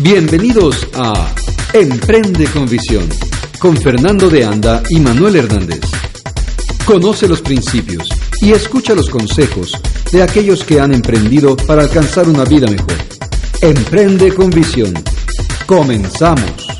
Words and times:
Bienvenidos 0.00 0.86
a 0.94 1.34
Emprende 1.72 2.46
con 2.46 2.68
Visión 2.68 3.08
con 3.58 3.76
Fernando 3.76 4.30
de 4.30 4.44
Anda 4.44 4.80
y 4.90 5.00
Manuel 5.00 5.34
Hernández. 5.34 5.80
Conoce 6.84 7.26
los 7.26 7.42
principios 7.42 8.08
y 8.40 8.52
escucha 8.52 8.94
los 8.94 9.10
consejos 9.10 9.72
de 10.12 10.22
aquellos 10.22 10.62
que 10.62 10.80
han 10.80 10.94
emprendido 10.94 11.56
para 11.56 11.82
alcanzar 11.82 12.28
una 12.28 12.44
vida 12.44 12.68
mejor. 12.68 12.94
Emprende 13.60 14.32
con 14.32 14.50
Visión. 14.50 14.94
Comenzamos. 15.66 16.77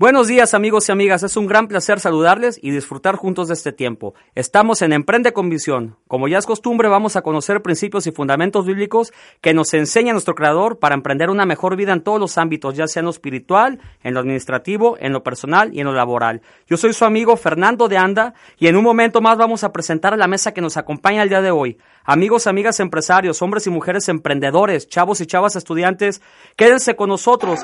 Buenos 0.00 0.28
días 0.28 0.54
amigos 0.54 0.88
y 0.88 0.92
amigas, 0.92 1.22
es 1.24 1.36
un 1.36 1.46
gran 1.46 1.68
placer 1.68 2.00
saludarles 2.00 2.58
y 2.62 2.70
disfrutar 2.70 3.16
juntos 3.16 3.48
de 3.48 3.52
este 3.52 3.70
tiempo. 3.70 4.14
Estamos 4.34 4.80
en 4.80 4.94
Emprende 4.94 5.34
con 5.34 5.50
Visión. 5.50 5.98
Como 6.08 6.26
ya 6.26 6.38
es 6.38 6.46
costumbre, 6.46 6.88
vamos 6.88 7.16
a 7.16 7.20
conocer 7.20 7.60
principios 7.60 8.06
y 8.06 8.10
fundamentos 8.10 8.64
bíblicos 8.64 9.12
que 9.42 9.52
nos 9.52 9.74
enseña 9.74 10.14
nuestro 10.14 10.34
Creador 10.34 10.78
para 10.78 10.94
emprender 10.94 11.28
una 11.28 11.44
mejor 11.44 11.76
vida 11.76 11.92
en 11.92 12.00
todos 12.00 12.18
los 12.18 12.38
ámbitos, 12.38 12.78
ya 12.78 12.86
sea 12.86 13.00
en 13.00 13.04
lo 13.04 13.10
espiritual, 13.10 13.78
en 14.02 14.14
lo 14.14 14.20
administrativo, 14.20 14.96
en 14.98 15.12
lo 15.12 15.22
personal 15.22 15.74
y 15.74 15.80
en 15.80 15.86
lo 15.86 15.92
laboral. 15.92 16.40
Yo 16.66 16.78
soy 16.78 16.94
su 16.94 17.04
amigo 17.04 17.36
Fernando 17.36 17.86
de 17.86 17.98
Anda 17.98 18.32
y 18.56 18.68
en 18.68 18.76
un 18.76 18.84
momento 18.84 19.20
más 19.20 19.36
vamos 19.36 19.64
a 19.64 19.70
presentar 19.70 20.14
a 20.14 20.16
la 20.16 20.28
mesa 20.28 20.54
que 20.54 20.62
nos 20.62 20.78
acompaña 20.78 21.24
el 21.24 21.28
día 21.28 21.42
de 21.42 21.50
hoy. 21.50 21.76
Amigos, 22.04 22.46
amigas, 22.46 22.80
empresarios, 22.80 23.42
hombres 23.42 23.66
y 23.66 23.70
mujeres 23.70 24.08
emprendedores, 24.08 24.88
chavos 24.88 25.20
y 25.20 25.26
chavas 25.26 25.56
estudiantes, 25.56 26.22
quédense 26.56 26.96
con 26.96 27.10
nosotros. 27.10 27.60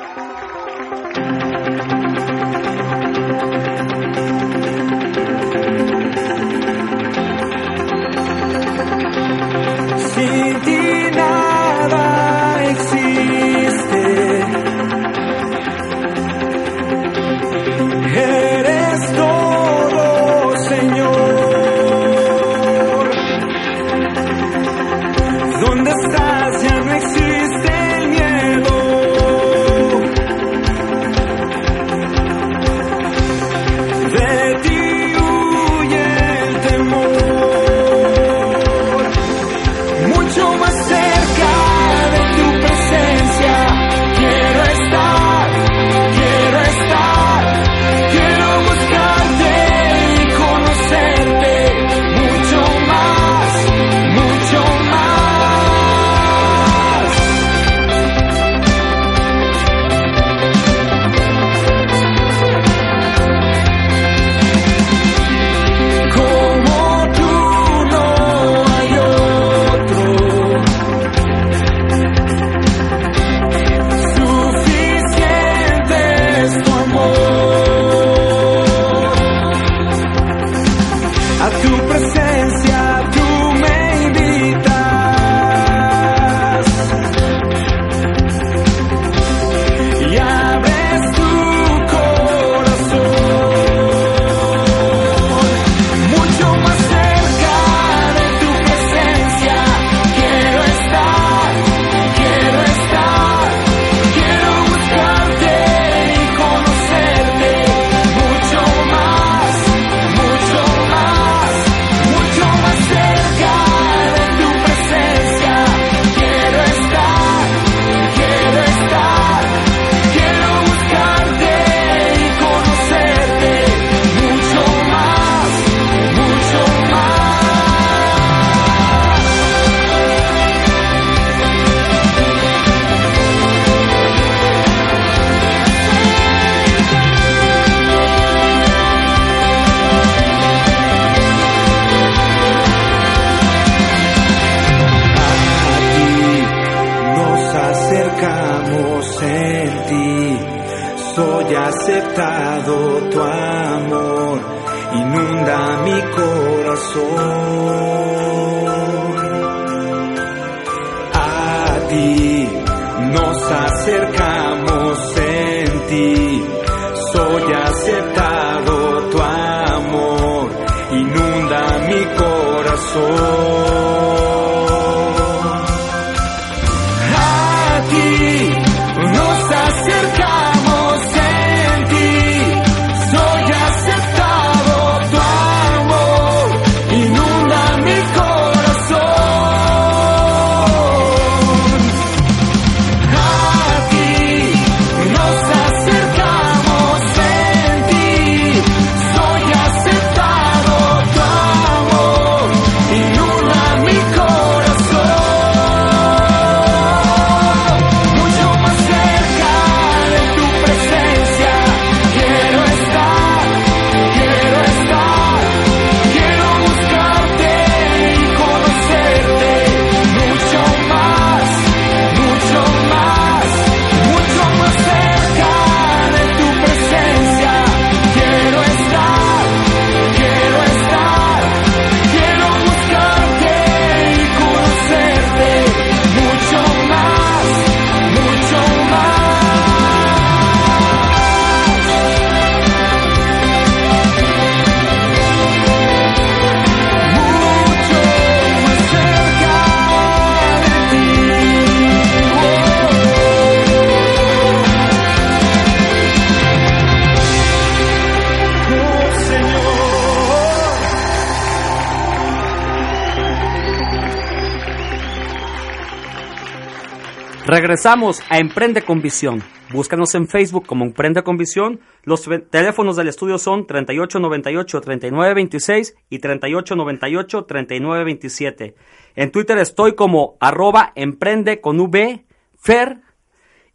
Regresamos 267.77 268.23
a 268.31 268.39
Emprende 268.39 268.81
con 268.81 269.03
Visión. 269.03 269.43
Búscanos 269.71 270.15
en 270.15 270.29
Facebook 270.29 270.65
como 270.65 270.87
Emprende 270.87 271.23
con 271.23 271.37
Visión. 271.37 271.81
Los 272.05 272.27
teléfonos 272.51 272.97
del 272.97 273.09
estudio 273.09 273.37
son 273.37 273.67
3898-3926 273.67 275.95
y 276.09 276.19
3898-3927. 276.19 278.73
En 279.15 279.31
Twitter 279.31 279.59
estoy 279.59 279.95
como 279.95 280.39
arroba 280.41 280.93
emprende. 280.95 281.61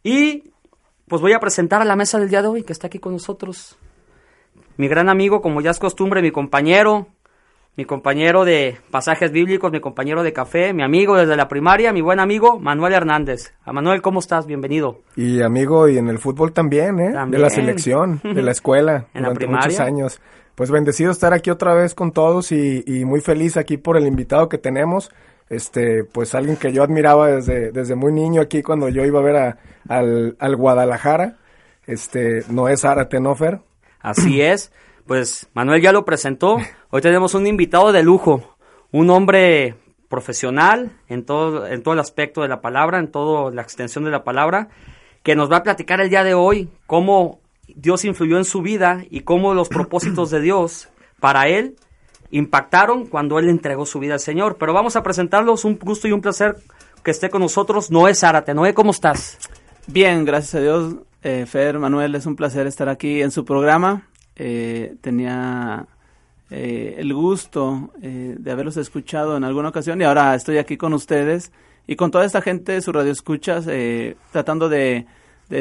Y 0.02 0.50
pues 1.06 1.22
voy 1.22 1.32
a 1.32 1.38
presentar 1.38 1.80
a 1.80 1.84
la 1.84 1.94
mesa 1.94 2.18
del 2.18 2.28
día 2.28 2.42
de 2.42 2.48
hoy 2.48 2.64
que 2.64 2.72
está 2.72 2.88
aquí 2.88 2.98
con 2.98 3.12
nosotros. 3.12 3.78
Mi 4.78 4.88
gran 4.88 5.10
amigo, 5.10 5.40
como 5.40 5.60
ya 5.60 5.70
es 5.70 5.78
costumbre, 5.78 6.22
mi 6.22 6.32
compañero, 6.32 7.06
mi 7.76 7.86
compañero 7.86 8.44
de 8.44 8.76
pasajes 8.90 9.32
bíblicos, 9.32 9.72
mi 9.72 9.80
compañero 9.80 10.22
de 10.22 10.32
café, 10.34 10.74
mi 10.74 10.82
amigo 10.82 11.16
desde 11.16 11.36
la 11.36 11.48
primaria, 11.48 11.92
mi 11.92 12.02
buen 12.02 12.20
amigo 12.20 12.58
Manuel 12.60 12.92
Hernández. 12.92 13.54
A 13.64 13.72
Manuel, 13.72 14.02
¿cómo 14.02 14.20
estás? 14.20 14.46
Bienvenido. 14.46 15.00
Y 15.16 15.40
amigo, 15.40 15.88
y 15.88 15.96
en 15.96 16.08
el 16.08 16.18
fútbol 16.18 16.52
también, 16.52 17.00
¿eh? 17.00 17.14
De 17.28 17.38
la 17.38 17.48
selección, 17.48 18.20
de 18.22 18.42
la 18.42 18.50
escuela, 18.52 19.06
en 19.14 19.22
durante 19.22 19.46
la 19.46 19.52
muchos 19.52 19.80
años. 19.80 20.20
Pues 20.54 20.70
bendecido 20.70 21.10
estar 21.10 21.32
aquí 21.32 21.48
otra 21.48 21.72
vez 21.72 21.94
con 21.94 22.12
todos 22.12 22.52
y, 22.52 23.04
muy 23.06 23.22
feliz 23.22 23.56
aquí 23.56 23.78
por 23.78 23.96
el 23.96 24.06
invitado 24.06 24.50
que 24.50 24.58
tenemos. 24.58 25.10
Este, 25.48 26.04
pues 26.04 26.34
alguien 26.34 26.56
que 26.56 26.72
yo 26.72 26.82
admiraba 26.82 27.28
desde, 27.28 27.72
desde 27.72 27.94
muy 27.94 28.12
niño 28.12 28.42
aquí 28.42 28.62
cuando 28.62 28.88
yo 28.90 29.04
iba 29.04 29.20
a 29.20 29.22
ver 29.22 29.36
a, 29.36 29.58
al, 29.88 30.36
al 30.38 30.56
Guadalajara. 30.56 31.36
Este, 31.86 32.44
Noé 32.50 32.76
Zárate, 32.76 33.18
¿no, 33.18 33.34
Así 34.02 34.42
es 34.42 34.72
pues 35.06 35.48
Manuel 35.54 35.82
ya 35.82 35.92
lo 35.92 36.04
presentó. 36.04 36.58
Hoy 36.90 37.00
tenemos 37.00 37.34
un 37.34 37.46
invitado 37.46 37.92
de 37.92 38.02
lujo, 38.02 38.56
un 38.90 39.10
hombre 39.10 39.76
profesional 40.08 40.92
en 41.08 41.24
todo, 41.24 41.66
en 41.66 41.82
todo 41.82 41.94
el 41.94 42.00
aspecto 42.00 42.42
de 42.42 42.48
la 42.48 42.60
palabra, 42.60 42.98
en 42.98 43.10
toda 43.10 43.50
la 43.50 43.62
extensión 43.62 44.04
de 44.04 44.10
la 44.10 44.24
palabra, 44.24 44.68
que 45.22 45.34
nos 45.34 45.50
va 45.50 45.58
a 45.58 45.62
platicar 45.62 46.00
el 46.00 46.10
día 46.10 46.24
de 46.24 46.34
hoy 46.34 46.68
cómo 46.86 47.40
Dios 47.66 48.04
influyó 48.04 48.36
en 48.36 48.44
su 48.44 48.62
vida 48.62 49.04
y 49.10 49.20
cómo 49.20 49.54
los 49.54 49.68
propósitos 49.68 50.30
de 50.30 50.40
Dios 50.40 50.88
para 51.20 51.48
él 51.48 51.76
impactaron 52.30 53.06
cuando 53.06 53.38
él 53.38 53.48
entregó 53.48 53.86
su 53.86 53.98
vida 53.98 54.14
al 54.14 54.20
Señor. 54.20 54.56
Pero 54.58 54.72
vamos 54.72 54.96
a 54.96 55.02
presentarlos, 55.02 55.64
un 55.64 55.78
gusto 55.78 56.08
y 56.08 56.12
un 56.12 56.20
placer 56.20 56.56
que 57.02 57.10
esté 57.10 57.30
con 57.30 57.40
nosotros 57.40 57.90
Noé 57.90 58.14
Zárate. 58.14 58.54
Noé, 58.54 58.74
¿cómo 58.74 58.90
estás? 58.90 59.38
Bien, 59.86 60.24
gracias 60.24 60.56
a 60.56 60.60
Dios. 60.60 60.94
Eh, 61.22 61.46
Fer, 61.46 61.78
Manuel, 61.78 62.14
es 62.14 62.26
un 62.26 62.36
placer 62.36 62.66
estar 62.66 62.88
aquí 62.88 63.22
en 63.22 63.30
su 63.30 63.44
programa 63.44 64.08
eh, 64.44 64.96
tenía 65.00 65.86
eh, 66.50 66.96
el 66.98 67.14
gusto 67.14 67.92
eh, 68.02 68.34
de 68.36 68.50
haberlos 68.50 68.76
escuchado 68.76 69.36
en 69.36 69.44
alguna 69.44 69.68
ocasión 69.68 70.00
y 70.00 70.04
ahora 70.04 70.34
estoy 70.34 70.58
aquí 70.58 70.76
con 70.76 70.94
ustedes 70.94 71.52
y 71.86 71.94
con 71.94 72.10
toda 72.10 72.24
esta 72.24 72.42
gente, 72.42 72.80
su 72.80 72.90
radio 72.90 73.12
escuchas, 73.12 73.68
tratando 74.32 74.68
de, 74.68 75.06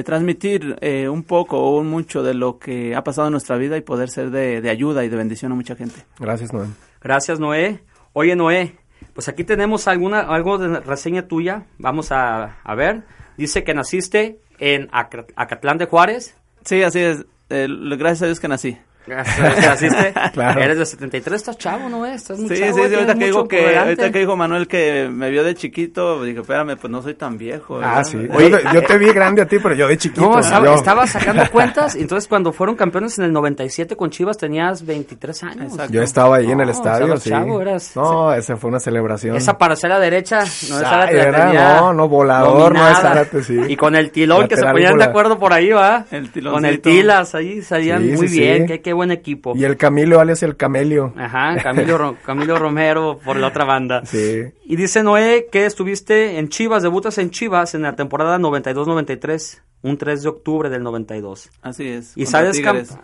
transmitir 0.03 0.77
un 1.09 1.23
poco 1.23 1.59
o 1.59 1.79
un 1.79 1.89
mucho 1.89 2.23
de 2.23 2.33
lo 2.33 2.57
que 2.57 2.95
ha 2.95 3.03
pasado 3.03 3.27
en 3.27 3.33
nuestra 3.33 3.57
vida 3.57 3.77
y 3.77 3.81
poder 3.81 4.09
ser 4.09 4.31
de, 4.31 4.67
ayuda 4.67 5.03
y 5.03 5.09
de 5.09 5.17
bendición 5.17 5.51
a 5.51 5.55
mucha 5.55 5.75
gente. 5.75 6.03
Gracias, 6.19 6.51
Noé. 6.51 6.67
Gracias, 7.01 7.39
Noé. 7.39 7.83
Oye, 8.13 8.35
Noé, 8.35 8.77
pues 9.13 9.27
aquí 9.27 9.43
tenemos 9.43 9.87
alguna, 9.87 10.21
algo 10.21 10.57
de 10.57 10.79
reseña 10.79 11.27
tuya. 11.27 11.65
Vamos 11.77 12.11
a, 12.11 12.61
a 12.63 12.75
ver. 12.75 13.03
Dice 13.37 13.63
que 13.63 13.73
naciste 13.73 14.39
en 14.59 14.89
Acatlán 14.91 15.77
de 15.77 15.85
Juárez. 15.85 16.35
Sí, 16.63 16.83
así 16.83 16.99
es 16.99 17.25
eh, 17.51 17.67
gracias 17.97 18.23
a 18.23 18.25
Dios 18.25 18.39
que 18.39 18.47
nací. 18.47 18.77
¿Naciste? 19.07 20.13
claro. 20.33 20.61
Eres 20.61 20.77
de 20.77 20.85
73, 20.85 21.35
estás 21.35 21.57
chavo, 21.57 21.89
¿no? 21.89 22.05
Estás 22.05 22.37
muy 22.37 22.49
sí, 22.49 22.61
chavo, 22.61 22.77
sí, 22.77 22.83
sí, 22.87 22.95
ahorita 22.95 23.15
que, 23.15 23.47
que, 23.49 23.77
ahorita 23.77 24.11
que 24.11 24.19
dijo 24.19 24.35
Manuel 24.35 24.67
que 24.67 25.09
me 25.11 25.29
vio 25.29 25.43
de 25.43 25.55
chiquito, 25.55 26.23
dije, 26.23 26.41
espérame, 26.41 26.77
pues 26.77 26.91
no 26.91 27.01
soy 27.01 27.15
tan 27.15 27.37
viejo. 27.37 27.79
Ah, 27.81 28.03
sí. 28.03 28.17
Oye, 28.31 28.51
yo, 28.73 28.83
te 28.83 28.97
vi 28.97 29.11
grande 29.11 29.41
a 29.41 29.47
ti, 29.47 29.57
pero 29.61 29.73
yo 29.73 29.87
de 29.87 29.97
chiquito. 29.97 30.21
No, 30.21 30.39
estaba, 30.39 31.07
sacando 31.07 31.43
cuentas, 31.51 31.95
entonces 31.95 32.27
cuando 32.27 32.51
fueron 32.51 32.75
campeones 32.75 33.17
en 33.17 33.25
el 33.25 33.33
97 33.33 33.95
con 33.95 34.09
Chivas 34.11 34.37
tenías 34.37 34.85
23 34.85 35.43
años. 35.43 35.71
Exacto. 35.73 35.93
Yo 35.93 36.03
estaba 36.03 36.37
ahí 36.37 36.51
en 36.51 36.59
el 36.59 36.69
estadio, 36.69 37.17
sí. 37.17 37.29
Chavo, 37.29 37.61
eras, 37.61 37.95
no, 37.95 38.33
esa 38.33 38.55
fue 38.57 38.69
una 38.69 38.79
celebración. 38.79 39.35
Esa 39.35 39.57
para 39.57 39.73
hacer 39.73 39.89
la 39.89 39.99
derecha, 39.99 40.39
no 40.39 40.43
es 40.43 40.67
Zárate 40.67 41.31
No, 41.31 41.93
no, 41.93 42.07
volador, 42.07 42.73
no 42.73 42.87
es 42.87 42.97
Zárate, 42.99 43.43
sí. 43.43 43.59
Y 43.67 43.75
con 43.75 43.95
el 43.95 44.11
tilón 44.11 44.47
que 44.47 44.57
se 44.57 44.65
ponían 44.65 44.97
de 44.97 45.05
acuerdo 45.05 45.39
por 45.39 45.53
ahí, 45.53 45.71
¿va? 45.71 46.05
El 46.11 46.31
tilón. 46.31 46.53
Con 46.53 46.65
el 46.65 46.81
tilas, 46.81 47.33
ahí 47.35 47.61
salían 47.61 48.07
muy 48.13 48.27
bien, 48.27 48.67
qué, 48.67 48.90
qué 48.91 48.93
buen 48.93 49.11
equipo. 49.11 49.53
Y 49.55 49.63
el 49.63 49.77
Camilo 49.77 50.19
alias 50.19 50.43
el 50.43 50.57
Camelio. 50.57 51.13
Ajá, 51.15 51.55
Camilo, 51.63 52.17
Camilo 52.25 52.59
Romero 52.59 53.19
por 53.23 53.37
la 53.37 53.47
otra 53.47 53.63
banda. 53.63 54.05
Sí. 54.05 54.43
Y 54.65 54.75
dice 54.75 55.01
Noé 55.01 55.47
que 55.49 55.65
estuviste 55.65 56.37
en 56.37 56.49
Chivas, 56.49 56.83
debutas 56.83 57.17
en 57.17 57.29
Chivas 57.29 57.73
en 57.73 57.83
la 57.83 57.95
temporada 57.95 58.37
92-93, 58.37 59.61
un 59.83 59.97
3 59.97 60.23
de 60.23 60.27
octubre 60.27 60.69
del 60.69 60.83
92. 60.83 61.51
Así 61.61 61.87
es. 61.87 62.17
Y 62.17 62.25
sales 62.25 62.61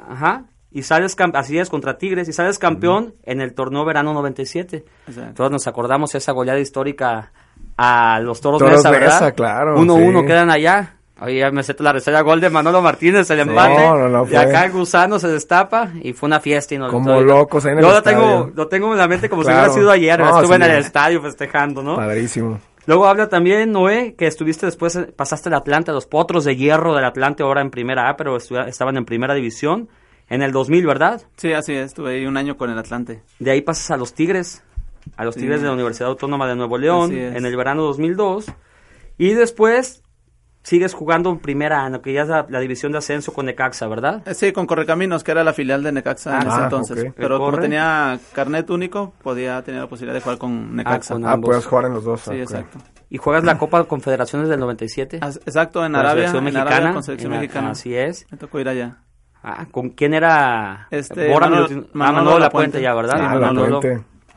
Ajá. 0.09 0.43
Y 0.71 0.83
sales 0.83 1.15
así 1.33 1.57
es 1.57 1.69
contra 1.69 1.97
Tigres 1.97 2.27
y 2.27 2.33
sales 2.33 2.59
campeón 2.59 3.15
en 3.23 3.39
el 3.39 3.53
torneo 3.53 3.85
verano 3.85 4.13
97. 4.13 4.83
Exacto. 5.07 5.33
Todos 5.35 5.51
nos 5.51 5.67
acordamos 5.67 6.13
esa 6.15 6.33
goleada 6.33 6.59
histórica 6.59 7.31
a 7.77 8.19
los 8.19 8.41
Toros, 8.41 8.59
Toros 8.59 8.75
Mesa, 8.75 8.91
¿verdad? 8.91 9.33
claro. 9.35 9.77
1-1 9.77 10.27
quedan 10.27 10.49
allá. 10.49 10.96
Ahí 11.19 11.39
ya 11.39 11.49
me 11.49 11.63
la 11.79 11.93
reseña 11.93 12.21
gol 12.21 12.39
de 12.39 12.49
Manolo 12.49 12.81
Martínez, 12.81 13.29
el 13.31 13.39
empate. 13.39 13.75
No, 13.75 14.07
no, 14.07 14.27
y 14.29 14.35
acá 14.35 14.65
el 14.65 14.71
gusano 14.71 15.17
se 15.17 15.27
destapa 15.27 15.91
y 16.01 16.13
fue 16.13 16.27
una 16.27 16.39
fiesta. 16.39 16.75
Y 16.75 16.77
no, 16.77 16.89
como 16.89 17.21
locos 17.21 17.65
en 17.65 17.79
el 17.79 17.83
Yo 17.83 17.91
lo 17.91 18.03
tengo, 18.03 18.51
lo 18.53 18.67
tengo 18.67 18.91
en 18.91 18.99
la 18.99 19.07
mente 19.07 19.27
como 19.27 19.43
si 19.43 19.49
hubiera 19.49 19.69
sido 19.69 19.89
ayer. 19.89 20.21
Estuve 20.21 20.55
en 20.55 20.63
el 20.63 20.77
estadio 20.77 21.21
festejando, 21.21 21.81
¿no? 21.81 21.95
Padrísimo. 21.95 22.59
Luego 22.85 23.07
habla 23.07 23.27
también, 23.27 23.71
Noé, 23.71 24.15
que 24.17 24.27
estuviste 24.27 24.65
después, 24.65 24.97
pasaste 25.15 25.49
el 25.49 25.55
Atlante, 25.55 25.91
los 25.91 26.05
potros 26.05 26.45
de 26.45 26.55
hierro 26.55 26.95
del 26.95 27.03
Atlante, 27.03 27.43
ahora 27.43 27.59
en 27.59 27.69
primera 27.69 28.09
A, 28.09 28.15
pero 28.15 28.37
estaban 28.37 28.95
en 28.95 29.03
primera 29.03 29.33
división. 29.33 29.89
En 30.29 30.41
el 30.41 30.51
2000, 30.51 30.85
¿verdad? 30.85 31.21
Sí, 31.37 31.53
así 31.53 31.73
es, 31.73 31.87
estuve 31.87 32.15
ahí 32.15 32.25
un 32.25 32.37
año 32.37 32.57
con 32.57 32.69
el 32.69 32.77
Atlante. 32.77 33.23
De 33.39 33.51
ahí 33.51 33.61
pasas 33.61 33.91
a 33.91 33.97
los 33.97 34.13
Tigres, 34.13 34.63
a 35.15 35.25
los 35.25 35.35
Tigres 35.35 35.61
de 35.61 35.67
la 35.67 35.73
Universidad 35.73 36.09
Autónoma 36.09 36.47
de 36.47 36.55
Nuevo 36.55 36.77
León, 36.77 37.11
en 37.11 37.45
el 37.45 37.55
verano 37.57 37.83
2002. 37.83 38.45
Y 39.17 39.33
después 39.33 40.03
sigues 40.67 40.93
jugando 40.93 41.29
en 41.29 41.39
primera, 41.39 41.87
en 41.87 41.97
que 42.01 42.11
ya 42.11 42.23
es 42.23 42.27
la, 42.27 42.59
división 42.59 42.91
de 42.91 42.97
ascenso 42.97 43.31
con 43.31 43.45
Necaxa, 43.45 43.87
¿verdad? 43.87 44.21
Eh, 44.27 44.33
sí, 44.33 44.51
con 44.51 44.65
Correcaminos, 44.67 45.23
que 45.23 45.31
era 45.31 45.41
la 45.41 45.53
filial 45.53 45.81
de 45.81 45.93
Necaxa 45.93 46.41
en 46.41 46.47
ese 46.47 46.57
ah, 46.57 46.63
entonces. 46.65 47.13
Pero 47.15 47.39
como 47.39 47.57
tenía 47.57 48.19
carnet 48.33 48.69
único, 48.69 49.13
podía 49.23 49.63
tener 49.63 49.79
la 49.79 49.87
posibilidad 49.87 50.15
de 50.15 50.21
jugar 50.21 50.37
con 50.37 50.75
Necaxa. 50.75 51.15
Ah, 51.23 51.33
ah 51.33 51.37
puedes 51.37 51.65
jugar 51.65 51.85
en 51.85 51.93
los 51.93 52.03
dos. 52.03 52.19
Sí, 52.19 52.33
exacto. 52.33 52.79
¿Y 53.09 53.17
juegas 53.17 53.45
la 53.45 53.57
Copa 53.57 53.85
Confederaciones 53.85 54.49
del 54.49 54.59
97? 54.59 55.21
exacto, 55.21 55.85
en 55.85 55.95
Arabia, 55.95 56.27
selección 56.27 56.43
mexicana, 56.43 56.93
con 56.93 57.03
selección 57.03 57.31
mexicana. 57.31 57.69
Así 57.69 57.95
es. 57.95 58.27
Me 58.29 58.37
tocó 58.37 58.59
ir 58.59 58.67
allá. 58.67 58.97
Ah, 59.41 59.67
¿con 59.71 59.91
quién 59.91 60.13
era? 60.13 60.89
Este, 60.91 61.33
Manolo, 61.33 61.87
Manolo, 61.93 62.39
La 62.39 62.49
Puente 62.49 62.81
ya, 62.81 62.93
¿verdad? 62.93 63.15
Ah, 63.21 63.39
Manolo. 63.39 63.79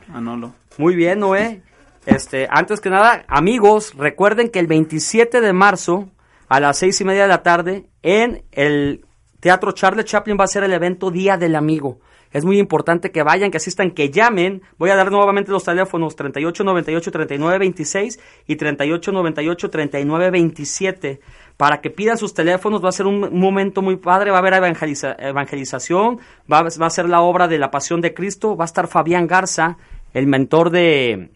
Manolo. 0.07 0.53
Muy 0.77 0.95
bien, 0.95 1.19
Noé. 1.19 1.61
Este, 2.05 2.47
antes 2.49 2.79
que 2.79 2.89
nada, 2.89 3.25
amigos, 3.27 3.93
recuerden 3.97 4.49
que 4.49 4.59
el 4.59 4.67
27 4.67 5.41
de 5.41 5.51
marzo 5.51 6.09
a 6.51 6.59
las 6.59 6.77
seis 6.79 6.99
y 6.99 7.05
media 7.05 7.21
de 7.21 7.29
la 7.29 7.43
tarde 7.43 7.85
en 8.03 8.43
el 8.51 9.05
Teatro 9.39 9.71
Charles 9.71 10.03
Chaplin 10.03 10.35
va 10.37 10.43
a 10.43 10.47
ser 10.47 10.65
el 10.65 10.73
evento 10.73 11.09
Día 11.09 11.37
del 11.37 11.55
Amigo. 11.55 12.01
Es 12.33 12.43
muy 12.43 12.59
importante 12.59 13.09
que 13.09 13.23
vayan, 13.23 13.51
que 13.51 13.57
asistan, 13.57 13.91
que 13.91 14.09
llamen. 14.09 14.61
Voy 14.77 14.89
a 14.89 14.97
dar 14.97 15.13
nuevamente 15.13 15.49
los 15.49 15.63
teléfonos 15.63 16.17
3898-3926 16.17 18.19
y 18.47 18.57
3898-3927 18.57 21.21
para 21.55 21.79
que 21.79 21.89
pidan 21.89 22.17
sus 22.17 22.33
teléfonos. 22.33 22.83
Va 22.83 22.89
a 22.89 22.91
ser 22.91 23.05
un, 23.05 23.39
momento 23.39 23.81
muy 23.81 23.95
padre, 23.95 24.31
va 24.31 24.39
a 24.39 24.41
haber 24.41 24.55
evangelización, 24.55 26.19
va, 26.51 26.63
va 26.63 26.85
a 26.85 26.89
ser 26.89 27.07
la 27.07 27.21
obra 27.21 27.47
de 27.47 27.59
la 27.59 27.71
Pasión 27.71 28.01
de 28.01 28.13
Cristo, 28.13 28.57
va 28.57 28.65
a 28.65 28.67
estar 28.67 28.89
Fabián 28.89 29.25
Garza, 29.25 29.77
el 30.13 30.27
mentor 30.27 30.69
de, 30.69 31.29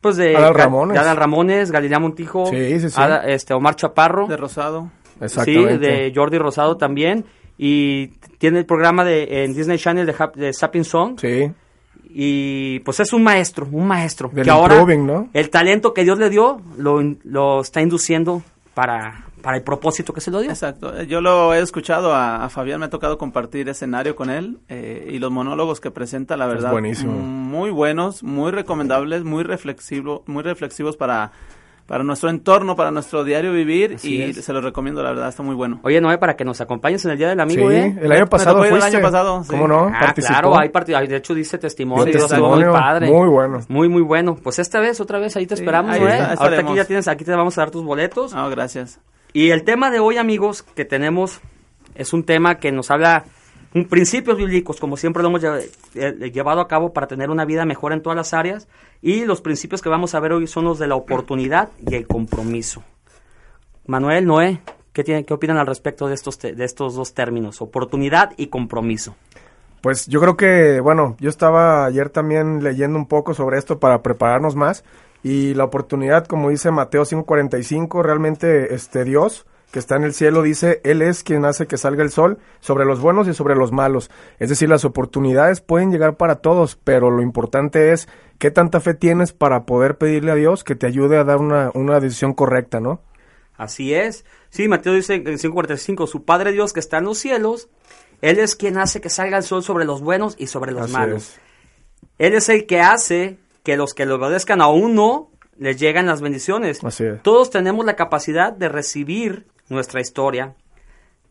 pues 0.00 0.16
de 0.16 0.36
Adal 0.36 0.54
Ramones, 0.54 0.98
Adal 0.98 1.16
Ramones 1.16 1.70
Galilea 1.70 1.98
Montijo, 1.98 2.46
sí, 2.46 2.80
sí, 2.80 2.90
sí. 2.90 3.00
este 3.26 3.54
Omar 3.54 3.76
Chaparro, 3.76 4.26
de 4.26 4.36
Rosado, 4.36 4.90
sí, 5.26 5.54
de 5.54 6.12
Jordi 6.14 6.38
Rosado 6.38 6.76
también 6.76 7.24
y 7.58 8.08
tiene 8.38 8.60
el 8.60 8.66
programa 8.66 9.04
de 9.04 9.44
en 9.44 9.54
Disney 9.54 9.78
Channel 9.78 10.06
de, 10.06 10.14
de 10.36 10.52
Sapping 10.52 10.84
Song. 10.84 11.18
Sí. 11.20 11.50
Y 12.10 12.80
pues 12.80 13.00
es 13.00 13.12
un 13.12 13.22
maestro, 13.22 13.68
un 13.70 13.86
maestro 13.86 14.30
que 14.30 14.48
ahora 14.48 14.82
¿no? 14.96 15.28
el 15.34 15.50
talento 15.50 15.92
que 15.92 16.04
Dios 16.04 16.18
le 16.18 16.30
dio 16.30 16.62
lo, 16.78 17.02
lo 17.24 17.60
está 17.60 17.82
induciendo 17.82 18.42
para 18.72 19.27
para 19.42 19.56
el 19.56 19.62
propósito 19.62 20.12
que 20.12 20.20
se 20.20 20.30
lo 20.30 20.40
dio. 20.40 20.50
Exacto. 20.50 21.02
Yo 21.02 21.20
lo 21.20 21.54
he 21.54 21.60
escuchado 21.60 22.14
a, 22.14 22.48
Fabián, 22.48 22.80
me 22.80 22.86
ha 22.86 22.90
tocado 22.90 23.18
compartir 23.18 23.68
escenario 23.68 24.16
con 24.16 24.30
él 24.30 24.58
eh, 24.68 25.08
y 25.10 25.18
los 25.18 25.30
monólogos 25.30 25.80
que 25.80 25.90
presenta, 25.90 26.36
la 26.36 26.46
verdad, 26.46 26.72
muy 26.72 27.70
buenos, 27.70 28.22
muy 28.22 28.50
recomendables, 28.50 29.24
muy 29.24 29.44
reflexivo, 29.44 30.22
muy 30.26 30.42
reflexivos 30.42 30.96
para 30.96 31.32
para 31.88 32.04
nuestro 32.04 32.28
entorno, 32.28 32.76
para 32.76 32.90
nuestro 32.90 33.24
diario 33.24 33.50
vivir 33.50 33.96
y 34.02 34.34
se 34.34 34.52
lo 34.52 34.60
recomiendo, 34.60 35.02
la 35.02 35.08
verdad, 35.08 35.30
está 35.30 35.42
muy 35.42 35.54
bueno. 35.54 35.80
Oye, 35.82 36.02
Noé, 36.02 36.18
para 36.18 36.36
que 36.36 36.44
nos 36.44 36.60
acompañes 36.60 37.02
en 37.06 37.12
el 37.12 37.16
Día 37.16 37.30
del 37.30 37.40
Amigo, 37.40 37.70
¿eh? 37.70 37.96
el 37.98 38.12
año 38.12 38.26
pasado 38.26 38.58
fuiste. 38.58 38.76
el 38.76 38.82
año 38.82 39.00
pasado, 39.00 39.42
¿Cómo 39.48 39.66
no? 39.66 39.90
Ah, 39.94 40.12
claro, 40.14 40.56
hay 40.58 40.68
partido, 40.68 41.00
de 41.00 41.16
hecho 41.16 41.34
dice 41.34 41.56
testimonio, 41.56 42.12
testimonio 42.12 42.66
muy 42.66 42.78
padre. 42.78 43.10
Muy 43.10 43.28
bueno. 43.30 43.60
Muy, 43.68 43.88
muy 43.88 44.02
bueno. 44.02 44.36
Pues 44.36 44.58
esta 44.58 44.80
vez, 44.80 45.00
otra 45.00 45.18
vez, 45.18 45.34
ahí 45.36 45.46
te 45.46 45.54
esperamos, 45.54 45.96
¿eh? 45.96 46.20
Ahorita 46.38 46.60
aquí 46.60 46.74
ya 46.74 46.84
tienes, 46.84 47.08
aquí 47.08 47.24
te 47.24 47.34
vamos 47.34 47.56
a 47.56 47.62
dar 47.62 47.70
tus 47.70 47.82
boletos. 47.82 48.34
Ah, 48.34 48.46
gracias. 48.50 49.00
Y 49.38 49.52
el 49.52 49.62
tema 49.62 49.92
de 49.92 50.00
hoy, 50.00 50.16
amigos, 50.16 50.64
que 50.64 50.84
tenemos 50.84 51.40
es 51.94 52.12
un 52.12 52.24
tema 52.24 52.56
que 52.56 52.72
nos 52.72 52.90
habla 52.90 53.24
un 53.72 53.84
principios 53.84 54.36
bíblicos, 54.36 54.80
como 54.80 54.96
siempre 54.96 55.22
lo 55.22 55.28
hemos 55.28 55.44
eh, 55.44 56.32
llevado 56.34 56.60
a 56.60 56.66
cabo 56.66 56.92
para 56.92 57.06
tener 57.06 57.30
una 57.30 57.44
vida 57.44 57.64
mejor 57.64 57.92
en 57.92 58.02
todas 58.02 58.16
las 58.16 58.34
áreas. 58.34 58.66
Y 59.00 59.26
los 59.26 59.40
principios 59.40 59.80
que 59.80 59.88
vamos 59.88 60.16
a 60.16 60.18
ver 60.18 60.32
hoy 60.32 60.48
son 60.48 60.64
los 60.64 60.80
de 60.80 60.88
la 60.88 60.96
oportunidad 60.96 61.68
y 61.88 61.94
el 61.94 62.08
compromiso. 62.08 62.82
Manuel, 63.86 64.26
Noé, 64.26 64.60
¿qué, 64.92 65.04
tienen, 65.04 65.24
qué 65.24 65.34
opinan 65.34 65.58
al 65.58 65.68
respecto 65.68 66.08
de 66.08 66.14
estos, 66.14 66.40
de 66.40 66.64
estos 66.64 66.96
dos 66.96 67.14
términos, 67.14 67.62
oportunidad 67.62 68.32
y 68.36 68.48
compromiso? 68.48 69.14
Pues 69.82 70.08
yo 70.08 70.20
creo 70.20 70.36
que, 70.36 70.80
bueno, 70.80 71.16
yo 71.20 71.30
estaba 71.30 71.84
ayer 71.84 72.10
también 72.10 72.64
leyendo 72.64 72.98
un 72.98 73.06
poco 73.06 73.34
sobre 73.34 73.58
esto 73.58 73.78
para 73.78 74.02
prepararnos 74.02 74.56
más 74.56 74.82
y 75.22 75.54
la 75.54 75.64
oportunidad, 75.64 76.26
como 76.26 76.50
dice 76.50 76.70
Mateo 76.70 77.04
5:45, 77.04 78.02
realmente 78.02 78.74
este 78.74 79.04
Dios 79.04 79.46
que 79.70 79.78
está 79.78 79.96
en 79.96 80.04
el 80.04 80.14
cielo 80.14 80.42
dice, 80.42 80.80
Él 80.82 81.02
es 81.02 81.22
quien 81.22 81.44
hace 81.44 81.66
que 81.66 81.76
salga 81.76 82.02
el 82.02 82.10
sol 82.10 82.38
sobre 82.60 82.86
los 82.86 83.00
buenos 83.00 83.28
y 83.28 83.34
sobre 83.34 83.54
los 83.54 83.70
malos. 83.70 84.10
Es 84.38 84.48
decir, 84.48 84.68
las 84.68 84.84
oportunidades 84.84 85.60
pueden 85.60 85.90
llegar 85.90 86.16
para 86.16 86.36
todos, 86.36 86.76
pero 86.82 87.10
lo 87.10 87.20
importante 87.22 87.92
es 87.92 88.08
qué 88.38 88.50
tanta 88.50 88.80
fe 88.80 88.94
tienes 88.94 89.32
para 89.32 89.64
poder 89.64 89.98
pedirle 89.98 90.30
a 90.30 90.36
Dios 90.36 90.64
que 90.64 90.74
te 90.74 90.86
ayude 90.86 91.18
a 91.18 91.24
dar 91.24 91.38
una, 91.38 91.70
una 91.74 92.00
decisión 92.00 92.32
correcta, 92.32 92.80
¿no? 92.80 93.02
Así 93.56 93.92
es. 93.92 94.24
Sí, 94.50 94.68
Mateo 94.68 94.94
dice 94.94 95.16
en 95.16 95.24
5.45, 95.24 96.06
su 96.06 96.24
Padre 96.24 96.52
Dios 96.52 96.72
que 96.72 96.80
está 96.80 96.98
en 96.98 97.04
los 97.04 97.18
cielos, 97.18 97.68
Él 98.22 98.38
es 98.38 98.56
quien 98.56 98.78
hace 98.78 99.00
que 99.00 99.10
salga 99.10 99.36
el 99.36 99.42
sol 99.42 99.62
sobre 99.62 99.84
los 99.84 100.00
buenos 100.00 100.34
y 100.38 100.46
sobre 100.46 100.72
los 100.72 100.90
malos. 100.90 101.36
Él 102.18 102.34
es 102.34 102.48
el 102.48 102.66
que 102.66 102.80
hace 102.80 103.38
que 103.68 103.76
los 103.76 103.92
que 103.92 104.06
lo 104.06 104.14
obedezcan 104.14 104.62
a 104.62 104.68
uno 104.68 105.28
les 105.58 105.78
llegan 105.78 106.06
las 106.06 106.22
bendiciones. 106.22 106.82
Así 106.82 107.04
es. 107.04 107.22
Todos 107.22 107.50
tenemos 107.50 107.84
la 107.84 107.96
capacidad 107.96 108.50
de 108.50 108.70
recibir 108.70 109.46
nuestra 109.68 110.00
historia 110.00 110.54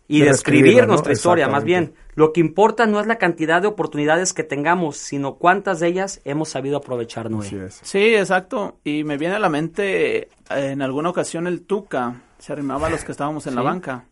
y 0.08 0.20
de, 0.20 0.30
escribir 0.30 0.86
nuestra 0.86 1.14
historia, 1.14 1.48
más 1.48 1.64
bien. 1.64 1.96
Lo 2.14 2.34
que 2.34 2.40
importa 2.40 2.86
no 2.86 3.00
es 3.00 3.08
la 3.08 3.16
cantidad 3.16 3.60
de 3.60 3.68
oportunidades 3.68 4.34
que 4.34 4.44
tengamos, 4.44 4.98
sino 4.98 5.38
cuántas 5.38 5.80
de 5.80 5.88
ellas 5.88 6.22
hemos 6.26 6.50
sabido 6.50 6.78
aprovechar, 6.78 7.32
Noé. 7.32 7.72
Sí, 7.72 8.14
exacto. 8.14 8.78
Y 8.84 9.04
me 9.04 9.18
viene 9.18 9.34
a 9.34 9.40
la 9.40 9.50
mente, 9.50 10.18
eh, 10.18 10.30
en 10.52 10.84
alguna 10.84 11.10
ocasión 11.10 11.48
el 11.48 11.64
Tuca 11.64 12.22
se 12.38 12.54
arrimaba 12.54 12.86
a 12.86 12.92
los 12.92 13.04
que 13.04 13.14
estábamos 13.14 13.48
en 13.48 13.56
la 13.56 13.64
banca, 13.64 14.06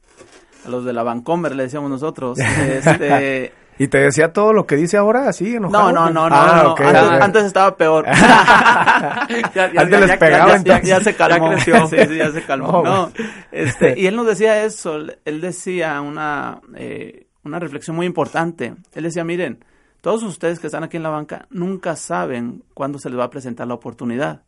a 0.65 0.69
los 0.69 0.83
de 0.83 0.93
la 0.93 1.03
Bancomer, 1.03 1.55
le 1.55 1.61
decíamos 1.61 1.91
nosotros. 1.91 2.39
este, 2.39 3.53
¿Y 3.77 3.87
te 3.87 3.97
decía 3.97 4.31
todo 4.31 4.53
lo 4.53 4.65
que 4.65 4.77
dice 4.77 4.97
ahora 4.97 5.27
así 5.27 5.55
enojado? 5.55 5.91
No, 5.91 6.09
no, 6.09 6.09
no, 6.09 6.29
no. 6.29 6.35
Ah, 6.35 7.19
antes, 7.21 7.43
estaba 7.43 7.75
peor. 7.75 8.05
ya, 9.53 9.71
antes 9.77 9.99
les 9.99 10.17
pegaba 10.17 10.57
ya, 10.63 11.01
se 11.01 11.13
calmó. 11.17 11.49
Ya 11.49 11.55
creció. 11.55 11.87
sí, 11.87 11.97
sí, 12.07 12.17
ya 12.17 12.31
se 12.31 12.43
calmó. 12.43 12.83
No, 12.83 13.11
este, 13.51 13.99
y 13.99 14.07
él 14.07 14.15
nos 14.15 14.27
decía 14.27 14.63
eso. 14.63 14.97
Él 15.25 15.41
decía 15.41 15.99
una, 15.99 16.61
eh, 16.75 17.27
una 17.43 17.59
reflexión 17.59 17.95
muy 17.95 18.05
importante. 18.05 18.75
Él 18.93 19.03
decía, 19.03 19.25
miren, 19.25 19.63
todos 19.99 20.23
ustedes 20.23 20.59
que 20.59 20.67
están 20.67 20.83
aquí 20.83 20.95
en 20.95 21.03
la 21.03 21.09
banca 21.09 21.47
nunca 21.49 21.97
saben 21.97 22.63
cuándo 22.73 22.97
se 22.97 23.09
les 23.09 23.19
va 23.19 23.25
a 23.25 23.29
presentar 23.29 23.67
la 23.67 23.73
oportunidad. 23.73 24.43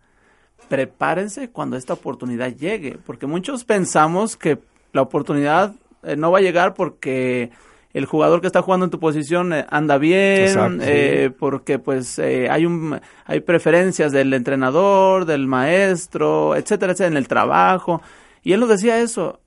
Prepárense 0.69 1.49
cuando 1.49 1.75
esta 1.75 1.93
oportunidad 1.93 2.55
llegue. 2.55 2.97
Porque 3.05 3.27
muchos 3.27 3.65
pensamos 3.65 4.37
que 4.37 4.59
la 4.93 5.01
oportunidad 5.01 5.73
eh, 6.03 6.15
no 6.15 6.31
va 6.31 6.37
a 6.37 6.41
llegar 6.41 6.73
porque 6.73 7.51
el 7.97 8.05
jugador 8.05 8.41
que 8.41 8.47
está 8.47 8.61
jugando 8.61 8.85
en 8.85 8.91
tu 8.91 8.99
posición 8.99 9.53
eh, 9.53 9.65
anda 9.69 9.97
bien, 9.97 10.79
eh, 10.83 11.31
porque 11.37 11.79
pues 11.79 12.19
eh, 12.19 12.47
hay 12.47 12.63
un 12.63 12.99
hay 13.25 13.39
preferencias 13.39 14.11
del 14.11 14.33
entrenador, 14.35 15.25
del 15.25 15.47
maestro, 15.47 16.55
etcétera, 16.55 16.91
etcétera, 16.91 17.09
en 17.09 17.17
el 17.17 17.27
trabajo. 17.27 18.03
Y 18.43 18.53
él 18.53 18.59
nos 18.59 18.69
decía 18.69 18.99
eso, 18.99 19.39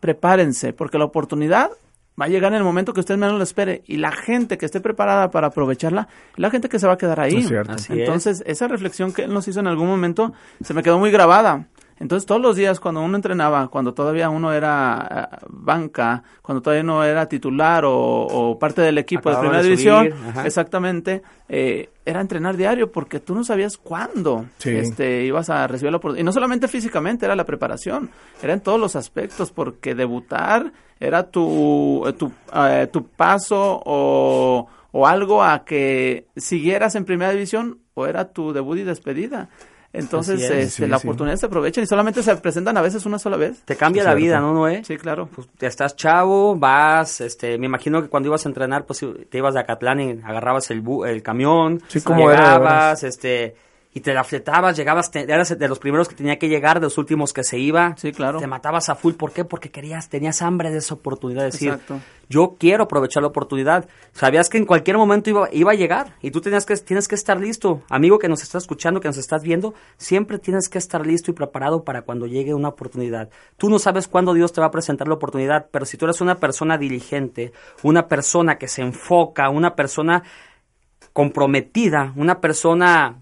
prepárense, 0.00 0.72
porque 0.72 0.96
la 0.96 1.04
oportunidad 1.04 1.70
va 2.20 2.24
a 2.24 2.28
llegar 2.28 2.52
en 2.52 2.58
el 2.58 2.64
momento 2.64 2.94
que 2.94 3.00
usted 3.00 3.18
menos 3.18 3.36
lo 3.36 3.44
espere 3.44 3.82
y 3.86 3.98
la 3.98 4.10
gente 4.10 4.56
que 4.56 4.64
esté 4.64 4.80
preparada 4.80 5.30
para 5.30 5.48
aprovecharla, 5.48 6.08
la 6.36 6.50
gente 6.50 6.70
que 6.70 6.78
se 6.78 6.86
va 6.86 6.94
a 6.94 6.98
quedar 6.98 7.20
ahí. 7.20 7.46
Entonces, 7.90 8.42
esa 8.46 8.68
reflexión 8.68 9.12
que 9.12 9.24
él 9.24 9.34
nos 9.34 9.46
hizo 9.48 9.60
en 9.60 9.66
algún 9.66 9.86
momento 9.86 10.32
se 10.62 10.72
me 10.72 10.82
quedó 10.82 10.98
muy 10.98 11.10
grabada. 11.10 11.66
Entonces 12.02 12.26
todos 12.26 12.40
los 12.40 12.56
días 12.56 12.80
cuando 12.80 13.00
uno 13.00 13.14
entrenaba, 13.14 13.68
cuando 13.68 13.94
todavía 13.94 14.28
uno 14.28 14.52
era 14.52 15.28
eh, 15.32 15.46
banca, 15.48 16.24
cuando 16.42 16.60
todavía 16.60 16.82
no 16.82 17.04
era 17.04 17.28
titular 17.28 17.84
o, 17.86 18.58
parte 18.58 18.82
del 18.82 18.98
equipo 18.98 19.30
de 19.30 19.36
primera 19.36 19.62
división, 19.62 20.12
exactamente, 20.44 21.22
eh, 21.48 21.90
era 22.04 22.20
entrenar 22.20 22.56
diario 22.56 22.90
porque 22.90 23.20
tú 23.20 23.36
no 23.36 23.44
sabías 23.44 23.76
cuándo 23.76 24.46
este, 24.64 25.22
ibas 25.22 25.48
a 25.48 25.68
recibir 25.68 25.92
la 25.92 25.98
oportunidad. 25.98 26.22
Y 26.22 26.24
no 26.24 26.32
solamente 26.32 26.66
físicamente, 26.66 27.24
era 27.24 27.36
la 27.36 27.44
preparación, 27.44 28.10
era 28.42 28.52
en 28.52 28.62
todos 28.62 28.80
los 28.80 28.96
aspectos, 28.96 29.52
porque 29.52 29.94
debutar 29.94 30.72
era 30.98 31.30
tu, 31.30 32.04
eh, 32.08 32.14
tu, 32.14 32.32
tu 32.90 33.06
paso 33.10 33.80
o, 33.86 34.66
o 34.90 35.06
algo 35.06 35.44
a 35.44 35.64
que 35.64 36.26
siguieras 36.36 36.96
en 36.96 37.04
primera 37.04 37.30
división 37.30 37.78
o 37.94 38.06
era 38.06 38.32
tu 38.32 38.52
debut 38.52 38.78
y 38.78 38.82
despedida. 38.82 39.50
Entonces, 39.92 40.40
este, 40.40 40.88
la 40.88 40.96
oportunidad 40.96 41.36
se 41.36 41.46
aprovechan 41.46 41.84
y 41.84 41.86
solamente 41.86 42.22
se 42.22 42.34
presentan 42.36 42.76
a 42.78 42.80
veces 42.80 43.04
una 43.04 43.18
sola 43.18 43.36
vez. 43.36 43.60
Te 43.64 43.76
cambia 43.76 44.04
la 44.04 44.14
vida, 44.14 44.40
¿no, 44.40 44.54
Noé? 44.54 44.82
Sí, 44.84 44.96
claro. 44.96 45.28
Pues 45.34 45.48
estás 45.60 45.96
chavo, 45.96 46.56
vas, 46.56 47.20
este, 47.20 47.58
me 47.58 47.66
imagino 47.66 48.00
que 48.02 48.08
cuando 48.08 48.28
ibas 48.28 48.46
a 48.46 48.48
entrenar, 48.48 48.86
pues 48.86 49.04
te 49.28 49.38
ibas 49.38 49.54
de 49.54 49.60
Acatlán 49.60 50.00
y 50.00 50.20
agarrabas 50.24 50.70
el, 50.70 50.82
el 51.06 51.22
camión, 51.22 51.82
sí, 51.88 52.00
como 52.00 52.30
llegabas, 52.30 53.02
este, 53.02 53.54
y 53.94 54.00
te 54.00 54.14
la 54.14 54.24
fletabas, 54.24 54.76
llegabas, 54.76 55.14
eras 55.14 55.58
de 55.58 55.68
los 55.68 55.78
primeros 55.78 56.08
que 56.08 56.14
tenía 56.14 56.38
que 56.38 56.48
llegar, 56.48 56.80
de 56.80 56.86
los 56.86 56.96
últimos 56.96 57.32
que 57.34 57.44
se 57.44 57.58
iba. 57.58 57.94
Sí, 57.98 58.12
claro. 58.12 58.38
Te 58.38 58.46
matabas 58.46 58.88
a 58.88 58.94
full, 58.94 59.12
¿por 59.14 59.32
qué? 59.32 59.44
Porque 59.44 59.70
querías, 59.70 60.08
tenías 60.08 60.40
hambre 60.40 60.70
de 60.70 60.78
esa 60.78 60.94
oportunidad, 60.94 61.40
de 61.40 61.50
decir, 61.50 61.78
yo 62.30 62.56
quiero 62.58 62.84
aprovechar 62.84 63.22
la 63.22 63.28
oportunidad. 63.28 63.86
Sabías 64.12 64.48
que 64.48 64.56
en 64.56 64.64
cualquier 64.64 64.96
momento 64.96 65.28
iba, 65.28 65.48
iba 65.52 65.72
a 65.72 65.74
llegar 65.74 66.14
y 66.22 66.30
tú 66.30 66.40
tenías 66.40 66.64
que, 66.64 66.74
tienes 66.76 67.06
que 67.06 67.14
estar 67.14 67.38
listo. 67.38 67.82
Amigo 67.90 68.18
que 68.18 68.28
nos 68.28 68.42
estás 68.42 68.62
escuchando, 68.62 69.00
que 69.00 69.08
nos 69.08 69.18
estás 69.18 69.42
viendo, 69.42 69.74
siempre 69.98 70.38
tienes 70.38 70.70
que 70.70 70.78
estar 70.78 71.06
listo 71.06 71.30
y 71.30 71.34
preparado 71.34 71.84
para 71.84 72.00
cuando 72.00 72.26
llegue 72.26 72.54
una 72.54 72.68
oportunidad. 72.68 73.28
Tú 73.58 73.68
no 73.68 73.78
sabes 73.78 74.08
cuándo 74.08 74.32
Dios 74.32 74.54
te 74.54 74.62
va 74.62 74.68
a 74.68 74.70
presentar 74.70 75.06
la 75.06 75.14
oportunidad, 75.14 75.66
pero 75.70 75.84
si 75.84 75.98
tú 75.98 76.06
eres 76.06 76.22
una 76.22 76.36
persona 76.36 76.78
diligente, 76.78 77.52
una 77.82 78.08
persona 78.08 78.56
que 78.56 78.68
se 78.68 78.80
enfoca, 78.80 79.50
una 79.50 79.76
persona 79.76 80.22
comprometida, 81.12 82.14
una 82.16 82.40
persona 82.40 83.18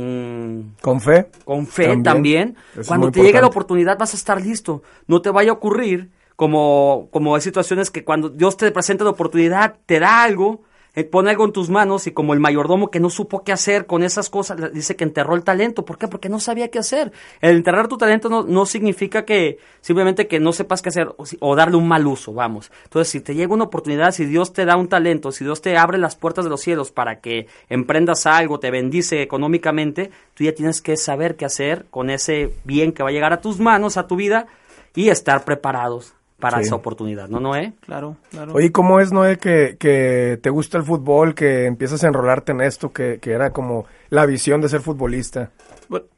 Mm. 0.00 0.76
con 0.80 1.00
fe. 1.00 1.28
Con 1.44 1.66
fe 1.66 1.96
también. 2.04 2.56
Cuando 2.86 3.10
te 3.10 3.20
llegue 3.20 3.40
la 3.40 3.48
oportunidad 3.48 3.98
vas 3.98 4.14
a 4.14 4.16
estar 4.16 4.40
listo. 4.40 4.82
No 5.08 5.20
te 5.20 5.30
vaya 5.30 5.50
a 5.50 5.54
ocurrir 5.54 6.10
como, 6.36 7.08
como 7.10 7.34
hay 7.34 7.40
situaciones 7.40 7.90
que 7.90 8.04
cuando 8.04 8.28
Dios 8.28 8.56
te 8.56 8.70
presenta 8.70 9.02
la 9.02 9.10
oportunidad, 9.10 9.74
te 9.86 9.98
da 9.98 10.22
algo 10.22 10.62
pone 11.10 11.30
algo 11.30 11.44
en 11.44 11.52
tus 11.52 11.70
manos 11.70 12.06
y 12.06 12.12
como 12.12 12.34
el 12.34 12.40
mayordomo 12.40 12.90
que 12.90 13.00
no 13.00 13.10
supo 13.10 13.44
qué 13.44 13.52
hacer 13.52 13.86
con 13.86 14.02
esas 14.02 14.30
cosas, 14.30 14.72
dice 14.72 14.96
que 14.96 15.04
enterró 15.04 15.34
el 15.34 15.44
talento. 15.44 15.84
¿Por 15.84 15.98
qué? 15.98 16.08
Porque 16.08 16.28
no 16.28 16.40
sabía 16.40 16.68
qué 16.68 16.78
hacer. 16.78 17.12
El 17.40 17.56
enterrar 17.56 17.88
tu 17.88 17.96
talento 17.96 18.28
no, 18.28 18.42
no 18.42 18.66
significa 18.66 19.24
que 19.24 19.58
simplemente 19.80 20.26
que 20.26 20.40
no 20.40 20.52
sepas 20.52 20.82
qué 20.82 20.88
hacer 20.88 21.14
o, 21.40 21.56
darle 21.56 21.76
un 21.76 21.86
mal 21.86 22.06
uso, 22.06 22.32
vamos. 22.32 22.72
Entonces, 22.84 23.10
si 23.10 23.20
te 23.20 23.34
llega 23.34 23.54
una 23.54 23.64
oportunidad, 23.64 24.12
si 24.12 24.24
Dios 24.24 24.52
te 24.52 24.64
da 24.64 24.76
un 24.76 24.88
talento, 24.88 25.32
si 25.32 25.44
Dios 25.44 25.62
te 25.62 25.76
abre 25.76 25.98
las 25.98 26.16
puertas 26.16 26.44
de 26.44 26.50
los 26.50 26.60
cielos 26.60 26.90
para 26.90 27.20
que 27.20 27.46
emprendas 27.68 28.26
algo, 28.26 28.58
te 28.58 28.70
bendice 28.70 29.22
económicamente, 29.22 30.10
tú 30.34 30.44
ya 30.44 30.54
tienes 30.54 30.80
que 30.80 30.96
saber 30.96 31.36
qué 31.36 31.44
hacer 31.44 31.86
con 31.90 32.10
ese 32.10 32.52
bien 32.64 32.92
que 32.92 33.02
va 33.02 33.10
a 33.10 33.12
llegar 33.12 33.32
a 33.32 33.40
tus 33.40 33.60
manos, 33.60 33.96
a 33.96 34.06
tu 34.06 34.16
vida 34.16 34.46
y 34.94 35.10
estar 35.10 35.44
preparados 35.44 36.17
para 36.38 36.60
esa 36.60 36.76
oportunidad, 36.76 37.28
¿no, 37.28 37.40
Noé? 37.40 37.72
Claro, 37.80 38.16
claro. 38.30 38.52
Oye, 38.54 38.70
¿cómo 38.70 39.00
es, 39.00 39.12
Noé, 39.12 39.38
que, 39.38 39.76
que 39.78 40.38
te 40.40 40.50
gusta 40.50 40.78
el 40.78 40.84
fútbol, 40.84 41.34
que 41.34 41.66
empiezas 41.66 42.04
a 42.04 42.08
enrolarte 42.08 42.52
en 42.52 42.60
esto, 42.60 42.92
que, 42.92 43.18
que 43.20 43.32
era 43.32 43.50
como 43.50 43.86
la 44.10 44.24
visión 44.24 44.60
de 44.60 44.68
ser 44.68 44.80
futbolista? 44.80 45.50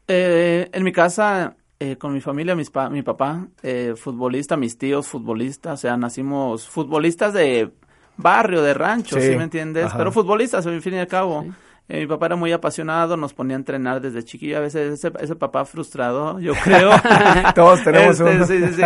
Eh, 0.08 0.68
en 0.72 0.82
mi 0.84 0.92
casa, 0.92 1.56
eh, 1.78 1.96
con 1.96 2.12
mi 2.12 2.20
familia, 2.20 2.54
mis 2.54 2.70
mi 2.90 3.02
papá, 3.02 3.46
eh, 3.62 3.94
futbolista, 3.96 4.56
mis 4.56 4.76
tíos, 4.76 5.06
futbolistas, 5.06 5.72
o 5.72 5.76
sea, 5.80 5.96
nacimos 5.96 6.68
futbolistas 6.68 7.32
de 7.32 7.70
barrio, 8.16 8.62
de 8.62 8.74
rancho, 8.74 9.18
¿sí, 9.18 9.36
me 9.36 9.44
entiendes? 9.44 9.90
Pero 9.96 10.12
futbolistas, 10.12 10.66
al 10.66 10.82
fin 10.82 10.94
y 10.94 10.98
al 10.98 11.06
cabo. 11.06 11.46
Eh, 11.92 12.02
mi 12.02 12.06
papá 12.06 12.26
era 12.26 12.36
muy 12.36 12.52
apasionado, 12.52 13.16
nos 13.16 13.34
ponía 13.34 13.56
a 13.56 13.58
entrenar 13.58 14.00
desde 14.00 14.22
chiquillo. 14.22 14.58
A 14.58 14.60
veces 14.60 15.04
ese, 15.04 15.34
papá 15.34 15.64
frustrado, 15.64 16.38
yo 16.38 16.52
creo. 16.62 16.92
Todos 17.56 17.82
tenemos 17.82 18.20
este, 18.20 18.36
uno. 18.36 18.46
Sí, 18.46 18.58
sí, 18.58 18.74
sí. 18.74 18.82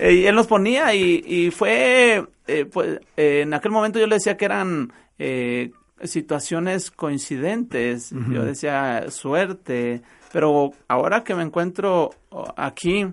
Eh, 0.00 0.12
y 0.14 0.26
él 0.26 0.34
nos 0.34 0.48
ponía 0.48 0.92
y, 0.92 1.22
y 1.24 1.50
fue, 1.52 2.26
eh, 2.48 2.64
pues, 2.64 2.98
en 3.16 3.54
aquel 3.54 3.70
momento 3.70 4.00
yo 4.00 4.08
le 4.08 4.16
decía 4.16 4.36
que 4.36 4.44
eran 4.44 4.92
situaciones 6.02 6.90
coincidentes. 6.90 8.10
Yo 8.10 8.44
decía 8.44 9.04
suerte, 9.10 10.02
Pero 10.32 10.72
ahora 10.88 11.22
que 11.22 11.36
me 11.36 11.44
encuentro 11.44 12.10
aquí, 12.56 13.06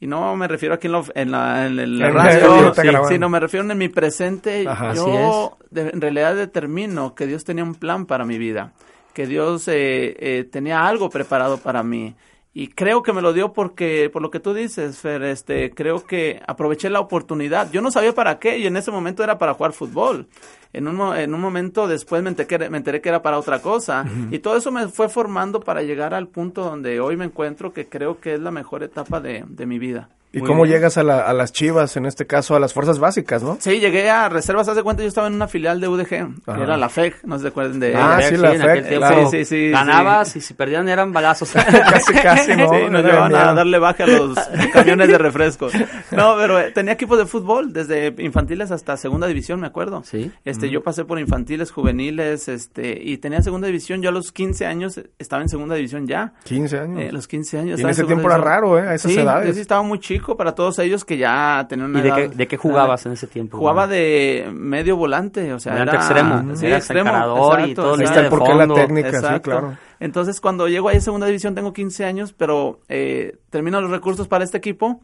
y 0.00 0.06
no 0.06 0.36
me 0.36 0.46
refiero 0.48 0.74
aquí 0.74 0.86
en, 0.86 0.92
lo- 0.92 1.04
en 1.14 1.30
la, 1.30 1.66
en 1.66 1.78
el 1.78 2.00
En 2.02 2.14
radio, 2.14 2.72
sí, 2.74 2.80
sino 3.08 3.28
me 3.28 3.40
refiero 3.40 3.70
en 3.70 3.78
mi 3.78 3.88
presente. 3.88 4.66
Ajá. 4.68 4.94
yo 4.94 5.58
de- 5.70 5.90
en 5.90 6.00
realidad 6.00 6.34
determino 6.36 7.14
que 7.14 7.26
Dios 7.26 7.44
tenía 7.44 7.64
un 7.64 7.74
plan 7.74 8.06
para 8.06 8.24
mi 8.24 8.38
vida, 8.38 8.72
que 9.14 9.26
Dios 9.26 9.66
eh, 9.68 10.16
eh, 10.18 10.44
tenía 10.44 10.86
algo 10.86 11.10
preparado 11.10 11.58
para 11.58 11.82
mí. 11.82 12.14
Y 12.54 12.68
creo 12.68 13.02
que 13.02 13.12
me 13.12 13.22
lo 13.22 13.32
dio 13.32 13.52
porque, 13.52 14.10
por 14.12 14.20
lo 14.22 14.30
que 14.30 14.40
tú 14.40 14.52
dices, 14.54 14.98
Fer, 14.98 15.22
este, 15.22 15.70
creo 15.70 16.04
que 16.04 16.40
aproveché 16.46 16.90
la 16.90 16.98
oportunidad. 16.98 17.70
Yo 17.70 17.80
no 17.82 17.90
sabía 17.90 18.14
para 18.14 18.38
qué 18.40 18.58
y 18.58 18.66
en 18.66 18.76
ese 18.76 18.90
momento 18.90 19.22
era 19.22 19.38
para 19.38 19.54
jugar 19.54 19.72
fútbol. 19.72 20.26
En 20.72 20.88
un, 20.88 21.16
en 21.16 21.34
un 21.34 21.40
momento 21.40 21.86
después 21.86 22.22
me 22.22 22.30
enteré, 22.30 22.48
que 22.48 22.54
era- 22.56 22.70
me 22.70 22.78
enteré 22.78 23.00
que 23.00 23.10
era 23.10 23.22
para 23.22 23.38
otra 23.38 23.60
cosa. 23.60 24.04
Y 24.30 24.40
todo 24.40 24.56
eso 24.56 24.72
me 24.72 24.88
fue 24.88 25.08
formando 25.08 25.60
para 25.60 25.82
llegar 25.82 26.14
al 26.14 26.26
punto 26.28 26.62
donde 26.64 26.98
hoy 27.00 27.16
me 27.16 27.26
encuentro, 27.26 27.72
que 27.72 27.86
creo 27.86 28.18
que 28.18 28.34
es 28.34 28.40
la 28.40 28.50
mejor 28.50 28.82
etapa 28.82 29.20
de, 29.20 29.44
de 29.46 29.66
mi 29.66 29.78
vida. 29.78 30.08
¿Y 30.30 30.40
Muy 30.40 30.46
cómo 30.46 30.64
bien. 30.64 30.76
llegas 30.76 30.98
a, 30.98 31.02
la- 31.02 31.22
a 31.22 31.32
las 31.32 31.52
chivas, 31.52 31.96
en 31.96 32.04
este 32.04 32.26
caso 32.26 32.54
a 32.54 32.60
las 32.60 32.74
fuerzas 32.74 32.98
básicas, 32.98 33.42
no? 33.42 33.56
Sí, 33.60 33.80
llegué 33.80 34.10
a 34.10 34.28
reservas, 34.28 34.68
hace 34.68 34.82
cuenta, 34.82 35.02
yo 35.02 35.08
estaba 35.08 35.26
en 35.26 35.32
una 35.32 35.48
filial 35.48 35.80
de 35.80 35.88
UDG, 35.88 36.06
que 36.06 36.32
era 36.62 36.76
la 36.76 36.90
FEG, 36.90 37.14
no 37.24 37.38
se 37.38 37.48
acuerdan 37.48 37.80
de 37.80 37.96
Ah, 37.96 38.18
en 38.22 38.28
sí, 38.28 38.36
la 38.36 38.52
en 38.52 38.60
FEC, 38.60 38.70
aquel 38.70 38.88
tiempo 38.88 39.06
claro. 39.06 39.30
Sí, 39.30 39.38
sí, 39.38 39.44
sí, 39.46 39.70
Ganabas 39.70 40.28
sí. 40.28 40.38
y 40.38 40.42
si 40.42 40.52
perdían 40.52 40.86
eran 40.90 41.14
balazos. 41.14 41.50
Casi, 41.90 42.12
casi, 42.12 42.54
¿no? 42.56 42.68
Sí, 42.68 42.76
nos 42.90 43.02
llevaban 43.04 43.34
a 43.34 43.54
darle 43.54 43.78
baja 43.78 44.04
a 44.04 44.06
los 44.06 44.38
camiones 44.72 45.08
de 45.08 45.16
refresco. 45.16 45.68
No, 46.10 46.34
pero 46.36 46.60
eh, 46.60 46.72
tenía 46.72 46.92
equipos 46.92 47.16
de 47.18 47.24
fútbol, 47.24 47.72
desde 47.72 48.14
infantiles 48.18 48.70
hasta 48.70 48.98
segunda 48.98 49.26
división, 49.28 49.60
me 49.60 49.66
acuerdo. 49.66 50.02
Sí. 50.04 50.30
Este, 50.44 50.68
yo 50.68 50.82
pasé 50.82 51.06
por 51.06 51.18
infantiles, 51.18 51.70
juveniles, 51.70 52.48
este, 52.48 53.00
y 53.02 53.16
tenía 53.16 53.40
segunda 53.42 53.66
división. 53.66 54.02
Yo 54.02 54.10
a 54.10 54.12
los 54.12 54.30
15 54.32 54.66
años 54.66 54.98
eh, 54.98 55.08
estaba 55.18 55.40
en 55.40 55.48
segunda 55.48 55.74
división 55.74 56.06
ya. 56.06 56.34
15 56.44 56.78
años. 56.80 57.00
Eh, 57.00 57.08
a 57.08 57.12
los 57.12 57.26
15 57.26 57.58
años. 57.60 57.80
Y 57.80 57.82
en 57.82 57.88
ese 57.88 58.04
tiempo 58.04 58.26
era 58.28 58.36
raro, 58.36 58.78
¿eh? 58.78 58.82
A 58.88 58.94
esas 58.94 59.10
sí, 59.12 59.18
edades. 59.18 59.48
Yo 59.48 59.54
sí 59.54 59.60
estaba 59.60 59.82
muy 59.82 59.98
chico 60.20 60.36
para 60.36 60.54
todos 60.54 60.78
ellos 60.78 61.04
que 61.04 61.16
ya 61.16 61.66
tenían 61.68 61.90
una 61.90 61.98
¿Y 61.98 62.02
de 62.02 62.08
edad- 62.08 62.16
qué, 62.16 62.28
de 62.28 62.46
qué 62.48 62.56
jugabas 62.56 63.04
en 63.06 63.12
ese 63.12 63.26
tiempo? 63.26 63.58
Jugaba 63.58 63.86
güey? 63.86 63.98
de 63.98 64.50
medio 64.52 64.96
volante, 64.96 65.52
o 65.52 65.58
sea, 65.58 65.72
Volante 65.72 65.96
era 65.96 66.04
extremo. 66.04 66.56
Sí, 66.56 66.66
extremo. 66.66 67.10
encarador 67.10 67.60
y 67.60 67.62
exacto, 67.62 67.82
todo, 67.82 67.94
Ahí 67.94 68.04
está 68.04 68.18
el 68.18 68.24
de 68.24 68.30
porqué 68.30 68.48
la 68.54 68.58
fondo. 68.58 68.74
técnica, 68.74 69.10
sí, 69.10 69.16
Exacto. 69.16 69.50
claro. 69.50 69.78
Entonces, 70.00 70.40
cuando 70.40 70.68
llego 70.68 70.88
ahí 70.88 70.98
a 70.98 71.00
segunda 71.00 71.26
división, 71.26 71.54
tengo 71.54 71.72
15 71.72 72.04
años, 72.04 72.32
pero 72.32 72.80
eh, 72.88 73.36
termino 73.50 73.80
los 73.80 73.90
recursos 73.90 74.28
para 74.28 74.44
este 74.44 74.58
equipo 74.58 75.00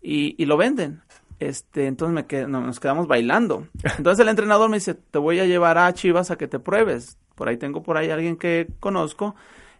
y, 0.00 0.34
y 0.42 0.46
lo 0.46 0.56
venden. 0.56 1.00
Este, 1.38 1.86
entonces 1.86 2.14
me 2.14 2.26
qued- 2.26 2.46
no, 2.46 2.60
nos 2.60 2.78
quedamos 2.78 3.08
bailando. 3.08 3.66
Entonces 3.98 4.22
el 4.22 4.28
entrenador 4.28 4.70
me 4.70 4.76
dice, 4.76 4.94
te 4.94 5.18
voy 5.18 5.40
a 5.40 5.44
llevar 5.44 5.76
a 5.78 5.92
Chivas 5.92 6.30
a 6.30 6.36
que 6.36 6.46
te 6.48 6.58
pruebes. 6.58 7.18
Por 7.34 7.48
ahí 7.48 7.56
tengo 7.56 7.82
por 7.82 7.96
ahí 7.96 8.10
alguien 8.10 8.36
que 8.36 8.68
conozco, 8.78 9.34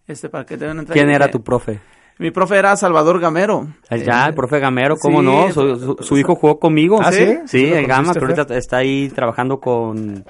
este, 0.09 0.29
para 0.29 0.45
que 0.45 0.57
te 0.57 0.67
den 0.67 0.85
¿Quién 0.87 1.11
era 1.11 1.31
tu 1.31 1.43
profe? 1.43 1.81
Mi 2.19 2.31
profe 2.31 2.57
era 2.57 2.77
Salvador 2.77 3.19
Gamero. 3.21 3.67
El- 3.91 4.05
ya, 4.05 4.27
el 4.27 4.35
profe 4.35 4.59
Gamero, 4.61 4.97
¿cómo 4.97 5.21
sí, 5.21 5.27
no? 5.27 5.51
Su, 5.53 5.77
su- 5.79 5.97
su 6.03 6.19
hijo 6.19 6.35
jugó 6.37 6.59
conmigo. 6.59 7.01
¿Ah, 7.03 7.11
sí? 7.13 7.27
Sí, 7.47 7.59
¿Sí 7.59 7.71
lo 7.71 7.77
el 7.77 7.87
Gama, 7.87 8.13
que 8.13 8.19
ahorita 8.21 8.43
está 8.57 8.77
ahí 8.79 9.09
trabajando 9.09 9.59
con 9.61 10.25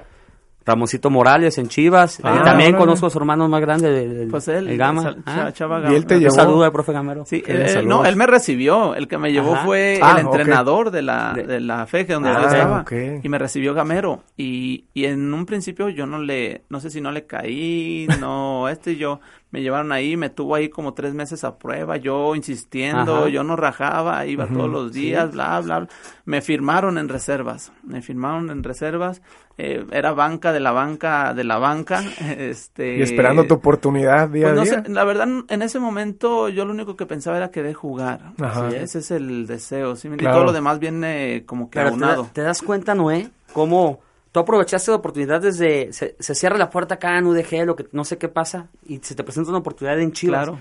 Ramoncito 0.65 1.09
Morales 1.09 1.57
en 1.57 1.67
Chivas. 1.67 2.21
Ah, 2.23 2.37
y 2.39 2.43
también 2.45 2.69
órale. 2.69 2.85
conozco 2.85 3.07
a 3.07 3.09
su 3.09 3.17
hermano 3.17 3.49
más 3.49 3.59
grande, 3.59 3.89
el, 4.05 4.17
el- 4.21 4.27
Pues 4.29 4.47
él, 4.47 4.69
el 4.69 4.77
Gama. 4.77 5.01
Sal- 5.01 5.23
Ah, 5.25 5.51
Chava 5.51 5.91
y 5.91 5.95
él 5.95 6.05
te 6.05 6.15
llevó- 6.19 6.31
un 6.31 6.35
saludo 6.39 6.63
al 6.63 6.71
profe 6.71 6.93
Gamero. 6.93 7.25
Sí, 7.25 7.41
Qué 7.41 7.51
eh, 7.79 7.83
no, 7.85 8.05
él 8.05 8.15
me 8.15 8.25
recibió. 8.27 8.95
El 8.95 9.09
que 9.09 9.17
me 9.17 9.33
llevó 9.33 9.55
Ajá. 9.55 9.65
fue 9.65 9.99
Ah, 10.01 10.13
el 10.19 10.25
entrenador 10.25 10.89
de 10.89 11.01
la, 11.01 11.33
De- 11.33 11.59
la 11.59 11.85
FEG, 11.85 12.07
donde 12.07 12.29
Ah, 12.29 12.41
yo 12.41 12.47
estaba. 12.47 12.81
ok. 12.81 12.91
Y 13.21 13.27
me 13.29 13.37
recibió 13.37 13.73
Gamero. 13.73 14.23
Y, 14.37 14.85
y 14.93 15.03
en 15.03 15.33
un 15.33 15.45
principio 15.45 15.89
yo 15.89 16.05
no 16.05 16.19
le, 16.19 16.63
no 16.69 16.79
sé 16.79 16.89
si 16.89 17.01
no 17.01 17.11
le 17.11 17.25
caí, 17.25 18.07
no, 18.21 18.69
este 18.69 18.95
yo, 18.95 19.19
me 19.53 19.61
llevaron 19.61 19.91
ahí, 19.91 20.17
me 20.17 20.31
tuvo 20.31 20.55
ahí 20.55 20.69
como 20.69 20.95
tres 20.95 21.13
meses 21.13 21.43
a 21.43 21.59
prueba, 21.59 21.97
yo 21.97 22.33
insistiendo, 22.35 23.19
Ajá. 23.19 23.29
yo 23.29 23.43
no 23.43 23.55
rajaba, 23.55 24.25
iba 24.25 24.47
todos 24.47 24.67
los 24.67 24.91
días, 24.93 25.31
bla, 25.31 25.59
bla, 25.61 25.79
bla. 25.81 25.89
Me 26.25 26.41
firmaron 26.41 26.97
en 26.97 27.07
reservas, 27.07 27.71
me 27.83 28.01
firmaron 28.01 28.49
en 28.49 28.63
reservas, 28.63 29.21
eh, 29.59 29.85
era 29.91 30.11
banca 30.13 30.51
de 30.53 30.59
la 30.59 30.71
banca 30.71 31.35
de 31.35 31.43
la 31.43 31.59
banca, 31.59 32.03
este... 32.35 32.97
Y 32.97 33.03
esperando 33.03 33.45
tu 33.45 33.53
oportunidad 33.53 34.27
día 34.29 34.45
Pues 34.45 34.55
no 34.55 34.61
a 34.61 34.65
día. 34.65 34.83
sé, 34.83 34.89
la 34.89 35.03
verdad, 35.03 35.27
en 35.47 35.61
ese 35.61 35.79
momento 35.79 36.49
yo 36.49 36.65
lo 36.65 36.71
único 36.71 36.95
que 36.95 37.05
pensaba 37.05 37.37
era 37.37 37.51
que 37.51 37.61
de 37.61 37.75
jugar. 37.75 38.31
Ajá. 38.41 38.71
Sí, 38.71 38.75
ese 38.77 38.99
es 38.99 39.11
el 39.11 39.45
deseo, 39.45 39.95
¿sí? 39.95 40.07
Y 40.07 40.17
Claro. 40.17 40.37
todo 40.37 40.45
lo 40.45 40.53
demás 40.53 40.79
viene 40.79 41.43
como 41.45 41.69
que 41.69 41.77
Pero 41.77 41.91
te, 41.95 41.99
da- 41.99 42.23
te 42.33 42.41
das 42.41 42.63
cuenta, 42.63 42.95
Noé, 42.95 43.29
cómo 43.53 43.99
tú 44.33 44.39
aprovechaste 44.41 44.91
la 44.91 44.97
oportunidad 44.97 45.39
desde... 45.41 45.93
Se, 45.93 46.17
se 46.19 46.35
cierra 46.35 46.57
la 46.57 46.69
puerta 46.69 46.95
acá 46.95 47.17
en 47.17 47.25
UDG, 47.27 47.65
lo 47.65 47.77
que 47.77 47.85
no 47.93 48.03
sé 48.03 48.17
qué 48.17 48.27
pasa, 48.27 48.67
y 48.85 48.97
se 48.97 49.15
te 49.15 49.23
presenta 49.23 49.51
una 49.51 49.59
oportunidad 49.59 49.97
en 50.01 50.11
Chivas. 50.11 50.43
Claro. 50.47 50.59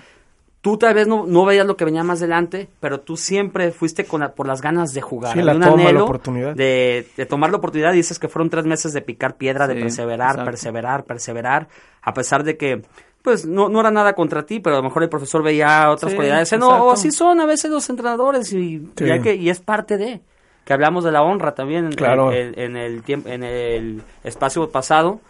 Tú 0.60 0.76
tal 0.78 0.94
vez 0.94 1.08
no, 1.08 1.26
no 1.26 1.44
veías 1.44 1.66
lo 1.66 1.76
que 1.76 1.84
venía 1.84 2.04
más 2.04 2.20
adelante, 2.20 2.68
pero 2.78 3.00
tú 3.00 3.16
siempre 3.16 3.72
fuiste 3.72 4.04
con 4.04 4.20
la- 4.20 4.32
por 4.32 4.46
las 4.46 4.60
ganas 4.62 4.92
de 4.94 5.00
jugar. 5.00 5.32
Sí, 5.32 5.42
la 5.42 5.56
un 5.56 5.60
toma, 5.60 5.90
la 5.90 6.04
oportunidad. 6.04 6.54
De, 6.54 7.08
de 7.16 7.26
tomar 7.26 7.50
la 7.50 7.56
oportunidad. 7.56 7.92
Dices 7.92 8.20
que 8.20 8.28
fueron 8.28 8.48
tres 8.48 8.64
meses 8.64 8.92
de 8.92 9.00
picar 9.00 9.34
piedra, 9.36 9.66
de 9.66 9.74
perseverar, 9.74 10.28
exacto. 10.30 10.44
perseverar, 10.44 11.04
perseverar, 11.04 11.68
a 12.02 12.14
pesar 12.14 12.44
de 12.44 12.56
que, 12.56 12.82
pues, 13.22 13.44
no, 13.44 13.68
no 13.70 13.80
era 13.80 13.90
nada 13.90 14.12
contra 14.12 14.46
ti, 14.46 14.60
pero 14.60 14.76
a 14.76 14.78
lo 14.78 14.84
mejor 14.84 15.02
el 15.02 15.08
profesor 15.08 15.42
veía 15.42 15.90
otras 15.90 16.12
Sí, 16.12 16.16
cualidades. 16.16 16.52
No, 16.56 16.92
así 16.92 17.10
son 17.10 17.40
a 17.40 17.46
veces 17.46 17.68
los 17.68 17.90
entrenadores 17.90 18.52
y, 18.52 18.88
Sí. 18.96 19.04
y 19.04 19.10
hay 19.10 19.20
que, 19.20 19.34
y 19.34 19.50
es 19.50 19.58
parte 19.58 19.96
de. 19.98 20.20
Que 20.64 20.72
hablamos 20.72 21.02
de 21.04 21.10
la 21.12 21.22
honra 21.22 21.54
también 21.54 21.86
en, 21.86 21.92
Claro. 21.92 22.32
en- 22.32 22.58
en 22.58 22.76
el 22.76 23.02
tiempo, 23.02 23.28
en 23.28 23.42
el 23.42 24.02
espacio 24.24 24.70
pasado 24.70 25.20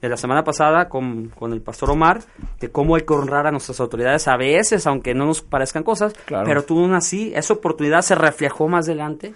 de 0.00 0.08
la 0.08 0.16
semana 0.16 0.44
pasada 0.44 0.88
con, 0.88 1.28
con 1.30 1.52
el 1.52 1.60
pastor 1.62 1.90
Omar, 1.90 2.20
de 2.60 2.70
cómo 2.70 2.94
hay 2.96 3.02
que 3.02 3.12
honrar 3.14 3.46
a 3.46 3.50
nuestras 3.50 3.80
autoridades 3.80 4.28
a 4.28 4.36
veces, 4.36 4.86
aunque 4.86 5.14
no 5.14 5.24
nos 5.26 5.40
parezcan 5.42 5.82
cosas, 5.82 6.12
Claro. 6.26 6.44
pero 6.46 6.62
tú 6.64 6.78
aún 6.78 6.94
así, 6.94 7.32
esa 7.34 7.54
oportunidad 7.54 8.02
se 8.02 8.14
reflejó 8.14 8.68
más 8.68 8.86
adelante. 8.86 9.34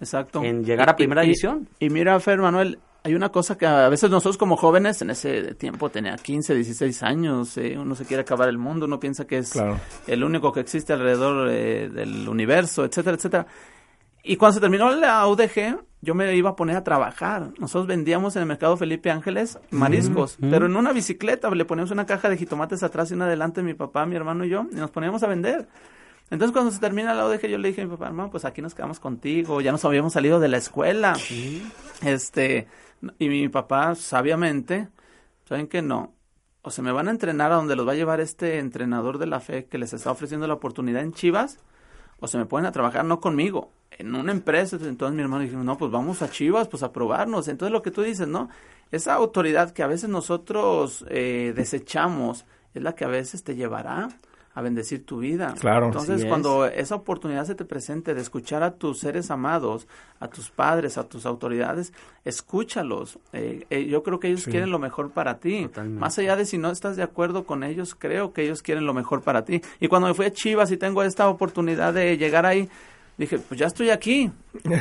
Exacto. 0.00 0.42
En 0.42 0.64
llegar 0.64 0.88
a 0.90 0.96
primera 0.96 1.22
división. 1.22 1.68
Y, 1.78 1.90
mira, 1.90 2.18
Fer 2.20 2.38
Manuel, 2.38 2.78
hay 3.04 3.14
una 3.14 3.28
cosa 3.30 3.56
que 3.56 3.66
a 3.66 3.88
veces 3.88 4.10
nosotros 4.10 4.36
como 4.36 4.56
jóvenes, 4.56 5.00
en 5.02 5.10
ese 5.10 5.54
tiempo 5.54 5.88
tenía 5.90 6.16
15, 6.16 6.54
16 6.54 7.02
años, 7.02 7.56
eh, 7.56 7.76
uno 7.78 7.94
se 7.94 8.04
quiere 8.04 8.22
acabar 8.22 8.48
el 8.48 8.58
mundo, 8.58 8.86
uno 8.86 8.98
piensa 8.98 9.26
que 9.26 9.38
es 9.38 9.52
Claro. 9.52 9.78
el 10.06 10.24
único 10.24 10.52
que 10.52 10.60
existe 10.60 10.92
alrededor 10.92 11.48
eh, 11.50 11.88
del 11.88 12.28
universo, 12.28 12.84
etcétera, 12.84 13.16
etcétera. 13.16 13.46
Y 14.22 14.36
cuando 14.36 14.54
se 14.54 14.60
terminó 14.60 14.90
la 14.90 15.26
UDG, 15.26 15.78
yo 16.02 16.14
me 16.14 16.34
iba 16.34 16.50
a 16.50 16.56
poner 16.56 16.76
a 16.76 16.84
trabajar. 16.84 17.52
Nosotros 17.58 17.86
vendíamos 17.86 18.36
en 18.36 18.42
el 18.42 18.48
mercado 18.48 18.76
Felipe 18.76 19.10
Ángeles 19.10 19.58
mariscos, 19.70 20.38
pero 20.40 20.66
en 20.66 20.76
una 20.76 20.92
bicicleta 20.92 21.50
le 21.50 21.64
poníamos 21.64 21.90
una 21.90 22.06
caja 22.06 22.28
de 22.28 22.36
jitomates 22.36 22.82
atrás 22.82 23.10
y 23.10 23.14
una 23.14 23.26
adelante, 23.26 23.62
mi 23.62 23.74
papá, 23.74 24.06
mi 24.06 24.16
hermano 24.16 24.44
y 24.44 24.50
yo, 24.50 24.66
y 24.70 24.76
nos 24.76 24.90
poníamos 24.90 25.22
a 25.22 25.26
vender. 25.26 25.68
Entonces 26.30 26.52
cuando 26.52 26.70
se 26.70 26.78
termina 26.78 27.12
la 27.12 27.26
UDG 27.26 27.48
yo 27.48 27.58
le 27.58 27.68
dije 27.68 27.82
a 27.82 27.84
mi 27.84 27.90
papá, 27.90 28.06
hermano, 28.06 28.30
pues 28.30 28.44
aquí 28.44 28.62
nos 28.62 28.74
quedamos 28.74 29.00
contigo, 29.00 29.60
ya 29.60 29.72
nos 29.72 29.84
habíamos 29.84 30.12
salido 30.12 30.38
de 30.38 30.48
la 30.48 30.58
escuela. 30.58 31.16
Este, 32.02 32.68
y 33.18 33.28
mi 33.28 33.48
papá 33.48 33.94
sabiamente, 33.94 34.88
¿saben 35.44 35.66
que 35.66 35.82
no? 35.82 36.14
O 36.62 36.70
se 36.70 36.82
me 36.82 36.92
van 36.92 37.08
a 37.08 37.10
entrenar 37.10 37.52
a 37.52 37.56
donde 37.56 37.74
los 37.74 37.86
va 37.86 37.92
a 37.92 37.96
llevar 37.96 38.20
este 38.20 38.58
entrenador 38.58 39.18
de 39.18 39.26
la 39.26 39.40
fe 39.40 39.64
que 39.64 39.78
les 39.78 39.92
está 39.92 40.10
ofreciendo 40.10 40.46
la 40.46 40.54
oportunidad 40.54 41.02
en 41.02 41.12
Chivas, 41.12 41.58
o 42.20 42.28
se 42.28 42.38
me 42.38 42.46
pueden 42.46 42.66
a 42.66 42.72
trabajar 42.72 43.04
no 43.04 43.18
conmigo, 43.18 43.72
en 44.00 44.14
una 44.14 44.32
empresa. 44.32 44.76
Entonces 44.80 45.14
mi 45.14 45.22
hermano 45.22 45.44
dijo, 45.44 45.56
no, 45.62 45.76
pues 45.78 45.90
vamos 45.90 46.22
a 46.22 46.30
Chivas, 46.30 46.68
pues 46.68 46.82
a 46.82 46.92
probarnos. 46.92 47.48
Entonces 47.48 47.72
lo 47.72 47.82
que 47.82 47.90
tú 47.90 48.02
dices, 48.02 48.28
¿no? 48.28 48.48
Esa 48.90 49.14
autoridad 49.14 49.72
que 49.72 49.82
a 49.82 49.86
veces 49.86 50.08
nosotros 50.10 51.04
eh, 51.08 51.52
desechamos 51.54 52.44
es 52.74 52.82
la 52.82 52.94
que 52.94 53.04
a 53.04 53.08
veces 53.08 53.44
te 53.44 53.54
llevará 53.54 54.08
a 54.52 54.62
bendecir 54.62 55.06
tu 55.06 55.18
vida. 55.18 55.54
Claro. 55.60 55.86
Entonces, 55.86 56.22
es. 56.22 56.26
cuando 56.26 56.66
esa 56.66 56.96
oportunidad 56.96 57.44
se 57.44 57.54
te 57.54 57.64
presente 57.64 58.14
de 58.14 58.20
escuchar 58.20 58.64
a 58.64 58.72
tus 58.72 58.98
seres 58.98 59.30
amados, 59.30 59.86
a 60.18 60.26
tus 60.26 60.50
padres, 60.50 60.98
a 60.98 61.04
tus 61.04 61.24
autoridades, 61.24 61.92
escúchalos. 62.24 63.18
Eh, 63.32 63.64
eh, 63.70 63.86
yo 63.86 64.02
creo 64.02 64.18
que 64.18 64.26
ellos 64.28 64.42
Sí. 64.42 64.50
quieren 64.50 64.70
lo 64.70 64.80
mejor 64.80 65.10
para 65.12 65.38
ti. 65.38 65.62
Totalmente. 65.66 66.00
Más 66.00 66.18
allá 66.18 66.34
de 66.34 66.46
si 66.46 66.58
no 66.58 66.70
estás 66.72 66.96
de 66.96 67.04
acuerdo 67.04 67.44
con 67.44 67.62
ellos, 67.62 67.94
creo 67.94 68.32
que 68.32 68.42
ellos 68.42 68.62
quieren 68.62 68.86
lo 68.86 68.92
mejor 68.94 69.22
para 69.22 69.44
ti. 69.44 69.62
Y 69.78 69.86
cuando 69.86 70.08
me 70.08 70.14
fui 70.14 70.26
a 70.26 70.32
Chivas 70.32 70.72
y 70.72 70.76
tengo 70.76 71.04
esta 71.04 71.28
oportunidad 71.28 71.94
de 71.94 72.16
llegar 72.18 72.44
ahí, 72.44 72.68
dije, 73.20 73.38
pues 73.38 73.58
ya 73.60 73.66
estoy 73.66 73.90
aquí. 73.90 74.30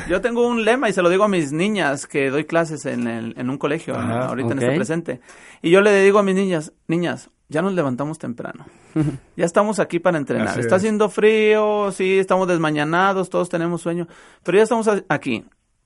Yo 0.08 0.22
tengo 0.22 0.48
un 0.48 0.64
lema 0.66 0.90
y 0.90 0.94
se 0.94 1.02
lo 1.02 1.10
digo 1.10 1.24
a 1.24 1.28
mis 1.28 1.52
niñas 1.52 2.08
que 2.08 2.30
doy 2.30 2.46
clases 2.46 2.86
en, 2.86 3.08
el- 3.08 3.34
en 3.38 3.50
un 3.50 3.58
colegio 3.58 3.96
Ajá, 3.96 4.28
ahorita 4.28 4.54
en 4.54 4.60
este 4.60 4.76
presente. 4.76 5.20
Y 5.62 5.70
yo 5.70 5.82
le 5.82 6.02
digo 6.04 6.20
a 6.20 6.24
mis 6.24 6.36
niñas, 6.36 6.74
niñas, 6.88 7.30
ya 7.50 7.62
nos 7.62 7.74
levantamos 7.74 8.18
temprano. 8.18 8.66
Ya 9.36 9.46
estamos 9.46 9.80
aquí 9.80 10.00
para 10.00 10.18
entrenar. 10.18 10.48
Así 10.50 10.60
Está 10.62 10.76
es. 10.76 10.82
haciendo 10.82 11.10
frío, 11.10 11.92
sí, 11.92 12.18
estamos 12.20 12.48
desmañanados, 12.48 13.30
todos 13.30 13.48
tenemos 13.50 13.82
sueño, 13.82 14.08
pero 14.44 14.58
ya 14.58 14.64
estamos 14.64 14.90
aquí. 15.08 15.46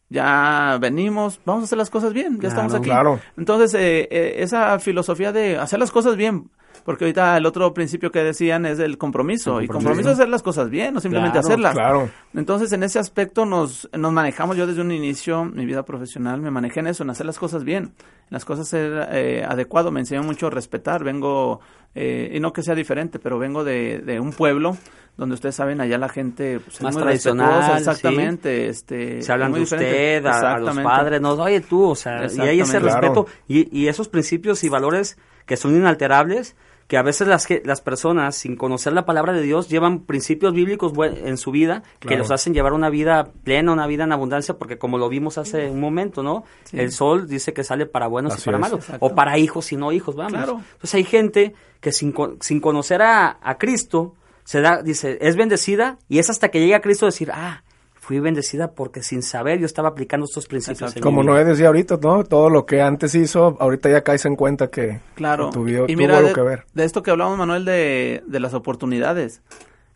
Ya 0.09 0.77
venimos, 0.79 1.39
vamos 1.45 1.63
a 1.63 1.65
hacer 1.65 1.77
las 1.77 1.89
cosas 1.89 2.13
bien, 2.13 2.33
ya 2.35 2.39
Claro. 2.39 2.53
estamos 2.53 2.73
aquí. 2.75 2.85
Claro. 2.85 3.19
Entonces, 3.37 3.73
eh, 3.73 4.07
eh, 4.11 4.35
esa 4.39 4.77
filosofía 4.79 5.31
de 5.31 5.57
hacer 5.57 5.79
las 5.79 5.91
cosas 5.91 6.15
bien, 6.17 6.49
Porque 6.83 7.05
ahorita 7.05 7.37
el 7.37 7.45
otro 7.45 7.73
principio 7.73 8.11
que 8.11 8.23
decían 8.23 8.65
es 8.65 8.79
el 8.79 8.97
compromiso. 8.97 9.61
Y 9.61 9.67
compromiso 9.67 10.09
es 10.09 10.15
hacer 10.15 10.29
las 10.29 10.43
cosas 10.43 10.69
bien, 10.69 10.93
no 10.93 10.99
simplemente 10.99 11.39
hacerlas. 11.39 11.73
Claro. 11.73 12.09
Entonces, 12.33 12.71
en 12.73 12.83
ese 12.83 12.99
aspecto 12.99 13.45
nos, 13.45 13.89
nos 13.93 14.11
manejamos. 14.11 14.57
Yo 14.57 14.67
desde 14.67 14.81
un 14.81 14.91
inicio, 14.91 15.45
mi 15.45 15.65
vida 15.65 15.83
profesional, 15.83 16.41
me 16.41 16.51
manejé 16.51 16.81
en 16.81 16.87
eso, 16.87 17.03
en 17.03 17.09
hacer 17.09 17.25
las 17.25 17.39
cosas 17.39 17.63
bien. 17.63 17.83
En 17.83 18.31
las 18.31 18.45
cosas 18.45 18.67
ser 18.67 19.07
eh, 19.11 19.45
adecuado. 19.47 19.91
Me 19.91 20.01
enseñó 20.01 20.23
mucho 20.23 20.47
a 20.47 20.49
respetar. 20.49 21.03
Vengo, 21.03 21.61
eh, 21.95 22.31
y 22.33 22.39
no 22.39 22.51
que 22.51 22.63
sea 22.63 22.75
diferente, 22.75 23.19
pero 23.19 23.39
vengo 23.39 23.63
de, 23.63 23.99
de 23.99 24.19
un 24.19 24.33
pueblo 24.33 24.77
donde 25.15 25.35
ustedes 25.35 25.55
saben 25.55 25.79
allá 25.79 25.97
la 25.97 26.09
gente 26.09 26.59
pues, 26.59 26.81
más 26.81 26.95
tradicional 26.95 27.77
exactamente 27.77 28.67
este 28.67 29.21
se 29.21 29.31
hablan 29.31 29.51
de 29.53 29.61
usted 29.61 30.25
a, 30.25 30.57
los 30.57 30.75
padres 30.79 31.21
no 31.21 31.33
oye 31.33 31.61
tú 31.61 31.89
o 31.89 31.95
sea 31.95 32.25
y 32.35 32.39
hay 32.41 32.59
ese 32.61 32.79
respeto 32.79 33.27
y, 33.47 33.79
y, 33.79 33.87
esos 33.87 34.09
principios 34.09 34.63
y 34.63 34.69
valores 34.69 35.17
que 35.45 35.57
son 35.57 35.75
inalterables 35.75 36.55
que 36.87 36.97
a 36.97 37.01
veces 37.01 37.27
las, 37.27 37.47
las 37.63 37.81
personas, 37.81 38.35
sin 38.35 38.55
conocer 38.55 38.93
la 38.93 39.05
palabra 39.05 39.33
de 39.33 39.41
Dios, 39.41 39.69
llevan 39.69 40.01
principios 40.01 40.53
bíblicos 40.53 40.93
en 40.97 41.37
su 41.37 41.51
vida 41.51 41.81
que 41.99 42.17
los 42.17 42.29
hacen 42.29 42.53
llevar 42.53 42.73
una 42.73 42.89
vida 42.89 43.31
plena, 43.43 43.71
una 43.71 43.87
vida 43.87 44.03
en 44.03 44.11
abundancia, 44.11 44.55
porque 44.55 44.77
como 44.77 44.97
lo 44.97 45.09
vimos 45.09 45.37
hace 45.37 45.69
un 45.69 45.79
momento, 45.79 46.23
¿no? 46.23 46.43
El 46.71 46.91
sol 46.91 47.27
dice 47.27 47.53
que 47.53 47.63
sale 47.63 47.85
para 47.85 48.07
buenos 48.07 48.37
y 48.37 48.45
para 48.45 48.57
malos, 48.57 48.85
o 48.99 49.15
para 49.15 49.37
hijos 49.37 49.71
y 49.71 49.77
no 49.77 49.91
hijos, 49.91 50.15
vamos. 50.15 50.33
Entonces 50.33 50.93
hay 50.93 51.03
gente 51.03 51.55
que 51.79 51.91
sin, 51.91 52.13
sin 52.41 52.59
conocer 52.59 53.01
a, 53.01 53.39
a 53.41 53.57
Cristo, 53.57 54.15
se 54.43 54.61
da, 54.61 54.83
dice, 54.83 55.17
es 55.21 55.35
bendecida 55.35 55.97
y 56.09 56.19
es 56.19 56.29
hasta 56.29 56.49
que 56.49 56.59
llega 56.59 56.77
a 56.77 56.81
Cristo 56.81 57.05
decir, 57.05 57.31
ah, 57.33 57.63
fui 58.03 58.19
bendecida 58.19 58.71
porque 58.73 59.01
sin 59.01 59.21
saber 59.21 59.59
yo 59.59 59.65
estaba 59.65 59.87
aplicando 59.87 60.25
estos 60.25 60.45
principios. 60.45 60.93
Como 61.01 61.23
Noé 61.23 61.45
decía 61.45 61.67
ahorita, 61.67 61.97
¿no? 62.01 62.25
Todo 62.25 62.49
lo 62.49 62.65
que 62.65 62.81
antes 62.81 63.15
hizo, 63.15 63.55
ahorita 63.61 63.89
ya 63.89 64.01
caes 64.01 64.25
en 64.25 64.35
cuenta 64.35 64.67
que, 64.67 64.99
claro. 65.15 65.51
y 65.87 65.95
mira, 65.95 66.17
tuvo 66.17 66.27
de, 66.27 66.33
que 66.33 66.41
ver. 66.41 66.65
De 66.73 66.83
esto 66.83 67.01
que 67.01 67.11
hablamos, 67.11 67.37
Manuel, 67.37 67.63
de, 67.63 68.21
de 68.27 68.39
las 68.41 68.53
oportunidades. 68.53 69.41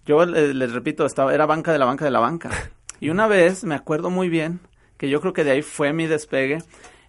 Yo 0.06 0.26
les, 0.26 0.72
repito, 0.72 1.06
estaba, 1.06 1.34
era 1.34 1.46
banca 1.46 1.74
de 1.74 1.80
la 1.80 1.86
banca 1.86 2.06
de 2.06 2.12
la 2.12 2.20
banca. 2.20 2.50
Y 3.00 3.12
una 3.12 3.28
vez, 3.28 3.64
me 3.64 3.76
acuerdo 3.76 4.10
muy 4.10 4.28
bien, 4.28 4.60
que 4.98 5.08
yo 5.08 5.22
creo 5.22 5.32
que 5.32 5.44
de 5.44 5.52
ahí 5.52 5.62
fue 5.62 5.94
mi 5.94 6.08
despegue, 6.08 6.64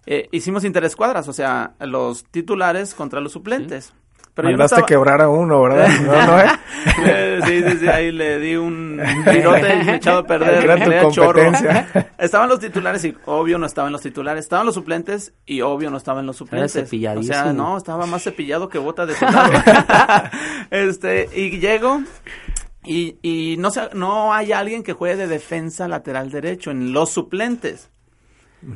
eh, 0.05 0.29
hicimos 0.31 0.63
interescuadras, 0.63 1.27
o 1.27 1.33
sea, 1.33 1.73
los 1.79 2.25
titulares 2.25 2.93
contra 2.93 3.21
los 3.21 3.31
suplentes. 3.31 3.91
Pero 4.39 4.51
Mandaste 4.51 4.83
quebrar 4.83 5.21
a 5.21 5.27
uno, 5.27 5.63
¿verdad? 5.63 5.89
¿No, 6.05 6.25
no, 6.25 6.39
eh? 6.39 7.41
sí, 7.45 7.61
sí, 7.61 7.77
sí, 7.79 7.87
ahí 7.89 8.09
le 8.09 8.39
di 8.39 8.55
un 8.55 9.01
tirote 9.29 9.95
echado 9.95 10.19
a 10.19 10.23
perder. 10.23 10.63
Era 10.63 10.77
tu 10.77 11.13
competencia. 11.13 12.09
Estaban 12.17 12.47
los 12.47 12.61
titulares 12.61 13.03
y 13.03 13.13
obvio 13.25 13.57
no 13.57 13.65
estaban 13.65 13.91
los 13.91 13.99
titulares. 14.01 14.45
Estaban 14.45 14.65
los 14.65 14.75
suplentes 14.75 15.33
y 15.45 15.59
obvio 15.59 15.91
no 15.91 15.97
estaban 15.97 16.25
los 16.25 16.37
suplentes. 16.37 16.89
o 17.17 17.23
sea, 17.23 17.51
no, 17.51 17.77
estaba 17.77 18.05
más 18.05 18.23
cepillado 18.23 18.69
que 18.69 18.77
bota 18.77 19.05
de 19.05 19.13
este, 20.71 21.27
y 21.35 21.59
llego 21.59 22.01
y, 22.85 23.17
y 23.21 23.57
no, 23.57 23.71
no 23.93 24.33
hay 24.33 24.53
alguien 24.53 24.83
que 24.83 24.93
juegue 24.93 25.17
de 25.17 25.27
defensa 25.27 25.89
lateral 25.89 26.31
derecho 26.31 26.71
en 26.71 26.93
los 26.93 27.11
suplentes. 27.11 27.89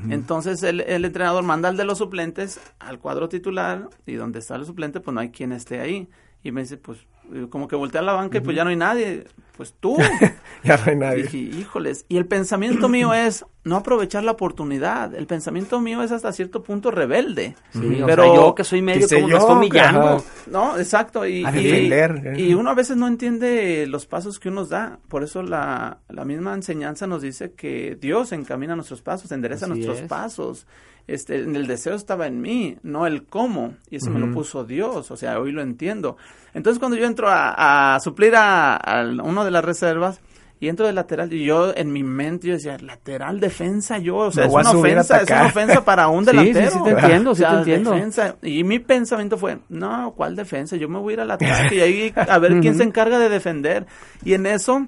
Entonces 0.10 0.64
el, 0.64 0.82
el, 0.82 1.04
entrenador 1.04 1.44
manda 1.44 1.68
al 1.70 1.78
de 1.78 1.84
los 1.84 1.98
suplentes 1.98 2.60
al 2.80 3.00
cuadro 3.00 3.28
titular 3.28 3.90
y 4.06 4.14
donde 4.14 4.40
está 4.40 4.56
el 4.56 4.66
suplente 4.66 5.02
pues 5.02 5.14
no 5.14 5.20
hay 5.20 5.30
quien 5.30 5.52
esté 5.52 5.82
ahí. 5.82 6.08
Y 6.42 6.52
me 6.52 6.62
dice, 6.62 6.78
pues 6.78 7.06
como 7.50 7.68
que 7.68 7.76
voltea 7.76 8.02
a 8.02 8.04
la 8.04 8.14
banca 8.14 8.38
y 8.38 8.42
pues 8.42 8.56
ya 8.56 8.64
no 8.64 8.70
hay 8.70 8.76
nadie. 8.76 9.26
Pues 9.58 9.76
tú. 9.80 9.98
ya 10.64 10.78
no 10.78 10.84
hay 10.88 10.96
nadie. 10.96 11.20
Y 11.20 11.24
dije, 11.24 11.38
híjoles. 11.38 12.06
Y 12.10 12.18
el 12.18 12.26
pensamiento 12.26 12.90
mío 12.90 13.14
es 13.14 13.46
no 13.64 13.78
aprovechar 13.78 14.24
la 14.24 14.32
oportunidad. 14.32 15.14
El 15.16 15.28
pensamiento 15.28 15.80
mío 15.80 16.02
es 16.04 16.12
hasta 16.12 16.32
cierto 16.32 16.64
punto 16.64 16.92
rebelde. 16.92 17.56
pero 18.06 18.36
yo 18.36 18.56
que 18.56 18.64
soy 18.64 18.82
medio 18.82 19.08
como 19.08 19.28
yo, 19.28 19.38
estoy 19.38 19.56
humillando. 19.56 20.24
No, 20.48 20.78
exacto. 20.78 21.26
Y, 21.26 21.46
¿eh? 21.46 22.36
y, 22.38 22.54
uno 22.54 22.72
a 22.72 22.76
veces 22.76 22.98
no 22.98 23.08
entiende 23.08 23.86
los 23.88 24.06
pasos 24.06 24.40
que 24.40 24.50
uno 24.50 24.66
da. 24.66 25.00
Por 25.08 25.24
eso 25.24 25.44
la, 25.44 26.00
la 26.10 26.26
misma 26.26 26.54
enseñanza 26.54 27.08
nos 27.08 27.22
dice 27.22 27.54
que 27.54 27.98
Dios 28.00 28.32
encamina 28.32 28.76
nuestros 28.76 29.02
pasos, 29.02 29.32
endereza 29.32 29.68
nuestros 29.68 30.02
pasos 30.02 30.68
este, 31.08 31.36
el 31.36 31.68
deseo 31.68 31.96
estaba 31.96 32.28
en 32.28 32.42
mí, 32.42 32.78
no 32.84 33.06
el 33.08 33.26
cómo, 33.26 33.76
y 33.90 33.98
eso 33.98 34.10
me 34.10 34.20
lo 34.20 34.32
puso 34.32 34.64
Dios, 34.64 35.12
o 35.12 35.18
sea, 35.18 35.40
hoy 35.40 35.52
lo 35.52 35.62
entiendo. 35.62 36.18
Entonces 36.54 36.80
cuando 36.80 36.98
yo 36.98 37.06
entro 37.06 37.28
a, 37.30 37.98
suplir 38.02 38.34
a, 38.36 38.80
uno 39.24 39.44
de 39.44 39.52
las 39.52 39.66
reservas, 39.66 40.22
y 40.60 40.70
entro 40.70 40.88
de 40.88 40.94
lateral 40.94 41.34
y 41.34 41.44
yo 41.44 41.76
en 41.76 41.92
mi 41.92 42.04
mente 42.04 42.48
yo 42.48 42.54
decía 42.54 42.78
lateral 42.78 43.42
defensa 43.42 43.98
yo 43.98 44.16
o 44.16 44.32
sea 44.32 44.46
es 44.46 44.54
una 44.54 44.72
ofensa 44.72 45.18
es 45.18 45.30
una 45.30 45.48
ofensa 45.48 45.84
para 45.84 46.08
un 46.08 46.24
delantero 46.26 46.72
sí, 46.72 46.78
sí, 46.78 46.84
te 46.86 46.90
entiendo 46.92 47.36
sí 47.36 47.44
te 47.44 47.50
entiendo. 47.50 47.92
defensa. 47.92 48.36
y 48.42 48.64
mi 48.64 48.80
pensamiento 48.80 49.38
fue 49.38 49.58
no 49.68 50.14
cuál 50.16 50.38
defensa 50.38 50.78
yo 50.78 50.88
me 50.88 51.00
voy 51.00 51.12
a 51.12 51.14
ir 51.16 51.20
al 51.20 51.32
ataque 51.32 51.76
y 51.76 51.80
ahí 51.82 52.14
a 52.16 52.40
ver 52.40 52.62
quién 52.62 52.76
se 52.76 52.84
encarga 52.84 53.20
de 53.20 53.28
defender. 53.28 53.86
Y 54.24 54.36
en 54.36 54.46
eso 54.46 54.86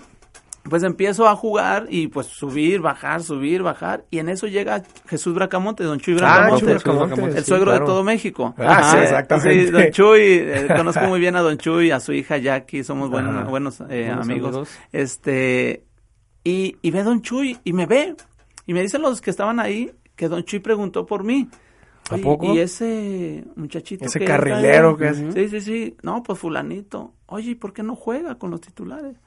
pues 0.70 0.84
empiezo 0.84 1.28
a 1.28 1.36
jugar 1.36 1.88
y 1.90 2.08
pues 2.08 2.28
subir, 2.28 2.82
bajar, 2.82 3.22
subir, 3.22 3.62
bajar. 3.62 4.06
Y 4.10 4.20
en 4.20 4.30
eso 4.30 4.48
llega 4.48 4.84
Jesús 5.08 5.34
Bracamonte, 5.36 5.84
don 5.84 6.00
Chuy 6.00 6.16
ah, 6.22 6.50
Bracamonte, 6.50 7.38
el 7.38 7.46
suegro 7.46 7.72
de 7.72 7.80
todo 7.80 8.04
México. 8.04 8.56
Ah, 8.58 8.92
sí, 8.92 8.98
exactamente. 8.98 9.66
Sí, 9.66 9.72
don 9.72 9.92
Chuy, 9.92 10.22
eh, 10.22 10.68
conozco 10.76 11.06
muy 11.06 11.20
bien 11.20 11.36
a 11.36 11.42
don 11.42 11.58
Chuy, 11.58 11.92
a 11.92 12.00
su 12.00 12.14
hija 12.14 12.38
Jackie, 12.38 12.84
somos 12.84 13.10
buenos, 13.10 13.48
buenos, 13.48 13.82
eh, 13.90 14.10
amigos. 14.10 14.68
Este, 14.92 15.84
y, 16.44 16.78
y 16.82 16.92
ve 16.92 17.04
don 17.04 17.22
Chuy 17.22 17.58
y 17.64 17.74
me 17.74 17.86
ve. 17.86 18.16
Y 18.66 18.74
me 18.74 18.82
dicen 18.82 19.02
los 19.04 19.22
que 19.22 19.30
estaban 19.30 19.60
ahí 19.60 19.92
que 20.16 20.28
don 20.28 20.44
Chuy 20.44 20.60
preguntó 20.60 21.06
por 21.06 21.24
mí. 21.24 21.48
¿A 22.10 22.18
poco? 22.18 22.54
Y 22.54 22.60
ese 22.60 23.44
muchachito. 23.56 24.06
Ese 24.06 24.24
carrilero 24.24 24.96
que 24.96 25.10
es. 25.10 25.18
Sí, 25.34 25.50
sí, 25.50 25.62
sí. 25.62 25.98
No, 26.04 26.22
pues 26.24 26.38
fulanito. 26.38 27.14
Oye, 27.26 27.52
¿y 27.52 27.56
por 27.56 27.74
qué 27.74 27.82
no 27.82 27.96
juega 27.96 28.36
con 28.36 28.52
los 28.52 28.62
titulares? 28.62 29.18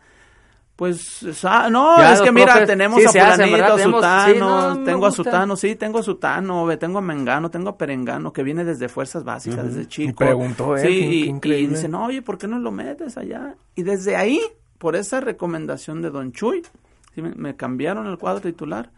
Pues, 0.78 1.24
no, 1.72 2.00
es 2.00 2.20
que 2.20 2.30
mira, 2.30 2.64
tenemos 2.64 3.04
a 3.04 3.10
Fulanito, 3.10 3.64
a 3.64 3.78
Sutano, 3.80 4.84
tengo 4.84 5.06
a 5.06 5.10
Sutano, 5.10 5.56
sí, 5.56 5.74
tengo 5.74 5.98
a 5.98 6.04
Sutano, 6.04 6.68
tengo 6.78 6.98
a 6.98 7.00
Mengano, 7.00 7.50
tengo 7.50 7.70
a 7.70 7.76
Perengano, 7.76 8.32
que 8.32 8.44
viene 8.44 8.64
desde 8.64 8.88
Fuerzas 8.88 9.24
Básicas, 9.24 9.66
desde 9.66 9.88
chico. 9.88 10.10
Y 10.10 10.12
preguntó 10.12 10.76
él, 10.76 10.86
sí, 10.86 11.34
y, 11.42 11.66
dice, 11.66 11.88
no, 11.88 12.04
oye, 12.04 12.22
¿por 12.22 12.38
qué 12.38 12.46
no 12.46 12.60
lo 12.60 12.70
metes 12.70 13.18
allá? 13.18 13.56
Y 13.74 13.82
desde 13.82 14.14
ahí, 14.14 14.40
por 14.78 14.94
esa 14.94 15.18
recomendación 15.18 16.00
de 16.00 16.10
Don 16.10 16.30
Chuy, 16.30 16.62
me 17.16 17.56
cambiaron 17.56 18.06
el 18.06 18.16
cuadro 18.16 18.40
titular 18.40 18.92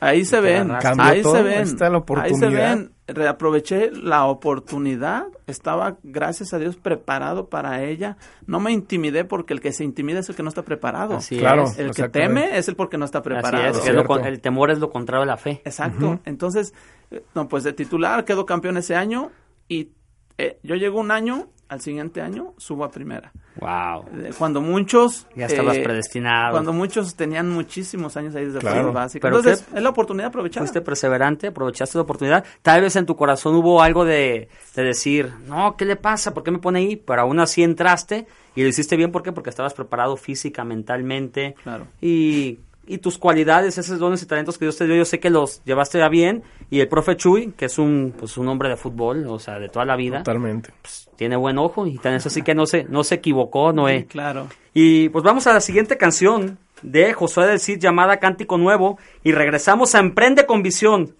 Ahí 0.00 0.24
se 0.24 0.40
ven, 0.40 0.70
ahí 0.70 1.22
se 1.22 1.42
ven, 1.42 1.68
ahí 2.16 2.34
se 2.34 2.48
ven. 2.48 2.92
Reaproveché 3.06 3.90
la 3.90 4.26
oportunidad, 4.26 5.26
estaba, 5.46 5.98
gracias 6.02 6.54
a 6.54 6.58
Dios, 6.58 6.76
preparado 6.76 7.48
para 7.48 7.82
ella. 7.82 8.16
No 8.46 8.60
me 8.60 8.72
intimidé 8.72 9.24
porque 9.24 9.52
el 9.52 9.60
que 9.60 9.72
se 9.72 9.84
intimida 9.84 10.20
es 10.20 10.28
el 10.28 10.36
que 10.36 10.42
no 10.42 10.48
está 10.48 10.62
preparado. 10.62 11.18
claro, 11.28 11.64
el 11.76 11.90
que 11.90 12.08
teme 12.08 12.56
es 12.56 12.68
el 12.68 12.76
porque 12.76 12.98
no 12.98 13.04
está 13.04 13.20
preparado. 13.22 13.80
el 14.24 14.40
temor 14.40 14.70
es 14.70 14.78
lo 14.78 14.90
contrario 14.90 15.24
a 15.24 15.26
la 15.26 15.36
fe. 15.36 15.60
Exacto. 15.64 16.20
Entonces, 16.24 16.72
eh, 17.10 17.22
no, 17.34 17.48
pues 17.48 17.64
de 17.64 17.72
titular 17.72 18.24
quedó 18.24 18.46
campeón 18.46 18.76
ese 18.76 18.94
año 18.94 19.30
y 19.68 19.90
eh, 20.38 20.58
yo 20.62 20.76
llego 20.76 21.00
un 21.00 21.10
año 21.10 21.48
al 21.70 21.80
siguiente 21.80 22.20
año 22.20 22.52
subo 22.56 22.84
a 22.84 22.90
primera. 22.90 23.32
Wow. 23.60 24.04
Eh, 24.12 24.32
cuando 24.36 24.60
muchos... 24.60 25.28
Ya 25.36 25.46
estabas 25.46 25.76
eh, 25.76 25.82
predestinado. 25.82 26.50
Cuando 26.50 26.72
muchos 26.72 27.14
tenían 27.14 27.48
muchísimos 27.48 28.16
años 28.16 28.34
ahí 28.34 28.46
desde 28.46 28.58
claro. 28.58 28.92
básica. 28.92 29.28
Entonces, 29.28 29.64
es 29.72 29.82
la 29.82 29.88
oportunidad 29.88 30.24
de 30.24 30.28
aprovechar. 30.28 30.62
Fuiste 30.62 30.80
perseverante, 30.80 31.46
aprovechaste 31.46 31.96
la 31.96 32.02
oportunidad. 32.02 32.44
Tal 32.62 32.80
vez 32.80 32.96
en 32.96 33.06
tu 33.06 33.14
corazón 33.14 33.54
hubo 33.54 33.80
algo 33.80 34.04
de, 34.04 34.48
de 34.74 34.82
decir, 34.82 35.32
no, 35.46 35.76
¿qué 35.76 35.84
le 35.84 35.94
pasa? 35.94 36.34
¿Por 36.34 36.42
qué 36.42 36.50
me 36.50 36.58
pone 36.58 36.80
ahí? 36.80 36.96
Pero 36.96 37.22
aún 37.22 37.38
así 37.38 37.62
entraste 37.62 38.26
y 38.56 38.62
lo 38.62 38.68
hiciste 38.68 38.96
bien. 38.96 39.12
¿Por 39.12 39.22
qué? 39.22 39.30
Porque 39.30 39.50
estabas 39.50 39.72
preparado 39.72 40.16
física, 40.16 40.64
mentalmente. 40.64 41.54
Claro. 41.62 41.86
Y 42.00 42.58
y 42.86 42.98
tus 42.98 43.18
cualidades, 43.18 43.78
esos 43.78 43.98
dones 43.98 44.22
y 44.22 44.26
talentos 44.26 44.58
que 44.58 44.64
Dios 44.64 44.76
te 44.76 44.86
dio, 44.86 44.96
yo 44.96 45.04
sé 45.04 45.20
que 45.20 45.30
los 45.30 45.62
llevaste 45.64 46.02
a 46.02 46.08
bien. 46.08 46.42
Y 46.70 46.80
el 46.80 46.88
profe 46.88 47.16
Chuy, 47.16 47.52
que 47.56 47.66
es 47.66 47.78
un, 47.78 48.14
pues, 48.18 48.36
un 48.36 48.48
hombre 48.48 48.68
de 48.68 48.76
fútbol, 48.76 49.26
o 49.28 49.38
sea, 49.38 49.58
de 49.58 49.68
toda 49.68 49.84
la 49.84 49.96
vida. 49.96 50.18
Totalmente. 50.18 50.70
Pues, 50.82 51.08
tiene 51.16 51.36
buen 51.36 51.58
ojo 51.58 51.86
y 51.86 51.98
tan 51.98 52.14
eso 52.14 52.30
sí 52.30 52.42
que 52.42 52.54
no 52.54 52.66
se, 52.66 52.84
no 52.84 53.04
se 53.04 53.16
equivocó, 53.16 53.72
Noé. 53.72 54.06
claro. 54.06 54.48
Y 54.72 55.08
pues 55.08 55.24
vamos 55.24 55.46
a 55.46 55.52
la 55.52 55.60
siguiente 55.60 55.96
canción 55.98 56.58
de 56.82 57.12
Josué 57.12 57.46
del 57.46 57.60
Cid 57.60 57.78
llamada 57.78 58.18
Cántico 58.18 58.56
Nuevo 58.56 58.98
y 59.22 59.32
regresamos 59.32 59.94
a 59.94 59.98
Emprende 59.98 60.46
con 60.46 60.62
Visión. 60.62 61.14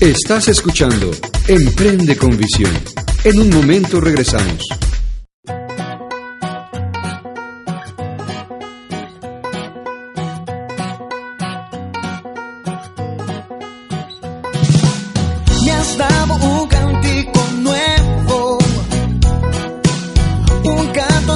Estás 0.00 0.48
escuchando 0.48 1.10
Emprende 1.48 2.16
con 2.16 2.36
Visión. 2.36 2.72
En 3.24 3.40
un 3.40 3.50
momento 3.50 4.00
regresamos. 4.00 4.68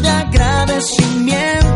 Tengo 0.00 1.67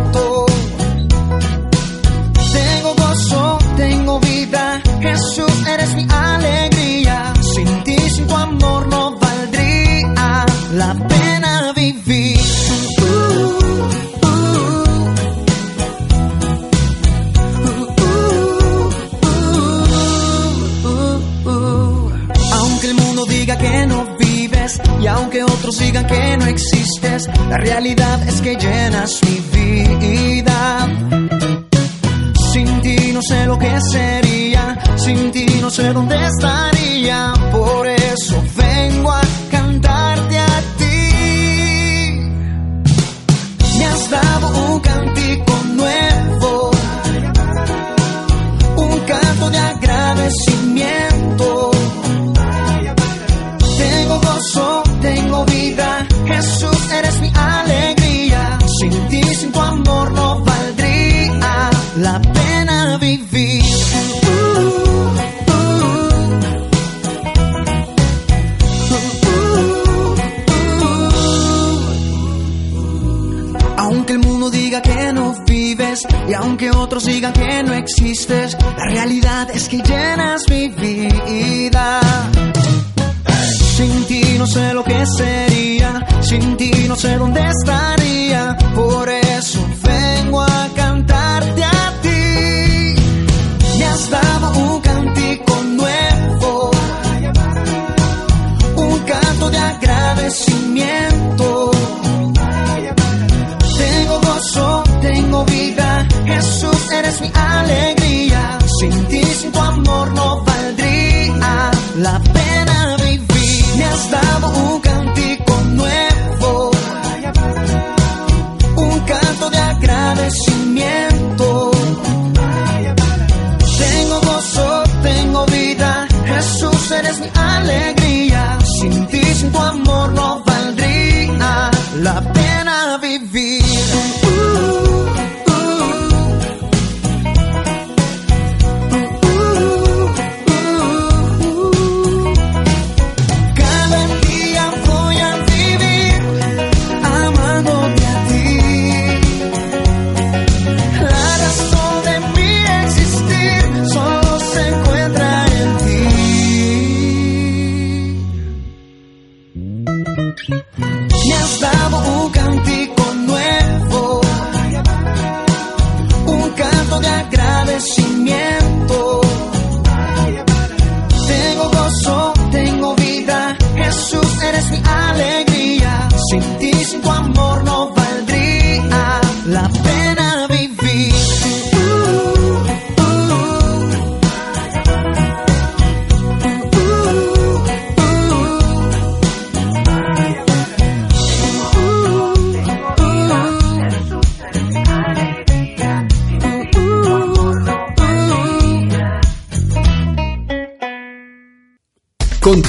stop 132.13 132.52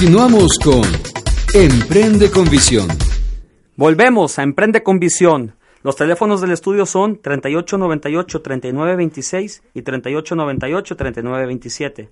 Continuamos 0.04 0.58
con 0.62 0.82
Emprende 1.54 2.30
con 2.30 2.44
Visión. 2.50 2.88
Volvemos 3.74 4.38
a 4.38 4.42
Emprende 4.42 4.82
con 4.82 4.98
Visión. 4.98 5.56
Los 5.82 5.96
teléfonos 5.96 6.42
del 6.42 6.50
estudio 6.50 6.84
son 6.84 7.22
3898-3926 7.22 9.62
y 9.72 9.80
3898-3927. 9.80 12.08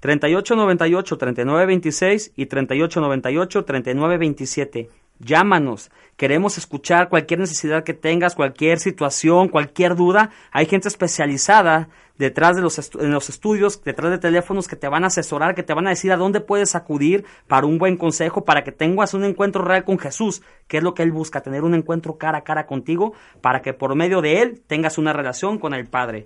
3898-3926 0.00 2.30
y 2.36 2.46
3898-3927. 2.46 4.88
Llámanos. 5.24 5.90
Queremos 6.16 6.58
escuchar 6.58 7.08
cualquier 7.08 7.40
necesidad 7.40 7.84
que 7.84 7.94
tengas, 7.94 8.34
cualquier 8.34 8.78
situación, 8.78 9.48
cualquier 9.48 9.94
duda. 9.96 10.30
Hay 10.50 10.66
gente 10.66 10.88
especializada 10.88 11.88
detrás 12.18 12.54
de 12.54 12.62
los, 12.62 12.78
estu- 12.78 13.00
en 13.02 13.10
los 13.12 13.28
estudios, 13.28 13.82
detrás 13.82 14.10
de 14.10 14.18
teléfonos 14.18 14.68
que 14.68 14.76
te 14.76 14.86
van 14.88 15.04
a 15.04 15.08
asesorar, 15.08 15.54
que 15.54 15.62
te 15.62 15.74
van 15.74 15.86
a 15.86 15.90
decir 15.90 16.12
a 16.12 16.16
dónde 16.16 16.40
puedes 16.40 16.74
acudir 16.74 17.24
para 17.48 17.66
un 17.66 17.78
buen 17.78 17.96
consejo, 17.96 18.44
para 18.44 18.62
que 18.62 18.70
tengas 18.72 19.14
un 19.14 19.24
encuentro 19.24 19.64
real 19.64 19.84
con 19.84 19.98
Jesús, 19.98 20.42
que 20.68 20.76
es 20.78 20.82
lo 20.82 20.94
que 20.94 21.02
Él 21.02 21.10
busca, 21.10 21.40
tener 21.40 21.62
un 21.64 21.74
encuentro 21.74 22.18
cara 22.18 22.38
a 22.38 22.44
cara 22.44 22.66
contigo, 22.66 23.14
para 23.40 23.62
que 23.62 23.72
por 23.72 23.94
medio 23.96 24.20
de 24.20 24.42
Él 24.42 24.62
tengas 24.66 24.98
una 24.98 25.12
relación 25.12 25.58
con 25.58 25.72
el 25.74 25.86
Padre. 25.86 26.24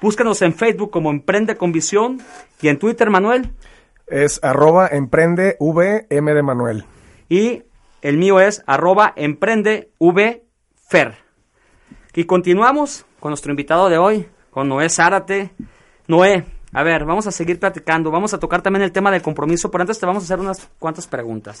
Búscanos 0.00 0.42
en 0.42 0.54
Facebook 0.54 0.90
como 0.90 1.10
Emprende 1.10 1.56
con 1.56 1.72
Visión 1.72 2.20
y 2.60 2.68
en 2.68 2.78
Twitter, 2.78 3.10
Manuel. 3.10 3.50
Es 4.06 4.42
arroba 4.42 4.88
emprende 4.88 5.56
VM 5.60 6.34
de 6.34 6.42
Manuel. 6.42 6.84
Y 7.28 7.62
el 8.06 8.18
mío 8.18 8.38
es 8.38 8.62
arroba 8.68 9.12
emprende 9.16 9.90
v 9.98 10.44
fer. 10.76 11.16
Y 12.14 12.22
continuamos 12.22 13.04
con 13.18 13.30
nuestro 13.30 13.50
invitado 13.50 13.88
de 13.88 13.98
hoy, 13.98 14.28
con 14.50 14.68
Noé 14.68 14.88
Zárate. 14.88 15.50
Noé, 16.06 16.46
a 16.72 16.84
ver, 16.84 17.04
vamos 17.04 17.26
a 17.26 17.32
seguir 17.32 17.58
platicando. 17.58 18.12
Vamos 18.12 18.32
a 18.32 18.38
tocar 18.38 18.62
también 18.62 18.84
el 18.84 18.92
tema 18.92 19.10
del 19.10 19.22
compromiso, 19.22 19.72
pero 19.72 19.82
antes 19.82 19.98
te 19.98 20.06
vamos 20.06 20.22
a 20.22 20.26
hacer 20.26 20.38
unas 20.38 20.68
cuantas 20.78 21.08
preguntas. 21.08 21.60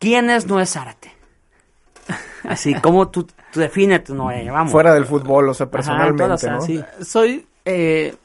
¿Quién 0.00 0.30
es 0.30 0.48
Noé 0.48 0.66
Zárate? 0.66 1.12
Así, 2.42 2.74
¿cómo 2.82 3.08
tú, 3.08 3.28
tú 3.52 3.60
defines 3.60 4.10
Noé? 4.10 4.50
Vamos. 4.50 4.72
Fuera 4.72 4.92
del 4.92 5.06
fútbol, 5.06 5.48
o 5.48 5.54
sea, 5.54 5.66
Ajá, 5.66 5.70
personalmente, 5.70 6.24
todas, 6.24 6.42
¿no? 6.42 6.56
así. 6.56 6.84
Soy, 7.02 7.46
eh, 7.64 8.16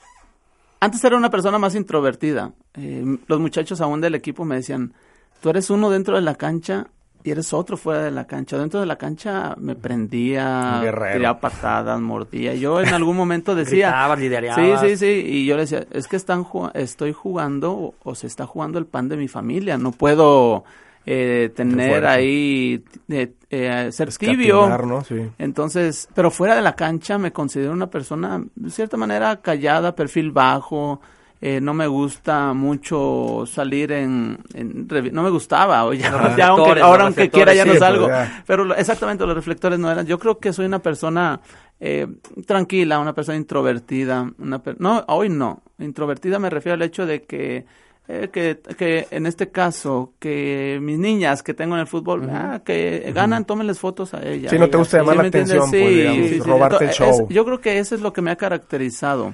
antes 0.79 1.03
era 1.03 1.15
una 1.15 1.29
persona 1.29 1.59
más 1.59 1.75
introvertida. 1.75 2.51
Eh, 2.73 3.19
los 3.27 3.39
muchachos 3.39 3.79
aún 3.79 4.01
del 4.01 4.15
equipo 4.15 4.43
me 4.43 4.55
decían, 4.55 4.95
tú 5.39 5.51
eres 5.51 5.69
uno 5.69 5.91
dentro 5.91 6.15
de 6.15 6.23
la 6.23 6.33
cancha 6.33 6.87
y 7.23 7.31
eres 7.31 7.53
otro 7.53 7.77
fuera 7.77 8.03
de 8.03 8.11
la 8.11 8.25
cancha. 8.27 8.57
Dentro 8.57 8.79
de 8.79 8.85
la 8.85 8.97
cancha 8.97 9.55
me 9.57 9.75
prendía, 9.75 10.79
Guerrero. 10.81 11.17
tiraba 11.17 11.39
patadas, 11.39 11.99
mordía. 12.01 12.53
Yo 12.55 12.81
en 12.81 12.89
algún 12.93 13.15
momento 13.15 13.55
decía... 13.55 13.87
Gritabas, 13.87 14.17
sí, 14.19 14.23
lidereabas. 14.23 14.81
sí, 14.81 14.97
sí. 14.97 15.23
Y 15.25 15.45
yo 15.45 15.55
le 15.55 15.61
decía, 15.61 15.85
es 15.91 16.07
que 16.07 16.15
están 16.17 16.43
ju- 16.43 16.71
estoy 16.73 17.13
jugando 17.13 17.71
o, 17.73 17.93
o 18.03 18.15
se 18.15 18.27
está 18.27 18.45
jugando 18.45 18.77
el 18.79 18.85
pan 18.85 19.07
de 19.09 19.17
mi 19.17 19.27
familia. 19.27 19.77
No 19.77 19.91
puedo 19.91 20.63
eh, 21.05 21.51
tener 21.55 22.05
ahí, 22.05 22.83
eh, 23.09 23.31
eh, 23.49 23.89
ser 23.91 24.13
tibio. 24.17 24.67
¿no? 24.85 25.03
Sí. 25.03 25.15
Entonces, 25.37 26.07
pero 26.13 26.29
fuera 26.31 26.55
de 26.55 26.61
la 26.61 26.75
cancha 26.75 27.17
me 27.17 27.31
considero 27.31 27.71
una 27.71 27.87
persona, 27.87 28.43
de 28.55 28.69
cierta 28.69 28.97
manera, 28.97 29.37
callada, 29.41 29.95
perfil 29.95 30.31
bajo. 30.31 30.99
Eh, 31.45 31.59
no 31.59 31.73
me 31.73 31.87
gusta 31.87 32.53
mucho 32.53 33.43
salir 33.45 33.91
en, 33.91 34.37
en 34.53 34.87
no 35.11 35.23
me 35.23 35.29
gustaba, 35.29 35.83
o 35.85 35.91
ya, 35.93 36.09
aunque, 36.47 36.69
ahora 36.81 37.03
aunque 37.03 37.29
quiera 37.29 37.53
ya 37.53 37.65
no 37.65 37.73
salgo, 37.79 38.05
sí, 38.07 38.43
pero 38.47 38.63
lo- 38.63 38.75
exactamente 38.75 39.25
los 39.25 39.35
reflectores 39.35 39.77
no 39.77 39.91
eran. 39.91 40.05
Yo 40.05 40.17
creo 40.19 40.39
que 40.39 40.53
soy 40.53 40.67
una 40.67 40.79
persona 40.79 41.41
eh, 41.81 42.07
tranquila, 42.45 42.97
una 42.99 43.13
persona 43.13 43.37
introvertida, 43.37 44.31
una 44.39 44.63
per- 44.63 44.79
no, 44.79 45.03
hoy 45.09 45.27
no, 45.27 45.63
introvertida 45.79 46.39
me 46.39 46.49
refiero 46.49 46.75
al 46.75 46.81
hecho 46.83 47.05
de 47.05 47.23
que 47.23 47.65
eh, 48.07 48.29
que, 48.31 48.59
que 48.77 49.07
en 49.11 49.25
este 49.25 49.49
caso, 49.49 50.13
que 50.19 50.77
mis 50.81 50.97
niñas 50.99 51.41
que 51.43 51.53
tengo 51.53 51.75
en 51.75 51.81
el 51.81 51.87
fútbol, 51.87 52.29
ah, 52.31 52.61
que 52.63 53.11
ganan, 53.13 53.43
tómenles 53.45 53.79
fotos 53.79 54.13
a 54.13 54.21
ellas. 54.25 54.49
Sí, 54.51 54.57
no 54.59 54.69
te 54.69 54.77
gusta 54.77 54.97
llamar 54.97 55.15
la 55.15 55.21
atención, 55.39 55.59
pues, 55.81 55.95
digamos, 55.95 56.47
robarte 56.47 56.85
el 56.85 56.91
show. 56.91 57.27
yo 57.29 57.45
creo 57.45 57.59
que 57.61 57.79
eso 57.79 57.95
es 57.95 58.01
lo 58.01 58.11
que 58.13 58.21
me 58.21 58.31
ha 58.31 58.35
caracterizado, 58.35 59.33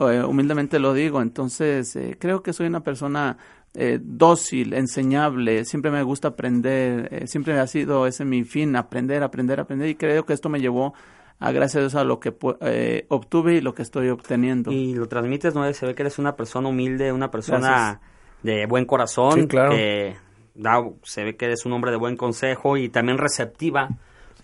eh, 0.00 0.22
humildemente 0.24 0.78
lo 0.78 0.92
digo, 0.92 1.22
entonces 1.22 1.94
eh, 1.96 2.16
creo 2.18 2.42
que 2.42 2.52
soy 2.52 2.66
una 2.66 2.80
persona 2.82 3.36
eh, 3.74 3.98
dócil, 4.02 4.72
enseñable, 4.74 5.64
siempre 5.64 5.90
me 5.90 6.02
gusta 6.02 6.28
aprender, 6.28 7.08
eh, 7.12 7.26
siempre 7.26 7.58
ha 7.58 7.66
sido 7.66 8.06
ese 8.06 8.24
mi 8.24 8.44
fin, 8.44 8.74
aprender, 8.76 9.22
aprender, 9.22 9.60
aprender 9.60 9.88
y 9.88 9.94
creo 9.94 10.24
que 10.24 10.32
esto 10.32 10.48
me 10.48 10.60
llevó 10.60 10.94
a 11.38 11.52
gracias 11.52 11.94
a 11.94 12.02
lo 12.02 12.18
que 12.18 12.34
eh, 12.62 13.04
obtuve 13.08 13.54
y 13.54 13.60
lo 13.60 13.74
que 13.74 13.82
estoy 13.82 14.08
obteniendo. 14.08 14.72
Y 14.72 14.94
lo 14.94 15.06
transmites, 15.06 15.54
¿no? 15.54 15.72
Se 15.72 15.86
ve 15.86 15.94
que 15.94 16.02
eres 16.02 16.18
una 16.18 16.34
persona 16.34 16.68
humilde, 16.68 17.12
una 17.12 17.30
persona 17.30 18.00
de 18.42 18.66
buen 18.66 18.84
corazón, 18.86 19.34
Sí, 19.42 19.46
claro. 19.46 19.70
que 19.70 20.16
da, 20.54 20.82
se 21.04 21.22
ve 21.24 21.36
que 21.36 21.44
eres 21.44 21.64
un 21.64 21.72
hombre 21.74 21.92
de 21.92 21.96
buen 21.96 22.16
consejo 22.16 22.76
y 22.76 22.88
también 22.88 23.18
receptiva, 23.18 23.90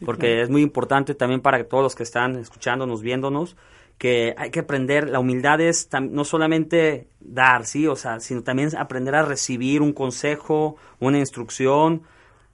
porque 0.05 0.43
es 0.43 0.51
muy 0.51 0.63
importante 0.63 1.15
también 1.15 1.41
para 1.41 1.65
todos 1.65 1.83
los 1.83 1.95
que 1.97 2.05
están 2.05 2.37
escuchándonos, 2.37 3.03
viéndonos, 3.03 3.57
que 3.99 4.35
hay 4.37 4.51
que 4.51 4.61
aprender, 4.61 5.09
la 5.09 5.21
humildad 5.21 5.61
es 5.61 5.91
tam- 5.91 6.11
no 6.11 6.25
solamente 6.25 7.09
dar, 7.21 7.65
sí, 7.65 7.87
o 7.87 7.97
sea, 7.97 8.21
sino 8.21 8.43
también 8.43 8.71
aprender 8.77 9.15
a 9.15 9.23
recibir 9.23 9.81
un 9.83 9.93
consejo, 9.93 10.77
una 11.01 11.19
instrucción, 11.19 12.03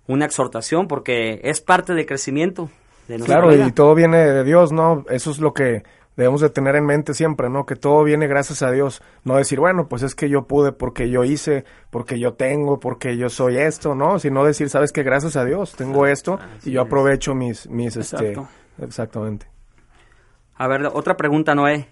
una 0.07 0.27
exhortación, 0.27 0.87
porque 0.87 1.41
es 1.45 1.61
parte 1.61 1.95
del 1.95 2.07
crecimiento 2.07 2.69
de 3.09 3.17
Claro, 3.19 3.49
vida. 3.49 3.67
y 3.67 3.73
todo 3.73 3.95
viene 3.95 4.19
de 4.19 4.45
Dios, 4.45 4.71
¿no? 4.73 5.05
Eso 5.09 5.31
es 5.31 5.39
lo 5.41 5.53
que 5.55 5.83
debemos 6.17 6.41
de 6.43 6.51
tener 6.51 6.77
en 6.77 6.85
mente 6.85 7.15
siempre, 7.15 7.49
¿no? 7.49 7.65
Que 7.65 7.75
todo 7.77 8.05
viene 8.05 8.27
gracias 8.29 8.63
a 8.63 8.71
Dios. 8.71 9.03
No 9.25 9.37
decir, 9.37 9.59
bueno, 9.59 9.89
pues 9.89 10.03
es 10.03 10.15
que 10.15 10.29
yo 10.29 10.43
pude 10.47 10.73
porque 10.73 11.09
yo 11.09 11.25
hice, 11.25 11.65
porque 11.91 12.19
yo 12.21 12.35
tengo, 12.35 12.79
porque 12.79 13.17
yo 13.17 13.31
soy 13.31 13.57
esto, 13.57 13.95
¿no? 13.95 14.19
Sino 14.19 14.45
decir, 14.45 14.69
sabes 14.69 14.93
que 14.93 15.03
gracias 15.03 15.37
a 15.37 15.45
Dios 15.45 15.75
tengo 15.75 16.07
esto 16.07 16.39
y 16.65 16.73
yo 16.73 16.83
aprovecho 16.83 17.35
mis, 17.35 17.69
mis, 17.71 17.97
este, 17.97 18.17
Exacto. 18.33 18.49
exactamente. 18.83 19.47
A 20.61 20.69
ver, 20.69 20.85
otra 20.93 21.17
pregunta, 21.17 21.55
Noé. 21.55 21.89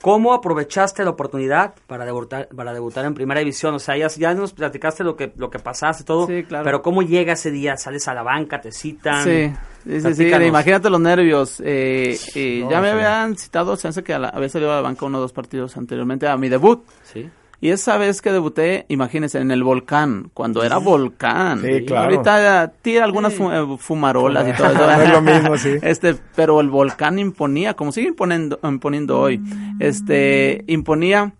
¿Cómo 0.00 0.32
aprovechaste 0.32 1.02
la 1.02 1.10
oportunidad 1.10 1.74
para 1.88 2.04
debutar, 2.04 2.46
para 2.54 2.72
debutar 2.72 3.04
en 3.04 3.14
primera 3.14 3.40
división? 3.40 3.74
O 3.74 3.78
sea, 3.80 3.96
ya, 3.96 4.06
ya 4.06 4.32
nos 4.34 4.52
platicaste 4.52 5.02
lo 5.02 5.16
que, 5.16 5.32
lo 5.36 5.50
que 5.50 5.58
pasaste, 5.58 6.04
todo. 6.04 6.28
Sí, 6.28 6.44
claro. 6.44 6.64
Pero 6.64 6.82
¿cómo 6.82 7.02
llega 7.02 7.32
ese 7.32 7.50
día? 7.50 7.76
¿Sales 7.76 8.06
a 8.06 8.14
la 8.14 8.22
banca? 8.22 8.60
¿Te 8.60 8.70
citan? 8.70 9.24
Sí, 9.24 9.52
sí, 9.84 10.14
sí, 10.14 10.28
imagínate 10.46 10.88
los 10.88 11.00
nervios. 11.00 11.60
Eh, 11.64 12.16
eh, 12.36 12.60
No, 12.62 12.70
ya 12.70 12.80
me 12.80 12.90
habían 12.90 13.36
citado, 13.36 13.74
se 13.76 13.88
hace 13.88 14.04
que 14.04 14.14
a 14.14 14.20
la- 14.20 14.28
había 14.28 14.48
salido 14.50 14.70
a 14.70 14.76
la 14.76 14.82
banca 14.82 15.04
uno 15.06 15.18
o 15.18 15.20
dos 15.22 15.32
partidos 15.32 15.76
anteriormente 15.76 16.28
a 16.28 16.36
mi 16.36 16.48
debut. 16.48 16.84
Sí. 17.02 17.28
Y 17.60 17.70
esa 17.70 17.96
vez 17.96 18.20
que 18.20 18.30
debuté, 18.32 18.84
imagínense, 18.88 19.38
en 19.38 19.50
el 19.50 19.62
volcán, 19.64 20.30
cuando 20.34 20.62
era 20.62 20.76
volcán. 20.76 21.62
Sí, 21.62 21.84
claro. 21.86 22.04
Ahorita 22.10 22.72
tira 22.82 23.04
algunas 23.04 23.32
fu- 23.34 23.50
eh, 23.50 23.76
fumarolas 23.78 24.46
y 24.48 24.52
todo 24.56 24.66
eso. 24.72 24.86
No 24.86 25.02
es 25.02 25.10
lo 25.10 25.22
mismo, 25.22 25.56
sí. 25.56 25.70
Este, 25.82 26.16
pero 26.34 26.60
el 26.60 26.68
volcán 26.68 27.18
imponía, 27.18 27.74
como 27.74 27.92
sigue 27.92 28.08
imponiendo, 28.08 28.58
imponiendo 28.62 29.18
hoy, 29.20 29.40
este, 29.80 30.64
imponía 30.66 31.32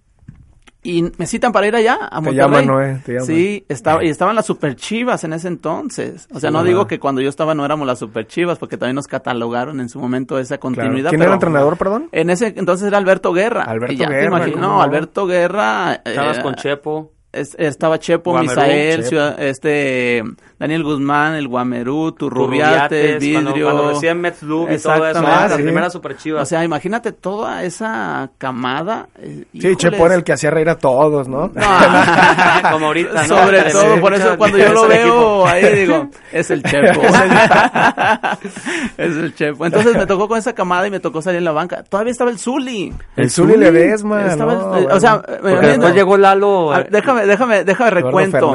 y 0.88 1.12
me 1.18 1.27
citan 1.27 1.53
para 1.53 1.66
ir 1.66 1.75
allá 1.77 1.99
a 2.03 2.09
Te 2.09 2.14
Monterrey. 2.16 2.37
llaman, 2.37 2.66
Noé, 2.66 3.01
te 3.05 3.12
llaman. 3.12 3.27
Sí, 3.27 3.64
estaba, 3.68 4.05
y 4.05 4.09
estaban 4.09 4.35
las 4.37 4.46
super 4.46 4.77
chivas 4.77 5.25
en 5.25 5.33
ese 5.33 5.49
entonces. 5.49 6.29
O 6.33 6.40
sea, 6.40 6.51
no 6.51 6.59
Ajá. 6.59 6.68
digo 6.68 6.87
que 6.87 6.99
cuando 6.99 7.20
yo 7.20 7.29
estaba 7.29 7.55
no 7.55 7.64
éramos 7.64 7.87
las 7.87 7.99
super 7.99 8.27
chivas, 8.27 8.59
porque 8.59 8.77
también 8.77 8.96
nos 8.96 9.07
catalogaron 9.07 9.81
en 9.81 9.88
su 9.88 9.99
momento 10.01 10.38
esa 10.38 10.59
Claro. 10.59 10.61
continuidad. 10.61 11.11
¿Quién 11.11 11.18
pero 11.20 11.31
era 11.31 11.33
el 11.33 11.37
entrenador, 11.37 11.77
perdón? 11.77 12.09
En 12.12 12.31
ese 12.31 12.55
entonces 12.57 12.87
era 12.88 12.99
Alberto 12.99 13.33
Guerra. 13.33 13.64
Alberto 13.64 13.96
te 13.96 14.07
Guerra, 14.07 14.25
imagino- 14.27 14.53
¿cómo 14.57 14.66
no, 14.66 14.72
no? 14.77 14.83
Alberto 14.83 15.27
Guerra. 15.27 16.01
Estabas 16.05 16.38
eh, 16.38 16.42
con 16.42 16.55
Chepo. 16.55 17.12
Es- 17.33 17.55
estaba 17.59 17.99
Chepo, 17.99 18.31
Guamerú, 18.33 18.51
Misael, 18.61 18.97
Chepo. 18.97 19.09
Ciudad- 19.09 19.43
este 19.43 20.23
Daniel 20.59 20.85
Guzmán, 20.85 21.35
el 21.35 21.49
Guamerú, 21.49 22.12
Turrubiate, 22.12 23.19
cuando, 23.33 23.51
Vidrio. 23.53 23.65
cuando 23.67 23.91
recién 23.91 24.21
Mets 24.23 24.43
Lube 24.43 24.75
y 24.75 24.79
todo 24.79 24.95
eso. 24.95 25.21
¿verdad? 25.21 25.45
Ah, 25.53 25.57
sí. 25.57 25.62
primeras 25.62 25.93
super 25.93 26.17
chivas. 26.17 26.43
O 26.43 26.47
sea, 26.47 26.65
imagínate 26.65 27.12
toda 27.12 27.62
esa 27.65 28.31
camada. 28.39 29.09
eh, 29.19 29.45
Sí, 29.53 29.59
híjoles. 29.59 29.77
Chepo 29.77 30.07
era 30.07 30.15
el 30.15 30.25
que 30.25 30.33
hacía 30.33 30.51
reír 30.51 30.71
a 30.71 30.79
todos, 30.79 31.29
¿no? 31.29 31.51
Como 32.73 32.87
ahorita, 32.87 33.27
¿no? 33.27 33.37
Sobre 33.37 33.71
Sí. 33.71 33.73
todo, 33.73 34.01
por 34.01 34.15
eso 34.15 34.39
cuando 34.39 34.57
yo 34.59 34.73
lo 34.73 34.89
veo 34.89 35.47
ahí 35.47 35.75
digo, 35.81 36.09
es 36.33 36.51
el 36.51 36.62
Chepo. 36.62 37.01
es 38.99 39.17
el 39.17 39.35
Chepo. 39.35 39.67
Entonces 39.67 39.95
me 39.95 40.07
tocó 40.07 40.29
con 40.29 40.39
esa 40.39 40.55
camada 40.55 40.87
y 40.87 40.91
me 40.91 41.01
tocó 41.01 41.21
salir 41.23 41.39
en 41.39 41.45
la 41.45 41.53
banca. 41.53 41.83
Todavía 41.83 42.12
estaba 42.12 42.31
el 42.31 42.39
Zuli. 42.39 42.95
El 43.17 43.31
Zuli 43.31 43.57
Ledesma, 43.57 44.27
Estaba 44.27 44.53
el- 44.55 44.59
no, 44.59 44.69
bueno. 44.69 44.89
O 44.95 45.01
sea, 45.01 45.19
después 45.43 45.95
llegó 45.95 46.17
Lalo. 46.17 46.73
A 46.73 46.79
ver, 46.79 46.91
déjame, 47.27 47.65
déjame, 47.65 47.91
recuento. 47.91 48.55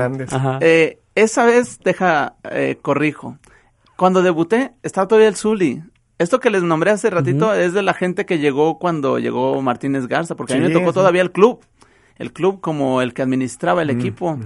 Eh, 0.61 0.99
esa 1.15 1.45
vez, 1.45 1.79
deja, 1.83 2.35
eh, 2.49 2.77
corrijo. 2.81 3.37
Cuando 3.95 4.21
debuté, 4.21 4.71
estaba 4.83 5.07
todavía 5.07 5.27
el 5.29 5.35
Zuli. 5.35 5.83
Esto 6.17 6.39
que 6.39 6.49
les 6.49 6.63
nombré 6.63 6.91
hace 6.91 7.09
ratito 7.09 7.53
es 7.53 7.73
de 7.73 7.81
la 7.81 7.93
gente 7.93 8.25
que 8.25 8.37
llegó 8.39 8.77
cuando 8.77 9.17
llegó 9.19 9.59
Martínez 9.61 10.07
Garza, 10.07 10.35
porque 10.35 10.53
a 10.53 10.57
mí 10.57 10.67
me 10.67 10.69
tocó 10.73 10.87
sí. 10.87 10.93
todavía 10.93 11.21
el 11.21 11.31
club. 11.31 11.61
El 12.17 12.31
club 12.31 12.61
como 12.61 13.01
el 13.01 13.13
que 13.13 13.21
administraba 13.23 13.81
el 13.81 13.89
equipo. 13.89 14.37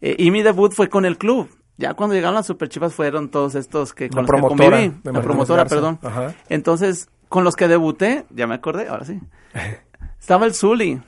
Eh, 0.00 0.16
y 0.18 0.30
mi 0.30 0.42
debut 0.42 0.72
fue 0.72 0.88
con 0.88 1.04
el 1.04 1.18
club. 1.18 1.48
Ya 1.76 1.94
cuando 1.94 2.14
llegaron 2.14 2.34
las 2.34 2.46
Superchivas 2.46 2.94
fueron 2.94 3.28
todos 3.28 3.54
estos 3.54 3.92
que 3.94 4.08
con 4.08 4.16
La 4.16 4.22
los 4.22 4.30
que 4.30 4.36
promotora 4.38 4.76
conviví. 4.78 5.00
de 5.04 5.12
La 5.12 5.22
promotora, 5.22 5.62
Garza. 5.62 5.74
perdón. 5.76 5.98
Ajá. 6.02 6.34
Entonces, 6.48 7.08
con 7.28 7.44
los 7.44 7.54
que 7.56 7.68
debuté, 7.68 8.24
ya 8.30 8.46
me 8.46 8.54
acordé, 8.54 8.88
ahora 8.88 9.04
sí. 9.04 9.20
Estaba 10.20 10.46
el 10.46 10.54
Zuli, 10.54 11.00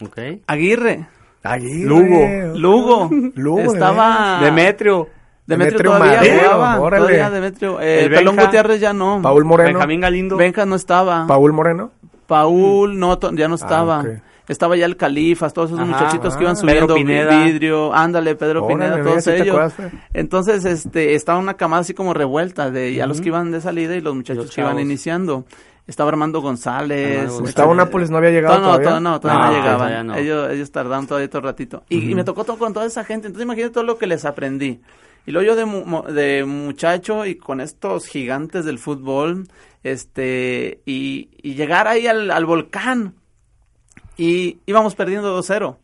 Ok. 0.00 0.18
Aguirre, 0.46 1.08
Aguirre. 1.42 1.88
Lugo. 1.88 2.58
Lugo, 2.58 3.10
Lugo, 3.34 3.60
estaba 3.60 4.40
Demetrio. 4.42 5.08
Demetrio, 5.46 5.78
Demetrio 5.78 5.90
todavía 5.92 6.16
Madero, 6.18 6.40
jugaba, 6.50 6.80
órale. 6.80 7.02
todavía 7.04 7.30
Demetrio. 7.30 7.80
Eh, 7.80 8.04
El 8.04 8.10
Pelón 8.10 8.36
Benja. 8.36 8.46
Gutiérrez 8.50 8.80
ya 8.80 8.92
no. 8.92 9.20
Paul 9.22 9.44
Moreno. 9.46 9.68
Benjamín 9.70 10.00
Galindo. 10.02 10.36
Benja 10.36 10.66
no 10.66 10.74
estaba. 10.76 11.26
Paul 11.26 11.52
Moreno. 11.54 11.90
Paul 12.26 12.98
no, 12.98 13.18
ya 13.32 13.48
no 13.48 13.54
estaba. 13.54 14.00
ok. 14.00 14.06
Estaba 14.48 14.76
ya 14.76 14.86
el 14.86 14.96
Califas, 14.96 15.52
todos 15.52 15.70
esos 15.70 15.80
Ajá. 15.80 15.88
muchachitos 15.90 16.34
que 16.36 16.42
iban 16.42 16.54
Ah. 16.54 16.56
subiendo 16.56 16.86
Pedro 16.86 16.94
Pineda. 16.96 17.44
vidrio, 17.44 17.92
ándale, 17.94 18.34
Pedro 18.34 18.64
Órale, 18.64 18.92
Pineda, 18.92 19.02
todos 19.10 19.26
ellos. 19.26 19.48
acuerdas. 19.48 19.74
Entonces, 20.14 20.64
este, 20.64 21.14
estaba 21.14 21.38
una 21.38 21.54
camada 21.54 21.82
así 21.82 21.92
como 21.92 22.14
revuelta 22.14 22.70
de 22.70 22.94
ya 22.94 23.06
los 23.06 23.20
que 23.20 23.28
iban 23.28 23.50
de 23.52 23.60
salida 23.60 23.94
y 23.94 24.00
los 24.00 24.14
muchachos 24.14 24.46
Los 24.46 24.54
que 24.54 24.62
iban 24.62 24.78
iniciando. 24.80 25.44
Estaba 25.88 26.10
Armando 26.10 26.40
González. 26.40 27.00
Armando 27.06 27.22
González. 27.24 27.40
Gustavo 27.40 27.74
Nápoles 27.74 28.10
no 28.10 28.18
había 28.18 28.30
llegado 28.30 28.60
todavía. 28.60 29.00
no, 29.00 29.18
todavía 29.20 29.42
Ah, 29.42 29.46
no 29.46 29.50
ok, 29.50 29.56
llegaban. 29.56 29.78
todavía 29.78 30.04
no. 30.04 30.14
Ellos, 30.16 30.50
ellos 30.52 30.70
tardaron 30.70 31.06
todavía 31.08 31.28
todo 31.30 31.42
ratito. 31.42 31.82
Y, 31.88 32.10
y 32.10 32.14
me 32.14 32.22
tocó 32.24 32.44
todo 32.44 32.58
con 32.58 32.72
toda 32.72 32.86
esa 32.86 33.02
gente. 33.04 33.26
Entonces 33.26 33.44
imagínate 33.44 33.72
todo 33.74 33.84
lo 33.84 33.98
que 33.98 34.06
les 34.06 34.24
aprendí. 34.24 34.80
Y 35.26 35.30
luego 35.32 35.46
yo 35.46 35.56
de, 35.56 35.64
mu- 35.64 35.84
mo- 35.84 36.02
de 36.02 36.44
muchacho 36.44 37.26
y 37.26 37.34
con 37.34 37.60
estos 37.60 38.06
gigantes 38.06 38.64
del 38.64 38.78
fútbol, 38.78 39.48
este, 39.82 40.80
y, 40.86 41.30
y 41.42 41.54
llegar 41.54 41.88
ahí 41.88 42.06
al, 42.06 42.30
al 42.30 42.46
volcán. 42.46 43.14
Y 44.16 44.58
íbamos 44.66 44.94
perdiendo 44.94 45.38
2-0. 45.40 45.76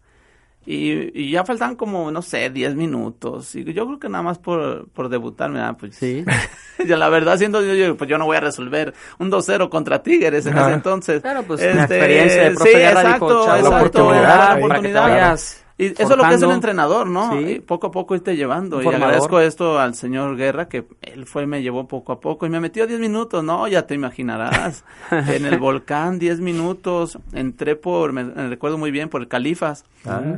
Y, 0.66 1.11
y 1.27 1.31
ya 1.31 1.44
faltaban 1.44 1.77
como, 1.77 2.11
no 2.11 2.22
sé, 2.22 2.48
10 2.50 2.74
minutos. 2.74 3.55
Y 3.55 3.64
yo 3.72 3.87
creo 3.87 3.98
que 3.98 4.09
nada 4.09 4.22
más 4.22 4.38
por, 4.38 4.88
por 4.88 5.09
debutarme, 5.09 5.61
ah, 5.61 5.77
pues 5.79 5.96
Sí. 5.96 6.24
ya 6.87 6.96
la 6.96 7.09
verdad, 7.11 7.37
siendo 7.37 7.62
yo, 7.62 7.74
yo, 7.74 7.96
pues 7.96 8.09
yo 8.09 8.16
no 8.18 8.24
voy 8.27 8.37
a 8.37 8.40
resolver 8.40 8.94
un 9.18 9.31
2-0 9.31 9.68
contra 9.68 10.03
Tigres 10.03 10.46
en 10.46 10.55
Ajá. 10.57 10.66
ese 10.66 10.74
entonces. 10.74 11.20
Claro, 11.22 11.42
pues 11.42 11.61
Este, 11.61 11.72
una 11.74 11.85
experiencia 11.85 12.42
de 12.44 12.50
sí, 12.50 12.57
profe 12.57 12.79
Guerra 12.79 13.00
dijo, 13.00 13.09
exacto, 13.11 13.44
"Chavo, 13.44 13.46
la 13.46 13.59
exacto, 13.59 13.77
oportunidad 13.77 14.22
la 14.22 14.53
ahí, 14.55 14.62
para 14.62 14.74
que 14.81 14.88
te 14.88 14.98
oportunidad. 14.98 15.31
Y 15.76 15.87
eso 15.87 16.02
es 16.02 16.08
lo 16.10 16.16
que 16.16 16.22
es 16.28 16.34
el 16.34 16.40
forjando". 16.40 16.54
entrenador, 16.54 17.06
¿no? 17.08 17.32
Sí. 17.37 17.60
Poco 17.66 17.88
a 17.88 17.90
poco 17.90 18.14
irte 18.14 18.37
llevando. 18.37 18.80
Y 18.80 18.87
agradezco 18.87 19.40
esto 19.40 19.78
al 19.80 19.94
señor 19.96 20.37
Guerra, 20.37 20.68
que 20.68 20.87
él 21.02 21.26
fue 21.26 21.42
y 21.42 21.46
me 21.46 21.62
llevó 21.62 21.88
poco 21.88 22.12
a 22.12 22.20
poco. 22.20 22.46
Y 22.46 22.48
me 22.50 22.60
metió 22.60 22.87
10 22.87 23.00
minutos, 23.00 23.42
¿no? 23.42 23.66
Ya 23.66 23.84
te 23.87 23.94
imaginarás. 23.94 24.84
en 25.10 25.46
el 25.46 25.58
volcán, 25.58 26.20
10 26.20 26.40
minutos. 26.40 27.18
Entré 27.32 27.74
por, 27.74 28.12
me, 28.12 28.22
me 28.22 28.48
recuerdo 28.50 28.78
muy 28.78 28.92
bien, 28.92 29.08
por 29.08 29.20
el 29.20 29.26
Califas, 29.26 29.84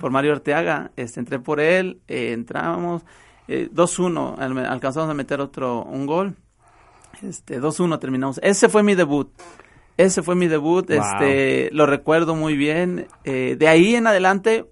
por 0.00 0.10
Mario 0.10 0.32
Arteaga. 0.32 0.90
Este, 0.96 1.20
entré 1.20 1.38
por 1.38 1.60
él, 1.60 2.00
eh, 2.08 2.32
entramos. 2.32 3.02
eh, 3.48 3.68
2-1, 3.72 4.36
al- 4.38 4.58
alcanzamos 4.66 5.10
a 5.10 5.14
meter 5.14 5.40
otro, 5.42 5.82
un 5.84 6.06
gol. 6.06 6.34
Este, 7.22 7.60
2-1 7.60 7.98
terminamos. 7.98 8.40
Ese 8.42 8.68
fue 8.68 8.82
mi 8.82 8.94
debut. 8.94 9.30
Ese 9.98 10.22
fue 10.22 10.34
mi 10.34 10.46
debut, 10.46 10.86
Wow. 10.90 10.98
este, 10.98 11.70
lo 11.72 11.86
recuerdo 11.86 12.34
muy 12.34 12.56
bien. 12.56 13.06
Eh, 13.24 13.56
de 13.58 13.68
ahí 13.68 13.94
en 13.94 14.06
adelante, 14.06 14.66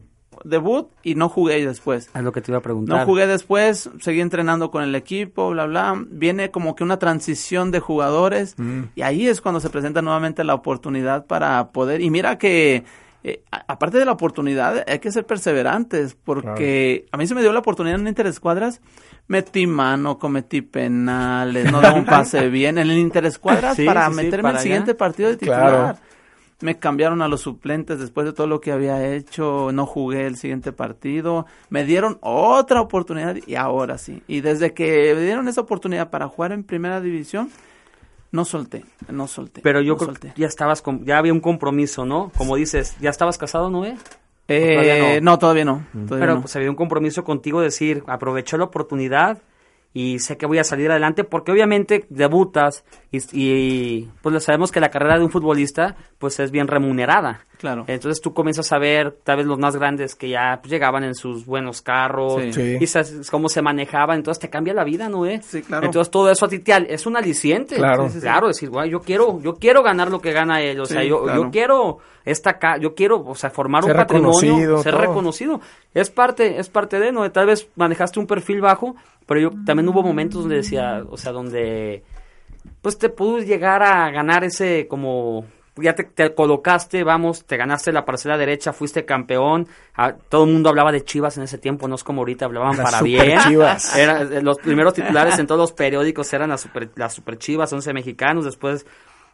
debut 0.45 0.89
y 1.03 1.15
no 1.15 1.29
jugué 1.29 1.65
después. 1.67 2.11
Es 2.15 2.23
lo 2.23 2.31
que 2.33 2.41
te 2.41 2.51
iba 2.53 2.59
a 2.59 2.63
preguntar. 2.63 2.99
No 3.01 3.05
jugué 3.05 3.27
después, 3.27 3.91
seguí 4.01 4.21
entrenando 4.21 4.71
con 4.71 4.83
el 4.85 4.95
equipo, 4.95 5.51
bla, 5.51 5.67
bla. 5.67 5.95
Viene 6.09 6.51
como 6.51 6.75
que 6.77 6.85
una 6.85 6.99
transición 6.99 7.71
de 7.71 7.81
jugadores 7.81 8.55
y 8.95 9.03
ahí 9.03 9.27
es 9.27 9.41
cuando 9.41 9.61
se 9.61 9.71
presenta 9.71 10.03
nuevamente 10.03 10.45
la 10.45 10.55
oportunidad 10.55 11.27
para 11.27 11.69
poder. 11.73 12.01
Y 12.01 12.11
mira 12.11 12.39
que, 12.39 12.85
eh, 13.25 13.43
a- 13.51 13.65
aparte 13.69 13.99
de 13.99 14.05
la 14.05 14.13
oportunidad, 14.13 14.85
hay 14.87 14.99
que 14.99 15.11
ser 15.11 15.25
perseverantes 15.27 16.15
porque 16.23 17.07
a 17.11 17.17
mí 17.17 17.27
se 17.27 17.35
me 17.35 17.41
dio 17.41 17.53
la 17.53 17.61
oportunidad 17.61 17.99
en 17.99 18.07
Interescuadras. 18.07 18.81
Metí 19.27 19.67
mano, 19.67 20.19
cometí 20.19 20.61
penales, 20.61 21.73
no 21.73 21.81
daba 21.81 21.97
un 21.97 22.05
pase 22.05 22.49
bien 22.51 22.77
en 22.79 22.91
el 22.91 22.99
Interescuadras 22.99 23.77
Sí, 23.77 23.87
para 23.87 24.09
sí, 24.11 24.17
meterme 24.17 24.51
el 24.51 24.57
allá. 24.57 24.63
siguiente 24.63 24.95
partido 24.95 25.31
de 25.31 25.37
titular. 25.39 25.71
Claro. 25.71 25.99
Me 26.61 26.79
cambiaron 26.79 27.23
a 27.23 27.29
los 27.29 27.43
suplentes 27.43 27.99
después 27.99 28.27
de 28.27 28.33
todo 28.33 28.47
lo 28.47 28.61
que 28.61 28.73
había 28.73 29.15
hecho, 29.15 29.71
no 29.73 29.87
jugué 29.87 30.27
el 30.27 30.37
siguiente 30.37 30.73
partido, 30.73 31.47
me 31.69 31.85
dieron 31.85 32.19
otra 32.21 32.81
oportunidad 32.81 33.37
y 33.47 33.55
ahora 33.55 33.99
sí. 33.99 34.23
Y 34.27 34.41
desde 34.41 34.73
que 34.73 35.13
me 35.15 35.23
dieron 35.23 35.49
esa 35.49 35.63
oportunidad 35.63 36.11
para 36.11 36.29
jugar 36.29 36.53
en 36.53 36.65
primera 36.65 37.01
división, 37.01 37.51
no 38.33 38.45
solté, 38.45 38.85
no 39.09 39.29
solté. 39.29 39.61
Pero 39.63 39.81
yo 39.81 39.93
no 39.93 39.99
creo 39.99 40.09
solté. 40.09 40.33
que 40.35 40.41
ya 40.41 40.47
estabas, 40.47 40.83
con, 40.83 41.05
ya 41.05 41.19
había 41.19 41.33
un 41.33 41.41
compromiso, 41.41 42.05
¿no? 42.05 42.33
Como 42.37 42.57
dices, 42.57 42.97
¿ya 43.01 43.11
estabas 43.11 43.39
casado, 43.39 43.71
no? 43.71 43.85
Eh? 43.85 43.97
Eh, 44.49 44.75
todavía 44.75 45.21
no? 45.21 45.31
no? 45.33 45.39
todavía 45.39 45.65
no. 45.65 45.87
todavía 45.93 46.19
Pero 46.19 46.35
no. 46.35 46.41
pues 46.43 46.57
había 46.57 46.71
un 46.71 46.77
compromiso 46.77 47.25
contigo 47.25 47.61
de 47.61 47.67
decir, 47.67 48.03
aproveché 48.07 48.59
la 48.59 48.65
oportunidad 48.65 49.39
y 49.97 50.19
sé 50.19 50.37
que 50.37 50.45
voy 50.47 50.59
a 50.59 50.65
salir 50.65 50.91
adelante 50.91 51.23
porque 51.25 51.53
obviamente 51.53 52.05
debutas 52.11 52.85
y, 53.13 53.19
y, 53.33 54.11
pues 54.23 54.43
sabemos 54.45 54.73
que 54.73 54.81
la 54.81 54.91
carrera 54.91 55.17
de 55.19 55.25
un 55.25 55.31
futbolista 55.31 55.95
pues 56.19 56.41
es 56.41 56.51
bien 56.51 56.67
remunerada. 56.67 57.47
Claro. 57.59 57.85
Entonces 57.87 58.21
tú 58.21 58.35
comienzas 58.35 58.73
a 58.73 58.79
ver 58.79 59.17
tal 59.25 59.37
vez 59.39 59.47
los 59.47 59.59
más 59.59 59.77
grandes 59.77 60.15
que 60.17 60.29
ya 60.29 60.59
pues, 60.61 60.71
llegaban 60.71 61.05
en 61.05 61.15
sus 61.15 61.47
buenos 61.47 61.81
carros 61.81 62.43
Sí. 62.43 62.53
Sí. 62.53 62.77
y 62.81 62.87
sabes 62.89 63.31
cómo 63.31 63.49
se 63.49 63.63
manejaban, 63.63 64.17
entonces 64.19 64.41
te 64.41 64.51
cambia 64.51 64.75
la 64.75 64.83
vida, 64.85 65.09
¿no? 65.09 65.25
Eh? 65.27 65.41
Sí, 65.43 65.63
claro. 65.63 65.87
Entonces 65.87 66.11
todo 66.11 66.29
eso 66.31 66.45
a 66.45 66.49
ti 66.49 66.59
te 66.59 66.73
al- 66.73 66.87
es 66.91 67.07
un 67.07 67.17
aliciente. 67.17 67.77
Claro. 67.77 68.07
Sí, 68.07 68.15
sí, 68.15 68.19
sí. 68.19 68.23
Claro, 68.23 68.49
decir, 68.49 68.69
"Guay, 68.71 68.91
yo 68.91 69.01
quiero, 69.01 69.41
yo 69.41 69.55
quiero 69.55 69.83
ganar 69.83 70.11
lo 70.11 70.21
que 70.21 70.33
gana 70.33 70.61
él, 70.61 70.81
o 70.81 70.87
sea, 70.87 71.05
yo, 71.05 71.23
claro. 71.23 71.45
yo 71.45 71.51
quiero 71.51 71.99
esta 72.25 72.59
ca 72.59 72.79
yo 72.79 72.95
quiero, 72.95 73.23
o 73.25 73.35
sea, 73.35 73.51
formar 73.51 73.83
Ser 73.85 73.93
un 73.93 73.99
patrimonio, 73.99 74.33
reconocido, 74.41 74.83
ser 74.83 74.93
todo. 74.95 75.03
reconocido. 75.03 75.61
Es 75.93 76.11
parte, 76.11 76.59
es 76.59 76.69
parte 76.71 76.99
de, 76.99 77.13
¿no? 77.13 77.31
Tal 77.31 77.47
vez 77.47 77.69
manejaste 77.77 78.19
un 78.19 78.27
perfil 78.27 78.61
bajo, 78.63 78.97
pero 79.27 79.41
yo 79.41 79.51
también 79.65 79.89
hubo 79.89 80.03
momentos 80.03 80.43
donde 80.43 80.57
decía, 80.57 81.05
o 81.09 81.17
sea, 81.17 81.33
donde 81.33 82.03
pues 82.81 82.99
te 82.99 83.09
pudo 83.09 83.39
llegar 83.39 83.83
a 83.83 84.11
ganar 84.11 84.45
ese 84.45 84.87
como 84.89 85.45
ya 85.77 85.95
te, 85.95 86.05
te 86.05 86.35
colocaste, 86.35 87.03
vamos, 87.03 87.45
te 87.45 87.57
ganaste 87.57 87.93
la 87.93 88.05
parcela 88.05 88.39
derecha, 88.39 88.73
fuiste 88.73 89.05
campeón, 89.05 89.67
ah, 89.97 90.15
todo 90.29 90.45
el 90.45 90.53
mundo 90.53 90.69
hablaba 90.69 90.93
de 90.93 91.03
Chivas 91.03 91.37
en 91.37 91.45
ese 91.45 91.59
tiempo, 91.59 91.89
no 91.89 91.97
es 91.97 92.05
como 92.05 92.21
ahorita 92.21 92.45
hablaban 92.45 92.77
para 92.77 92.99
super 92.99 93.27
bien. 93.27 93.41
Chivas. 93.41 93.97
Era, 93.97 94.23
eh, 94.23 94.41
los 94.41 94.59
primeros 94.59 94.95
titulares 94.95 95.39
en 95.39 95.47
todos 95.47 95.61
los 95.61 95.73
periódicos 95.73 96.33
eran 96.33 96.51
las 96.51 96.61
super, 96.61 96.91
las 96.95 97.15
super 97.15 97.39
Chivas, 97.39 97.73
11 97.73 97.93
mexicanos, 97.93 98.45
después 98.45 98.87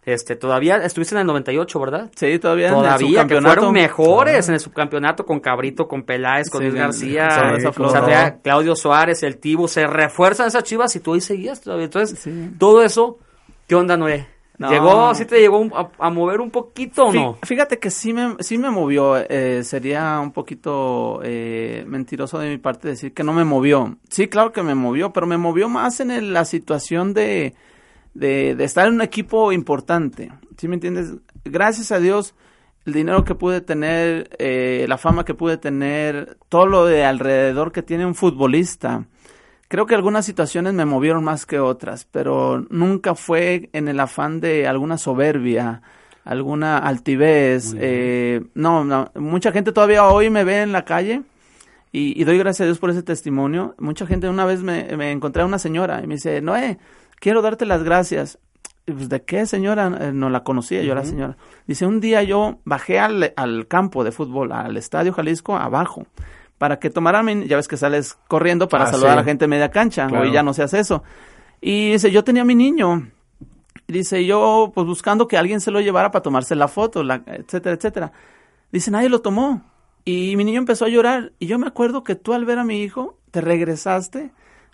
este 0.05 0.35
todavía 0.37 0.77
estuviste 0.79 1.15
en 1.15 1.21
el 1.21 1.27
98, 1.27 1.79
¿verdad? 1.81 2.11
Sí, 2.17 2.39
todavía 2.39 2.69
en 2.69 2.75
el 2.75 2.81
Todavía, 2.81 3.27
que 3.27 3.41
fueron 3.41 3.73
mejores 3.73 4.49
en 4.49 4.55
el 4.55 4.61
subcampeonato 4.61 5.27
con 5.27 5.41
Cabrito, 5.41 5.87
con 5.87 6.05
Peláez, 6.05 6.49
con 6.49 6.61
Sí, 6.63 6.69
Luis 6.69 6.79
García, 6.81 7.29
sí, 7.59 7.67
Claudio 8.43 8.75
Suárez, 8.77 9.23
el 9.23 9.37
Tibu, 9.39 9.69
se 9.69 9.87
refuerzan 9.87 10.49
esas 10.49 10.65
chivas 10.65 10.95
y 10.97 11.01
tú 11.01 11.15
ahí 11.15 11.21
seguías 11.21 11.61
todavía. 11.61 11.85
Entonces, 11.85 12.19
Sí. 12.19 12.51
todo 12.59 12.83
eso, 12.83 13.19
¿qué 13.67 13.75
onda, 13.75 13.97
Noé? 13.97 14.27
No. 14.59 14.71
¿Llegó, 14.71 15.15
sí 15.15 15.25
te 15.25 15.41
llegó 15.41 15.59
un- 15.59 15.73
a, 15.75 15.89
a 15.99 16.11
mover 16.11 16.39
un 16.43 16.51
poquito 16.51 17.07
o 17.07 17.13
Fí- 17.13 17.15
no? 17.15 17.39
Fíjate 17.43 17.79
que 17.79 17.91
sí 17.91 18.13
me, 18.13 18.37
sí 18.41 18.59
me 18.59 18.69
movió. 18.71 19.17
eh, 19.17 19.63
sería 19.65 20.21
un 20.21 20.33
poquito 20.33 21.21
eh, 21.25 21.83
mentiroso 21.87 22.39
de 22.39 22.51
mi 22.51 22.59
parte 22.59 22.89
decir 22.89 23.15
que 23.15 23.25
no 23.25 23.33
me 23.33 23.45
movió. 23.45 23.97
Sí, 24.11 24.29
claro 24.29 24.53
que 24.53 24.63
me 24.63 24.75
movió, 24.75 25.15
pero 25.15 25.27
me 25.27 25.39
movió 25.39 25.71
más 25.71 26.01
en 26.01 26.11
el- 26.11 26.35
la 26.35 26.45
situación 26.45 27.15
de, 27.15 27.55
de, 28.15 28.55
de 28.55 28.65
estar 28.65 28.87
en 28.87 28.95
un 28.95 29.03
equipo 29.03 29.53
importante. 29.53 30.33
¿Sí 30.57 30.69
me 30.69 30.75
entiendes? 30.75 31.15
Gracias 31.45 31.93
a 31.93 31.99
Dios, 31.99 32.35
el 32.85 32.93
dinero 32.93 33.25
que 33.25 33.35
pude 33.35 33.61
tener, 33.61 34.31
eh, 34.39 34.87
la 34.89 34.99
fama 34.99 35.25
que 35.25 35.35
pude 35.35 35.57
tener, 35.57 36.37
todo 36.49 36.67
lo 36.67 36.87
de 36.87 37.05
alrededor 37.05 37.73
que 37.73 37.83
tiene 37.83 38.07
un 38.07 38.15
futbolista. 38.15 39.07
Creo 39.69 39.87
que 39.87 39.95
algunas 39.95 40.27
situaciones 40.27 40.75
me 40.75 40.85
movieron 40.85 41.23
más 41.23 41.47
que 41.47 41.61
otras, 41.61 42.05
pero 42.11 42.67
nunca 42.71 43.15
fue 43.15 43.71
en 43.73 43.87
el 43.87 44.01
afán 44.01 44.41
de 44.41 44.67
alguna 44.67 44.99
soberbia, 44.99 45.83
alguna 46.25 46.79
altivez. 46.79 47.75
eh, 47.79 48.43
no, 48.55 48.85
no, 48.85 49.13
mucha 49.15 49.53
gente 49.53 49.73
todavía 49.73 50.07
hoy 50.07 50.29
me 50.29 50.43
ve 50.45 50.63
en 50.63 50.73
la 50.73 50.85
calle 50.85 51.23
y, 51.93 52.21
y 52.21 52.25
doy 52.25 52.39
gracias 52.39 52.63
a 52.63 52.65
Dios 52.65 52.79
por 52.79 52.91
ese 52.91 53.05
testimonio. 53.05 53.77
Mucha 53.79 54.07
gente 54.07 54.29
una 54.29 54.45
vez 54.45 54.63
me, 54.63 54.97
me 54.97 55.13
encontré 55.13 55.43
a 55.43 55.47
una 55.47 55.59
señora 55.59 56.01
y 56.03 56.07
me 56.09 56.15
dice, 56.15 56.41
Noé, 56.41 56.79
quiero 57.21 57.41
darte 57.43 57.65
las 57.67 57.85
gracias. 57.85 58.39
Pues, 58.87 59.09
¿de 59.09 59.23
qué 59.23 59.47
señora? 59.47 59.87
Eh, 60.01 60.13
no 60.13 60.29
la 60.31 60.43
conocía 60.43 60.83
yo, 60.83 60.95
la 60.97 61.05
señora. 61.05 61.37
Dice, 61.69 61.87
un 61.87 62.01
día 62.01 62.25
yo 62.25 62.59
bajé 62.65 62.99
al, 62.99 63.33
al 63.37 63.69
campo 63.69 64.03
de 64.03 64.11
fútbol, 64.11 64.51
al 64.51 64.77
Estadio 64.77 65.13
Jalisco, 65.13 65.55
abajo, 65.57 66.07
para 66.59 66.81
que 66.81 66.91
tomaran, 66.91 67.25
mi- 67.25 67.47
ya 67.47 67.57
ves 67.57 67.69
que 67.69 67.77
sales 67.77 68.19
corriendo 68.27 68.69
para 68.69 68.85
Ah, 68.85 68.87
saludar 68.89 69.11
sí. 69.11 69.13
a 69.13 69.17
la 69.17 69.25
gente 69.25 69.45
en 69.45 69.51
media 69.51 69.71
cancha, 69.71 70.09
Claro. 70.09 70.25
hoy 70.25 70.33
ya 70.33 70.43
no 70.43 70.53
se 70.55 70.65
hace 70.65 70.81
eso. 70.81 71.05
Y 71.61 71.93
dice, 71.93 72.11
yo 72.11 72.25
tenía 72.25 72.43
a 72.43 72.45
mi 72.47 72.55
niño, 72.57 73.09
dice, 73.87 74.25
yo 74.25 74.73
pues 74.75 74.87
buscando 74.87 75.29
que 75.29 75.37
alguien 75.37 75.61
se 75.61 75.71
lo 75.71 75.81
llevara 75.81 76.11
para 76.11 76.23
tomarse 76.23 76.57
la 76.57 76.67
foto, 76.69 77.03
la, 77.05 77.23
etcétera, 77.27 77.77
etcétera. 77.77 78.13
Dice, 78.73 78.91
nadie 78.91 79.09
lo 79.09 79.21
tomó. 79.21 79.63
Y 80.05 80.35
mi 80.37 80.45
niño 80.45 80.59
empezó 80.59 80.87
a 80.87 80.89
llorar. 80.89 81.33
Y 81.39 81.47
yo 81.47 81.59
me 81.59 81.67
acuerdo 81.67 82.03
que 82.03 82.15
tú 82.15 82.33
al 82.33 82.45
ver 82.47 82.59
a 82.59 82.65
mi 82.65 82.83
hijo, 82.83 83.19
te 83.31 83.41
regresaste, 83.41 84.31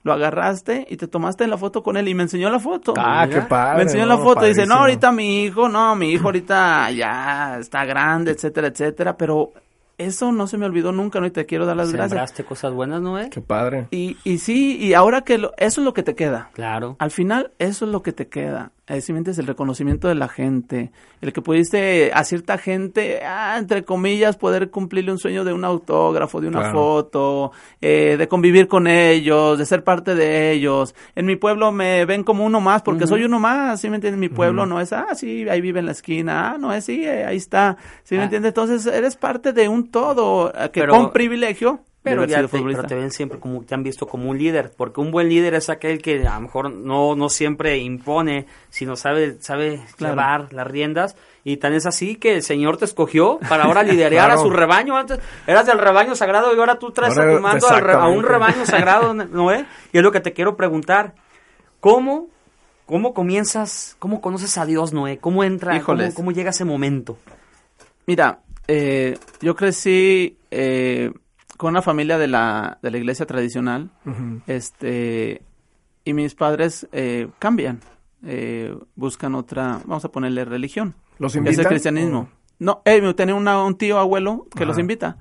lo 0.07 0.12
agarraste 0.14 0.86
y 0.88 0.96
te 0.96 1.07
tomaste 1.09 1.46
la 1.46 1.59
foto 1.59 1.82
con 1.82 1.96
él 1.98 2.09
y 2.09 2.14
me 2.14 2.22
enseñó 2.22 2.48
la 2.48 2.59
foto. 2.61 2.94
Ah, 2.96 3.26
qué 3.30 3.42
padre. 3.42 3.76
Me 3.78 3.82
enseñó 3.82 4.07
no, 4.07 4.16
la 4.16 4.22
foto 4.22 4.46
y 4.46 4.50
dice, 4.50 4.64
no, 4.64 4.76
ahorita 4.76 5.12
mi 5.12 5.42
hijo, 5.44 5.68
no, 5.68 5.94
mi 5.96 6.11
hijo 6.12 6.26
ahorita 6.26 6.90
ya 6.92 7.59
está 7.59 7.84
grande, 7.84 8.30
etcétera, 8.30 8.68
etcétera. 8.68 9.16
Pero 9.18 9.52
eso 9.98 10.30
no 10.30 10.46
se 10.46 10.59
me 10.59 10.66
olvidó 10.66 10.92
nunca, 10.92 11.20
¿no? 11.20 11.26
Y 11.26 11.30
te 11.30 11.44
quiero 11.44 11.66
dar 11.66 11.76
las 11.76 11.90
gracias. 11.92 12.11
Sembraste 12.11 12.44
cosas 12.44 12.72
buenas, 12.72 13.00
Noé? 13.02 13.28
Qué 13.30 13.40
padre. 13.40 13.88
Y, 13.90 14.16
y 14.24 14.38
sí, 14.38 14.76
y 14.78 14.94
ahora 14.94 15.22
que 15.22 15.38
lo- 15.38 15.52
eso 15.57 15.80
es 15.80 15.84
lo 15.84 15.92
que 15.92 16.02
te 16.02 16.14
queda. 16.14 16.50
Claro. 16.52 16.96
Al 16.98 17.11
final, 17.11 17.50
eso 17.59 17.84
es 17.86 17.90
lo 17.90 18.02
que 18.02 18.12
te 18.12 18.28
queda. 18.28 18.70
Es 18.89 19.05
simplemente 19.05 19.32
es 19.32 19.39
el 19.39 19.49
reconocimiento 19.49 20.07
de 20.07 20.14
la 20.14 20.28
gente. 20.28 20.93
El 21.20 21.32
que 21.32 21.43
pudiste 21.43 22.12
a 22.14 22.22
cierta 22.22 22.57
gente, 22.57 23.20
ah, 23.24 23.57
entre 23.59 23.82
comillas, 23.84 24.37
poder 24.37 24.70
cumplirle 24.70 25.11
un 25.11 25.18
sueño 25.18 25.45
de 25.45 25.53
un 25.53 25.64
autógrafo, 25.64 26.41
de 26.41 26.47
una 26.47 26.61
Claro. 26.61 26.74
foto, 26.74 27.53
eh, 27.80 28.14
de 28.16 28.28
convivir 28.28 28.68
con 28.68 28.87
ellos, 28.87 29.59
de 29.59 29.66
ser 29.66 29.82
parte 29.82 30.14
de 30.14 30.53
ellos. 30.53 30.95
En 31.16 31.26
mi 31.26 31.34
pueblo 31.34 31.72
me 31.72 32.05
ven 32.05 32.22
como 32.22 32.45
uno 32.47 32.61
más 32.61 32.82
porque 32.82 33.09
soy 33.09 33.24
uno 33.24 33.41
más, 33.41 33.80
¿sí 33.80 33.91
me 33.91 33.97
entiendes? 33.97 34.20
Mi 34.20 34.28
pueblo 34.28 34.66
no 34.66 34.80
es, 34.80 34.93
ah, 34.93 35.09
sí, 35.16 35.49
ahí 35.49 35.61
vive 35.61 35.80
en 35.80 35.87
la 35.87 35.93
esquina, 35.93 36.53
ah, 36.53 36.57
no 36.59 36.72
es, 36.72 36.84
sí, 36.84 37.05
eh, 37.05 37.24
ahí 37.24 37.39
está, 37.39 37.76
¿sí 38.05 38.14
me 38.14 38.20
Ah. 38.20 38.24
entiendes? 38.24 38.51
Entonces, 38.51 38.87
eres 38.87 39.16
parte 39.16 39.53
de 39.53 39.68
un 39.68 39.91
todo, 39.91 40.51
eh, 40.55 40.70
que 40.72 40.82
Pero- 40.82 40.93
con 40.93 41.12
privilegio, 41.12 41.80
Pero 42.11 42.24
ya 42.24 42.36
te, 42.42 42.48
pero 42.62 42.82
te 42.88 42.94
ven 42.94 43.11
siempre 43.11 43.38
como, 43.38 43.62
te 43.64 43.74
han 43.74 43.82
visto 43.82 44.07
como 44.07 44.30
un 44.30 44.38
líder, 44.38 44.72
porque 44.76 45.00
un 45.00 45.11
buen 45.11 45.28
líder 45.28 45.54
es 45.54 45.68
aquel 45.68 46.00
que 46.00 46.26
a 46.26 46.34
lo 46.36 46.40
mejor 46.42 46.70
no, 46.70 47.14
no 47.16 47.28
siempre 47.28 47.76
impone, 47.78 48.46
sino 48.70 48.96
sabe, 48.96 49.36
sabe 49.40 49.82
Claro. 49.96 50.46
las 50.50 50.66
riendas, 50.66 51.16
y 51.44 51.59
tan 51.59 51.74
es 51.74 51.86
así 51.86 52.16
que 52.16 52.34
el 52.34 52.42
Señor 52.42 52.76
te 52.76 52.84
escogió 52.84 53.38
para 53.48 53.64
ahora 53.64 53.82
liderar 53.82 54.30
a 54.30 54.36
su 54.36 54.50
rebaño, 54.50 54.96
antes 54.96 55.20
eras 55.46 55.66
del 55.66 55.78
rebaño 55.78 56.14
sagrado 56.14 56.54
y 56.54 56.59
ahora 56.59 56.78
tú 56.78 56.90
traes 56.92 57.16
a 57.16 57.20
Ahora, 57.22 57.36
tu 57.36 57.42
mando 57.42 57.68
al 57.68 57.80
re- 57.82 57.92
a 57.92 58.07
un 58.09 58.22
rebaño 58.24 58.64
sagrado, 58.66 59.14
Noé, 59.14 59.66
y 59.92 59.98
es 59.98 60.02
lo 60.02 60.11
que 60.12 60.20
te 60.20 60.32
quiero 60.32 60.57
preguntar, 60.57 61.14
¿cómo, 61.80 62.28
cómo 62.86 63.14
comienzas, 63.14 63.96
cómo 63.98 64.20
conoces 64.20 64.59
a 64.59 64.66
Dios, 64.66 64.92
Noé? 64.92 65.18
¿Cómo 65.18 65.44
entra, 65.44 65.74
cómo, 65.82 66.14
cómo 66.14 66.32
llega 66.32 66.50
ese 66.50 66.64
momento? 66.64 67.16
Mira, 68.07 68.40
eh, 68.68 69.16
yo 69.40 69.54
crecí 69.57 70.36
eh, 70.50 71.12
con 71.57 71.70
una 71.70 71.82
familia 71.82 72.18
de 72.18 72.28
la, 72.28 72.78
de 72.82 72.90
la 72.90 72.98
iglesia 72.98 73.26
tradicional, 73.26 73.90
este, 74.46 75.42
y 76.04 76.12
mis 76.12 76.34
padres 76.34 76.86
eh, 76.92 77.28
cambian, 77.38 77.80
eh, 78.24 78.74
buscan 78.94 79.34
otra, 79.34 79.80
vamos 79.84 80.04
a 80.04 80.11
ponerle 80.11 80.44
religión. 80.44 80.94
¿Los 81.18 81.32
que 81.32 81.38
es 81.38 81.44
invitan? 81.44 81.64
el 81.64 81.68
cristianismo. 81.68 82.28
No, 82.59 82.82
eh, 82.84 83.14
tenía 83.14 83.34
una- 83.34 83.62
un 83.64 83.76
tío 83.76 83.98
abuelo 83.98 84.46
que 84.54 84.64
los 84.66 84.78
invita. 84.78 85.18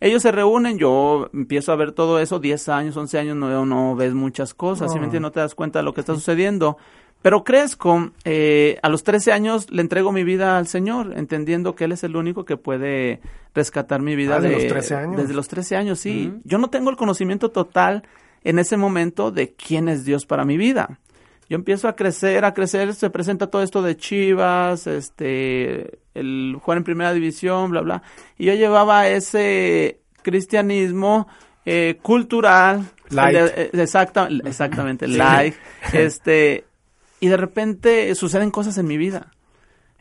Ellos 0.00 0.22
se 0.22 0.30
reúnen, 0.30 0.78
yo 0.78 1.28
empiezo 1.32 1.72
a 1.72 1.76
ver 1.76 1.90
todo 1.90 2.20
eso, 2.20 2.38
10 2.38 2.68
años, 2.68 2.96
11 2.96 3.18
años, 3.18 3.36
no, 3.36 3.66
no 3.66 3.96
ves 3.96 4.14
muchas 4.14 4.54
cosas, 4.54 4.92
¿sí 4.92 4.94
me 4.96 5.00
No. 5.00 5.04
entiendes? 5.06 5.22
No 5.28 5.32
te 5.32 5.40
das 5.40 5.56
cuenta 5.56 5.80
de 5.80 5.82
lo 5.82 5.92
que 5.92 6.00
está 6.00 6.14
sucediendo. 6.14 6.76
Pero 7.22 7.42
crezco, 7.42 8.12
eh, 8.24 8.78
a 8.82 8.88
los 8.88 9.02
13 9.02 9.32
años 9.32 9.70
le 9.70 9.82
entrego 9.82 10.12
mi 10.12 10.22
vida 10.24 10.56
al 10.56 10.68
Señor, 10.68 11.14
entendiendo 11.16 11.74
que 11.74 11.84
Él 11.84 11.92
es 11.92 12.04
el 12.04 12.14
único 12.16 12.44
que 12.44 12.56
puede 12.56 13.20
rescatar 13.54 14.00
mi 14.00 14.14
vida. 14.14 14.36
Ah, 14.36 14.40
¿de 14.40 14.48
de- 14.50 14.54
los 14.54 14.66
13 14.68 14.94
años? 14.94 15.16
Desde 15.16 15.34
los 15.34 15.48
13 15.48 15.76
años, 15.76 15.98
sí. 15.98 16.32
Yo 16.44 16.58
no 16.58 16.70
tengo 16.70 16.90
el 16.90 16.96
conocimiento 16.96 17.50
total 17.50 18.04
en 18.44 18.58
ese 18.60 18.76
momento 18.76 19.32
de 19.32 19.52
quién 19.54 19.88
es 19.88 20.04
Dios 20.04 20.26
para 20.26 20.44
mi 20.44 20.56
vida. 20.56 21.00
Yo 21.50 21.56
empiezo 21.56 21.88
a 21.88 21.96
crecer, 21.96 22.44
a 22.44 22.52
crecer, 22.54 22.94
se 22.94 23.10
presenta 23.10 23.46
todo 23.48 23.62
esto 23.62 23.82
de 23.82 23.96
Chivas, 23.96 24.86
este, 24.86 25.98
el 26.14 26.56
jugar 26.62 26.78
en 26.78 26.84
primera 26.84 27.12
división, 27.12 27.70
bla, 27.70 27.80
bla. 27.80 28.02
Y 28.36 28.44
yo 28.44 28.54
llevaba 28.54 29.08
ese 29.08 29.98
cristianismo 30.22 31.26
eh, 31.66 31.98
cultural. 32.00 32.84
Light. 33.10 33.36
eh, 33.56 33.70
exacta- 33.72 34.28
exactamente, 34.44 35.08
light. 35.08 35.54
Este, 35.92 36.64
y 37.20 37.28
de 37.28 37.36
repente 37.36 38.14
suceden 38.14 38.50
cosas 38.50 38.78
en 38.78 38.86
mi 38.86 38.96
vida. 38.96 39.32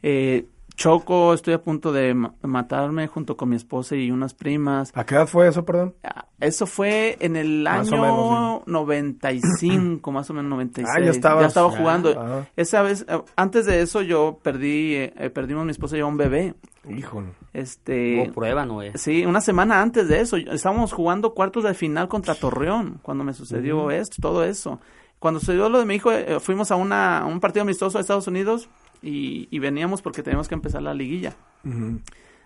Eh, 0.03 0.45
choco, 0.75 1.33
estoy 1.33 1.55
a 1.55 1.61
punto 1.63 1.91
de 1.91 2.13
ma- 2.13 2.35
matarme 2.43 3.07
junto 3.07 3.35
con 3.35 3.49
mi 3.49 3.55
esposa 3.55 3.95
y 3.95 4.11
unas 4.11 4.35
primas. 4.35 4.91
¿A 4.95 5.05
qué 5.05 5.15
edad 5.15 5.25
fue 5.27 5.47
eso, 5.47 5.65
perdón? 5.65 5.95
Ah, 6.03 6.25
Eso 6.39 6.67
fue 6.67 7.17
en 7.19 7.35
el 7.35 7.63
Más 7.63 7.91
año 7.91 8.01
menos, 8.03 8.61
95, 8.67 10.11
más 10.11 10.29
o 10.29 10.33
menos 10.33 10.49
96. 10.51 10.95
Ah, 10.95 11.03
ya 11.03 11.09
estabas- 11.11 11.41
Ya 11.41 11.47
estaba 11.47 11.69
jugando. 11.71 12.45
Esa 12.55 12.81
vez, 12.83 13.05
eh, 13.09 13.21
antes 13.35 13.65
de 13.65 13.81
eso 13.81 14.01
yo 14.03 14.39
perdí, 14.43 14.95
eh, 14.95 15.13
eh, 15.17 15.29
perdimos 15.31 15.65
mi 15.65 15.71
esposa 15.71 15.95
y 15.95 15.99
yo 15.99 16.07
un 16.07 16.17
bebé. 16.17 16.53
Híjole. 16.87 17.29
Este, 17.53 18.21
Hubo 18.27 18.33
prueba, 18.33 18.65
Noé. 18.65 18.91
Sí, 18.97 19.25
una 19.25 19.41
semana 19.41 19.81
antes 19.81 20.07
de 20.07 20.21
eso, 20.21 20.37
estábamos 20.37 20.93
jugando 20.93 21.33
cuartos 21.33 21.63
de 21.63 21.73
final 21.73 22.07
contra 22.07 22.35
Torreón, 22.35 22.99
cuando 23.01 23.23
me 23.23 23.33
sucedió 23.33 23.89
esto, 23.91 24.17
todo 24.21 24.43
eso. 24.43 24.79
Cuando 25.19 25.39
sucedió 25.39 25.67
lo 25.69 25.79
de 25.79 25.85
mi 25.85 25.95
hijo, 25.95 26.11
eh, 26.11 26.39
fuimos 26.39 26.69
a, 26.71 26.75
una, 26.75 27.19
a 27.19 27.25
un 27.25 27.39
partido 27.39 27.63
amistoso 27.63 27.97
a 27.97 28.01
Estados 28.01 28.27
Unidos 28.27 28.69
y, 29.01 29.47
y 29.51 29.59
veníamos 29.59 30.01
porque 30.01 30.21
teníamos 30.23 30.47
que 30.47 30.55
empezar 30.55 30.81
la 30.83 30.93
liguilla. 30.93 31.35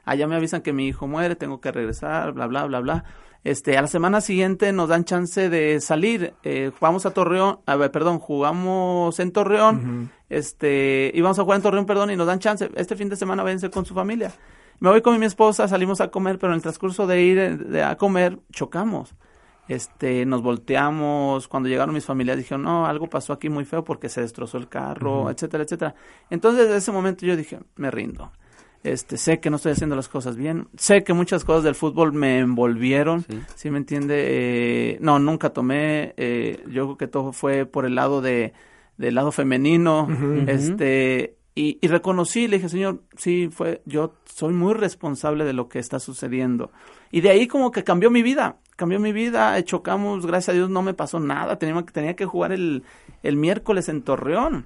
Allá 0.05 0.28
me 0.28 0.36
avisan 0.36 0.61
que 0.61 0.74
mi 0.74 0.88
hijo 0.88 1.07
muere, 1.07 1.36
tengo 1.36 1.59
que 1.61 1.72
regresar, 1.72 2.32
bla, 2.34 2.47
bla, 2.47 2.65
bla, 2.65 2.80
bla. 2.80 3.03
Este, 3.43 3.78
a 3.78 3.82
la 3.82 3.88
semana 3.88 4.22
siguiente 4.22 4.72
nos 4.72 4.89
dan 4.89 5.03
chance 5.03 5.49
de 5.49 5.80
salir. 5.82 6.34
Eh, 6.43 6.72
jugamos 6.80 7.05
a 7.05 7.11
Torreón, 7.11 7.59
a 7.65 7.76
ver, 7.76 7.91
perdón, 7.91 8.19
jugamos 8.19 9.19
en 9.19 9.32
Torreón. 9.32 10.11
Este, 10.30 11.11
íbamos 11.13 11.38
a 11.39 11.43
jugar 11.43 11.57
en 11.57 11.63
Torreón, 11.63 11.86
perdón, 11.86 12.11
y 12.11 12.15
nos 12.15 12.28
dan 12.28 12.39
chance. 12.39 12.69
Este 12.76 12.95
fin 12.95 13.09
de 13.09 13.15
semana 13.15 13.43
váyanse 13.43 13.69
con 13.69 13.86
su 13.86 13.93
familia. 13.93 14.32
Me 14.80 14.89
voy 14.89 15.01
con 15.01 15.19
mi 15.19 15.26
esposa, 15.26 15.67
salimos 15.67 16.01
a 16.01 16.09
comer, 16.09 16.39
pero 16.39 16.53
en 16.53 16.55
el 16.57 16.61
transcurso 16.61 17.05
de 17.05 17.22
ir 17.22 17.57
de- 17.67 17.84
a 17.84 17.95
comer, 17.97 18.39
chocamos. 18.51 19.13
Este, 19.74 20.26
nos 20.26 20.41
volteamos, 20.41 21.47
cuando 21.47 21.69
llegaron 21.69 21.93
mis 21.95 22.05
familiares 22.05 22.43
dijeron, 22.43 22.63
no, 22.63 22.86
algo 22.86 23.07
pasó 23.07 23.34
aquí 23.34 23.49
muy 23.49 23.65
feo 23.65 23.84
porque 23.84 24.09
se 24.09 24.22
destrozó 24.22 24.57
el 24.57 24.67
carro, 24.67 25.30
etcétera, 25.30 25.63
etcétera. 25.63 25.95
Entonces, 26.30 26.69
en 26.69 26.76
ese 26.76 26.91
momento 26.91 27.26
yo 27.26 27.36
dije, 27.38 27.59
me 27.76 27.89
rindo. 27.91 28.32
Este, 28.84 29.17
sé 29.17 29.39
que 29.39 29.51
no 29.51 29.57
estoy 29.57 29.74
haciendo 29.74 29.95
las 29.95 30.07
cosas 30.09 30.36
bien, 30.36 30.67
sé 30.76 31.03
que 31.03 31.13
muchas 31.13 31.45
cosas 31.45 31.63
del 31.63 31.76
fútbol 31.76 32.13
me 32.13 32.39
envolvieron, 32.39 33.22
Sí. 33.30 33.39
¿sí 33.55 33.69
me 33.69 33.78
entiende? 33.78 34.15
Eh, 34.28 34.97
no, 35.01 35.19
nunca 35.19 35.51
tomé, 35.51 36.15
eh, 36.17 36.63
yo 36.67 36.86
creo 36.86 36.97
que 36.97 37.07
todo 37.07 37.32
fue 37.32 37.67
por 37.67 37.86
el 37.86 37.93
lado 37.93 38.22
de, 38.22 38.53
del 38.97 39.13
lado 39.13 39.32
femenino, 39.32 40.07
este, 40.47 41.36
y, 41.53 41.78
y 41.80 41.88
reconocí, 41.89 42.47
le 42.47 42.57
dije, 42.57 42.69
señor, 42.69 43.03
sí, 43.17 43.49
fue, 43.51 43.84
yo 43.86 44.15
soy 44.26 44.53
muy 44.53 44.74
responsable 44.74 45.43
de 45.45 45.53
lo 45.53 45.69
que 45.69 45.78
está 45.80 45.99
sucediendo. 45.99 46.72
Y 47.11 47.22
de 47.22 47.30
ahí 47.30 47.45
como 47.47 47.69
que 47.72 47.84
cambió 47.84 48.09
mi 48.09 48.24
vida, 48.24 48.57
cambió 48.82 48.99
mi 48.99 49.13
vida, 49.13 49.63
chocamos, 49.63 50.25
gracias 50.25 50.49
a 50.49 50.53
Dios 50.53 50.69
no 50.71 50.82
me 50.82 50.95
pasó 50.95 51.19
nada, 51.19 51.57
tenía, 51.57 51.79
tenía 51.84 52.15
que 52.15 52.25
jugar 52.25 52.51
el, 52.51 52.82
el 53.21 53.36
miércoles 53.38 53.88
en 53.89 54.01
Torreón. 54.01 54.65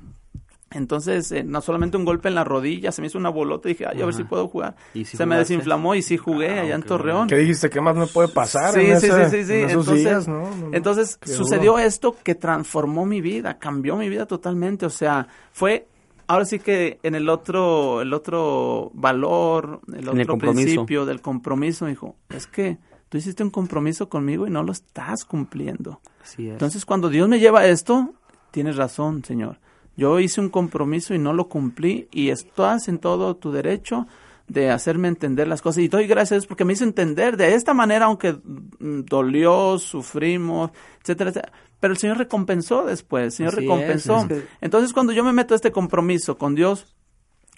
Entonces, 0.72 1.32
eh, 1.32 1.44
no 1.44 1.62
solamente 1.62 1.96
un 1.98 2.06
golpe 2.06 2.28
en 2.30 2.36
la 2.36 2.44
rodilla, 2.44 2.92
se 2.92 3.02
me 3.02 3.08
hizo 3.08 3.18
una 3.18 3.30
bolota 3.30 3.70
y 3.70 3.74
dije, 3.74 3.86
ay, 3.88 4.02
a 4.02 4.06
ver 4.06 4.14
si 4.14 4.24
puedo 4.24 4.48
jugar. 4.48 4.76
¿Y 4.94 5.04
si 5.06 5.16
se 5.18 5.26
me 5.26 5.38
desinflamó 5.38 5.96
y 5.96 6.02
sí 6.02 6.18
jugué 6.18 6.60
Ah, 6.60 6.62
allá 6.64 6.76
en 6.76 6.84
Torreón. 6.84 7.28
¿Qué 7.28 7.36
dijiste? 7.38 7.70
¿Qué 7.70 7.80
más 7.82 7.96
me 7.96 8.08
puede 8.08 8.28
pasar 8.30 8.74
Sí, 8.74 8.82
en, 8.82 9.00
sí, 9.00 9.08
ese- 9.08 9.30
sí, 9.30 9.38
sí, 9.38 9.46
sí. 9.46 9.54
en 9.54 9.70
esos 9.70 9.88
Entonces, 9.88 10.00
días? 10.04 10.28
¿no? 10.28 10.40
No, 10.50 10.56
no. 10.56 10.70
entonces 10.76 11.20
duro. 11.24 11.38
sucedió 11.38 11.78
esto 11.80 12.16
que 12.24 12.36
transformó 12.36 13.06
mi 13.06 13.22
vida, 13.22 13.58
cambió 13.60 13.96
mi 13.96 14.10
vida 14.10 14.26
totalmente. 14.26 14.86
O 14.86 14.90
sea, 14.90 15.28
fue 15.54 15.88
ahora 16.28 16.44
sí 16.46 16.60
que 16.60 17.00
en 17.04 17.16
el 17.16 17.30
otro, 17.30 18.02
el 18.02 18.12
otro 18.14 18.92
valor, 18.96 19.82
el 19.94 20.00
el 20.00 20.10
otro 20.10 20.26
compromiso. 20.34 20.66
principio 20.66 21.06
del 21.06 21.22
compromiso, 21.22 21.86
dijo, 21.86 22.16
es 22.30 22.48
que 22.48 22.80
tú 23.10 23.18
hiciste 23.18 23.44
un 23.44 23.50
compromiso 23.50 24.10
conmigo 24.10 24.48
y 24.48 24.50
no 24.50 24.64
lo 24.64 24.72
estás 24.72 25.26
cumpliendo. 25.26 26.02
Así 26.24 26.48
es. 26.48 26.54
Entonces, 26.54 26.86
cuando 26.86 27.10
Dios 27.10 27.28
me 27.30 27.40
lleva 27.40 27.62
a 27.62 27.68
esto, 27.68 28.14
tienes 28.52 28.76
razón, 28.76 29.24
Señor. 29.24 29.60
Yo 29.98 30.20
hice 30.20 30.42
un 30.42 30.50
compromiso 30.50 31.14
y 31.14 31.20
no 31.20 31.32
lo 31.34 31.48
cumplí 31.48 32.08
y 32.12 32.30
estás 32.30 32.88
en 32.90 33.00
todo 33.00 33.36
tu 33.38 33.52
derecho 33.52 34.08
de 34.48 34.70
hacerme 34.70 35.08
entender 35.08 35.48
las 35.48 35.62
cosas. 35.62 35.84
Y 35.84 35.88
doy 35.88 36.06
gracias 36.06 36.46
porque 36.46 36.66
me 36.66 36.74
hizo 36.74 36.84
entender 36.84 37.38
de 37.38 37.56
esta 37.56 37.74
manera, 37.74 38.06
aunque 38.06 38.34
mm, 38.34 39.02
dolió, 39.06 39.80
sufrimos, 39.80 40.72
etcétera, 41.02 41.30
etcétera. 41.32 41.54
Pero 41.80 41.94
el 41.94 41.98
Señor 41.98 42.18
recompensó 42.18 42.84
después, 42.86 43.24
el 43.26 43.32
Señor 43.32 43.54
Así 43.54 43.64
es, 43.64 43.70
recompensó. 43.70 44.18
es 44.18 44.26
que- 44.28 44.44
Entonces, 44.62 44.94
cuando 44.94 45.14
yo 45.14 45.24
me 45.24 45.34
meto 45.34 45.54
a 45.54 45.58
este 45.58 45.72
compromiso 45.72 46.38
con 46.38 46.56
Dios, 46.56 46.94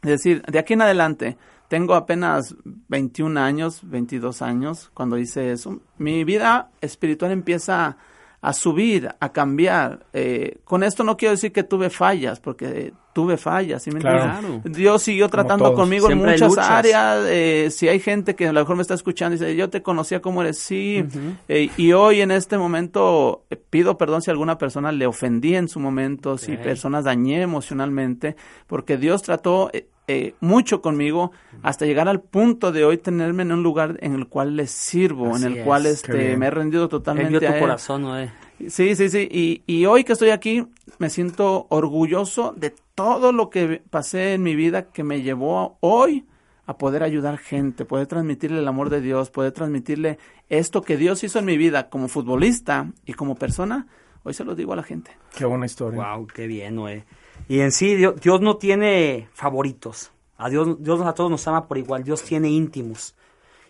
es 0.04 0.10
decir, 0.10 0.43
de 0.43 0.60
aquí 0.60 0.74
en 0.74 0.82
adelante, 0.84 1.38
tengo 1.68 1.95
apenas 1.95 2.55
21 2.88 3.39
años, 3.39 3.82
22 3.84 4.41
años 4.41 4.89
cuando 4.93 5.18
hice 5.18 5.51
eso. 5.51 5.82
Mi 5.97 6.24
vida 6.24 6.72
espiritual 6.82 7.32
empieza 7.32 7.97
a 8.41 8.53
subir, 8.53 9.09
a 9.20 9.32
cambiar. 9.32 10.05
Eh, 10.13 10.59
con 10.63 10.84
esto 10.84 11.03
no 11.03 11.18
quiero 11.18 11.32
decir 11.34 11.51
que 11.51 11.63
tuve 11.63 11.89
fallas, 11.89 12.39
porque 12.39 12.93
tuve 13.18 13.36
fallas, 13.38 13.82
¿sí 13.82 13.89
me 13.89 13.99
Claro. 13.99 14.38
entiendes? 14.38 14.74
Dios 14.78 15.01
siguió 15.01 15.28
tratando 15.28 15.74
conmigo 15.74 16.05
Siempre 16.05 16.36
en 16.36 16.39
muchas 16.47 16.70
áreas. 16.70 17.26
eh, 17.28 17.70
si 17.72 17.88
hay 17.88 17.99
gente 17.99 18.36
que 18.36 18.45
a 18.47 18.53
lo 18.53 18.59
mejor 18.59 18.76
me 18.76 18.84
está 18.84 18.93
escuchando 18.93 19.36
y 19.36 19.39
dice, 19.39 19.55
yo 19.55 19.72
te 19.72 19.82
conocía 19.82 20.22
como 20.22 20.43
eres, 20.43 20.59
sí. 20.59 21.03
Eh, 21.47 21.72
y 21.78 21.93
hoy 21.93 22.22
en 22.22 22.30
este 22.30 22.59
momento 22.59 23.43
eh, 23.49 23.55
pido 23.55 23.97
perdón 23.97 24.22
si 24.22 24.30
alguna 24.30 24.59
persona 24.59 24.91
le 24.91 25.07
ofendí 25.07 25.55
en 25.55 25.68
su 25.68 25.80
momento, 25.80 26.38
si 26.38 26.57
personas 26.57 27.05
dañé 27.05 27.41
emocionalmente, 27.41 28.36
porque 28.68 28.97
Dios 28.97 29.24
trató 29.24 29.72
eh, 29.74 29.88
eh, 30.07 30.36
mucho 30.39 30.80
conmigo 30.84 31.32
hasta 31.63 31.86
llegar 31.88 32.07
al 32.07 32.22
punto 32.22 32.72
de 32.72 32.86
hoy 32.86 32.97
tenerme 32.99 33.41
en 33.41 33.51
un 33.51 33.63
lugar 33.63 33.97
en 34.01 34.13
el 34.13 34.28
cual 34.28 34.55
les 34.55 34.70
sirvo, 34.70 35.34
Así 35.34 35.43
en 35.43 35.51
el 35.53 35.57
es. 35.57 35.65
cual 35.65 35.86
este, 35.88 36.38
me 36.38 36.45
he 36.45 36.51
rendido 36.51 36.84
Él 36.84 36.89
totalmente 36.89 37.30
vio 37.32 37.39
tu 37.39 37.47
a 37.47 37.55
él. 37.55 37.59
corazón, 37.59 38.03
Noé. 38.03 38.30
Sí, 38.70 38.95
sí, 38.95 39.10
sí. 39.10 39.28
Y, 39.30 39.64
y 39.68 39.86
hoy 39.86 40.03
que 40.03 40.14
estoy 40.14 40.32
aquí, 40.32 40.66
me 40.97 41.10
siento 41.10 41.68
orgulloso 41.70 42.53
de 42.55 42.74
todo 42.95 43.32
lo 43.32 43.49
que 43.49 43.82
pasé 43.89 44.34
en 44.34 44.43
mi 44.43 44.55
vida 44.55 44.91
que 44.91 45.03
me 45.03 45.22
llevó 45.22 45.78
hoy 45.82 46.26
a 46.66 46.78
poder 46.78 47.01
ayudar 47.01 47.38
gente, 47.38 47.86
poder 47.86 48.08
transmitirle 48.08 48.60
el 48.60 48.68
amor 48.68 48.89
de 48.89 48.99
Dios, 48.99 49.30
poder 49.30 49.53
transmitirle 49.53 50.20
esto 50.49 50.82
que 50.82 50.97
Dios 50.97 51.24
hizo 51.24 51.39
en 51.39 51.45
mi 51.45 51.58
vida 51.58 51.89
como 51.89 52.08
futbolista 52.10 52.91
y 53.05 53.14
como 53.14 53.36
persona. 53.36 53.88
Hoy 54.24 54.34
se 54.34 54.43
lo 54.43 54.53
digo 54.55 54.74
a 54.74 54.76
la 54.76 54.84
gente. 54.84 55.12
Qué 55.36 55.45
buena 55.45 55.66
historia. 55.66 56.16
Wow, 56.16 56.28
qué 56.28 56.47
bien, 56.47 56.76
Noé. 56.76 57.05
Y 57.47 57.62
en 57.62 57.72
sí, 57.72 57.95
Dios, 57.95 58.20
Dios 58.20 58.41
no 58.41 58.58
tiene 58.58 59.30
favoritos. 59.34 60.12
A 60.38 60.49
Dios, 60.49 60.84
Dios 60.84 60.99
a 61.01 61.14
todos 61.14 61.32
nos 61.32 61.47
ama 61.47 61.68
por 61.68 61.78
igual. 61.78 62.03
Dios 62.03 62.24
tiene 62.24 62.49
íntimos. 62.49 63.16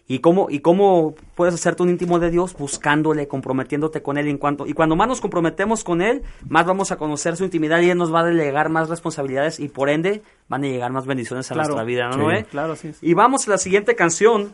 ¿Y 0.10 0.20
cómo, 0.20 0.48
¿Y 0.50 0.60
cómo 0.62 1.16
puedes 1.36 1.54
hacerte 1.54 1.84
un 1.84 1.90
íntimo 1.90 2.18
de 2.20 2.30
Dios? 2.32 2.54
Buscándole, 2.58 3.28
comprometiéndote 3.28 4.02
con 4.02 4.18
Él. 4.18 4.28
Y, 4.28 4.30
en 4.30 4.38
cuanto, 4.38 4.66
y 4.66 4.72
cuando 4.72 4.96
más 4.96 5.10
nos 5.10 5.20
comprometemos 5.20 5.84
con 5.84 6.02
Él, 6.02 6.22
más 6.48 6.66
vamos 6.66 6.92
a 6.92 6.96
conocer 6.96 7.36
su 7.36 7.44
intimidad 7.44 7.82
y 7.82 7.90
Él 7.90 7.98
nos 7.98 8.14
va 8.14 8.22
a 8.22 8.24
delegar 8.24 8.70
más 8.70 8.88
responsabilidades 8.88 9.60
y 9.60 9.68
por 9.68 9.90
ende 9.90 10.22
van 10.48 10.64
a 10.64 10.68
llegar 10.68 10.92
más 10.94 11.06
bendiciones 11.06 11.52
a 11.52 11.56
Claro. 11.56 11.70
nuestra 11.70 11.84
vida, 11.84 12.08
¿no, 12.10 12.30
Sí. 12.30 12.44
Claro, 12.46 12.76
sí. 12.78 12.92
Y 13.02 13.14
vamos 13.16 13.48
a 13.48 13.52
la 13.52 13.58
siguiente 13.58 13.96
canción, 13.96 14.54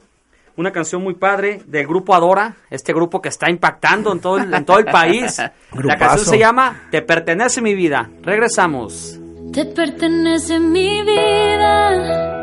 una 0.58 0.72
canción 0.72 1.04
muy 1.04 1.14
padre 1.14 1.62
del 1.68 1.86
grupo 1.86 2.16
Adora, 2.16 2.56
este 2.72 2.92
grupo 2.92 3.22
que 3.22 3.30
está 3.30 3.48
impactando 3.52 4.12
en 4.12 4.22
todo 4.22 4.38
el, 4.40 4.52
en 4.52 4.66
todo 4.66 4.80
el 4.80 4.86
país. 4.86 5.38
La 5.84 5.98
canción 5.98 6.26
se 6.26 6.40
llama 6.40 6.88
Te 6.90 7.04
pertenece 7.04 7.62
mi 7.62 7.76
vida. 7.76 8.10
Regresamos. 8.24 9.20
Te 9.52 9.66
pertenece 9.66 10.60
mi 10.60 11.04
vida, 11.04 12.43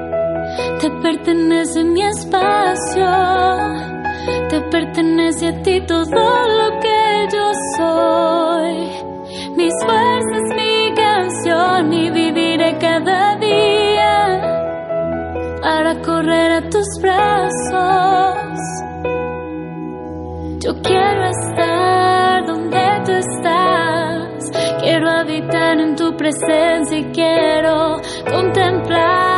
te 0.81 0.91
pertenece 1.03 1.85
mi 1.85 2.03
espacio, 2.03 3.07
te 4.49 4.61
pertenece 4.71 5.49
a 5.49 5.63
ti 5.63 5.81
todo 5.87 6.05
lo 6.05 6.81
que 6.81 7.29
yo 7.33 7.53
soy. 7.77 9.11
Mis 9.57 9.75
fuerzas, 9.85 10.43
mi 10.57 10.95
canción 10.95 11.93
y 11.93 12.11
viviré 12.11 12.79
cada 12.79 13.37
día 13.37 14.41
para 15.61 16.01
correr 16.01 16.53
a 16.53 16.69
tus 16.71 16.89
brazos. 17.01 18.61
Yo 20.61 20.81
quiero 20.83 21.25
estar 21.27 22.47
donde 22.47 23.03
tú 23.05 23.13
estás. 23.13 24.51
Quiero 24.81 25.11
habitar 25.11 25.79
en 25.79 25.95
tu 25.95 26.17
presencia 26.17 26.99
y 26.99 27.05
quiero 27.13 28.01
contemplar 28.31 29.30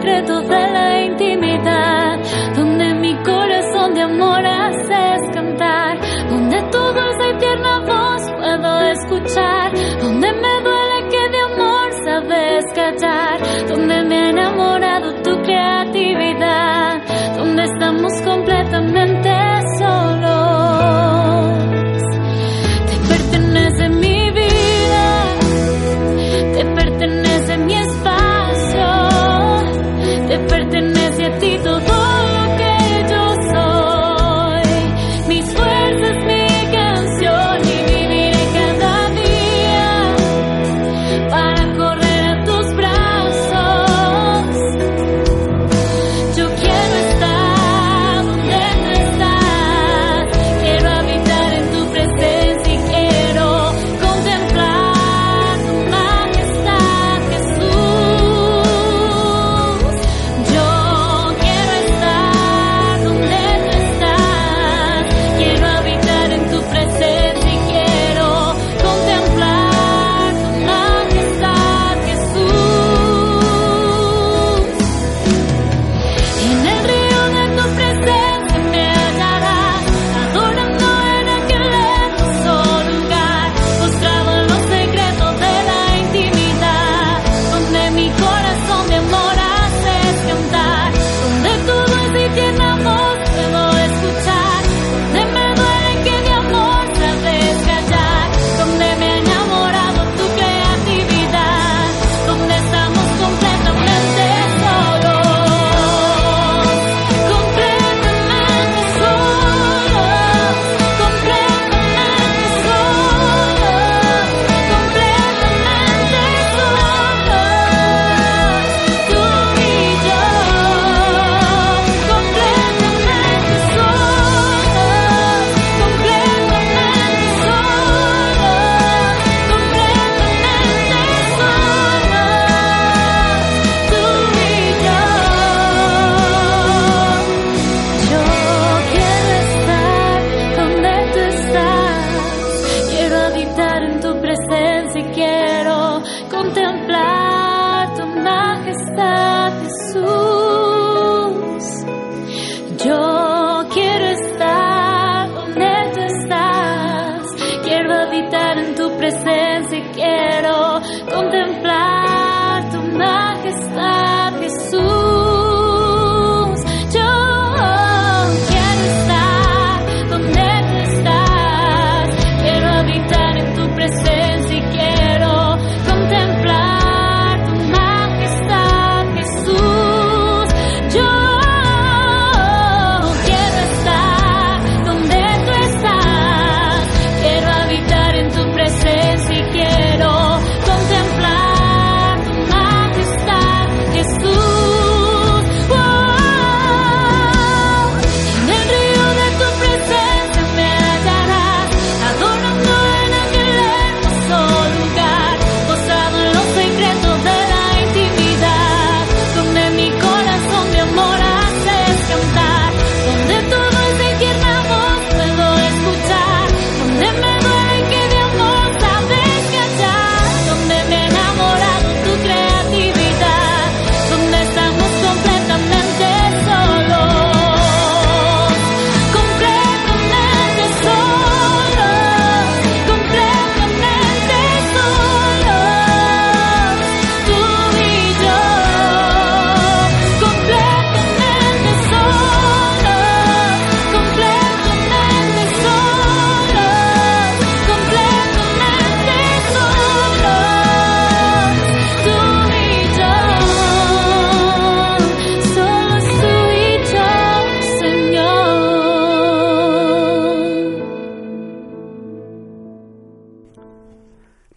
secretos 0.00 0.48
de 0.48 0.72
la 0.72 1.02
intimidad, 1.02 2.18
donde 2.56 2.94
mi 2.94 3.14
corazón 3.22 3.94
de 3.94 4.02
amor 4.02 4.44
haces 4.46 5.20
cantar, 5.34 5.98
donde 6.30 6.56
tu 6.72 6.78
dulce 6.78 7.30
y 7.30 7.38
tierna 7.38 7.78
voz 7.80 8.22
puedo 8.38 8.80
escuchar, 8.80 9.72
donde 10.00 10.32
me 10.32 10.60
duele 10.64 11.08
que 11.10 11.28
de 11.28 11.40
amor 11.52 11.92
sabes 12.04 12.64
callar, 12.74 13.68
donde 13.68 14.02
me 14.04 14.16
ha 14.16 14.30
enamorado 14.30 15.14
tu 15.22 15.42
creatividad, 15.42 17.02
donde 17.36 17.64
estamos 17.64 18.12
completamente 18.22 18.39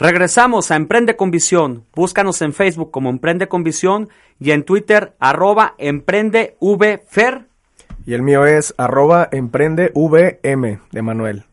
Regresamos 0.04 0.70
a 0.70 0.76
Emprende 0.76 1.16
con 1.16 1.32
Visión. 1.32 1.86
Búscanos 1.96 2.42
en 2.42 2.52
Facebook 2.52 2.92
como 2.92 3.10
Emprende 3.10 3.48
con 3.48 3.64
Visión 3.64 4.10
y 4.38 4.52
en 4.52 4.64
Twitter 4.64 5.14
arroba 5.18 5.76
emprendevfer. 5.78 7.46
Y 8.06 8.14
el 8.14 8.22
mío 8.22 8.46
es 8.46 8.74
arroba 8.76 9.30
emprendevm 9.32 10.82
de 10.92 11.02
Manuel. 11.02 11.46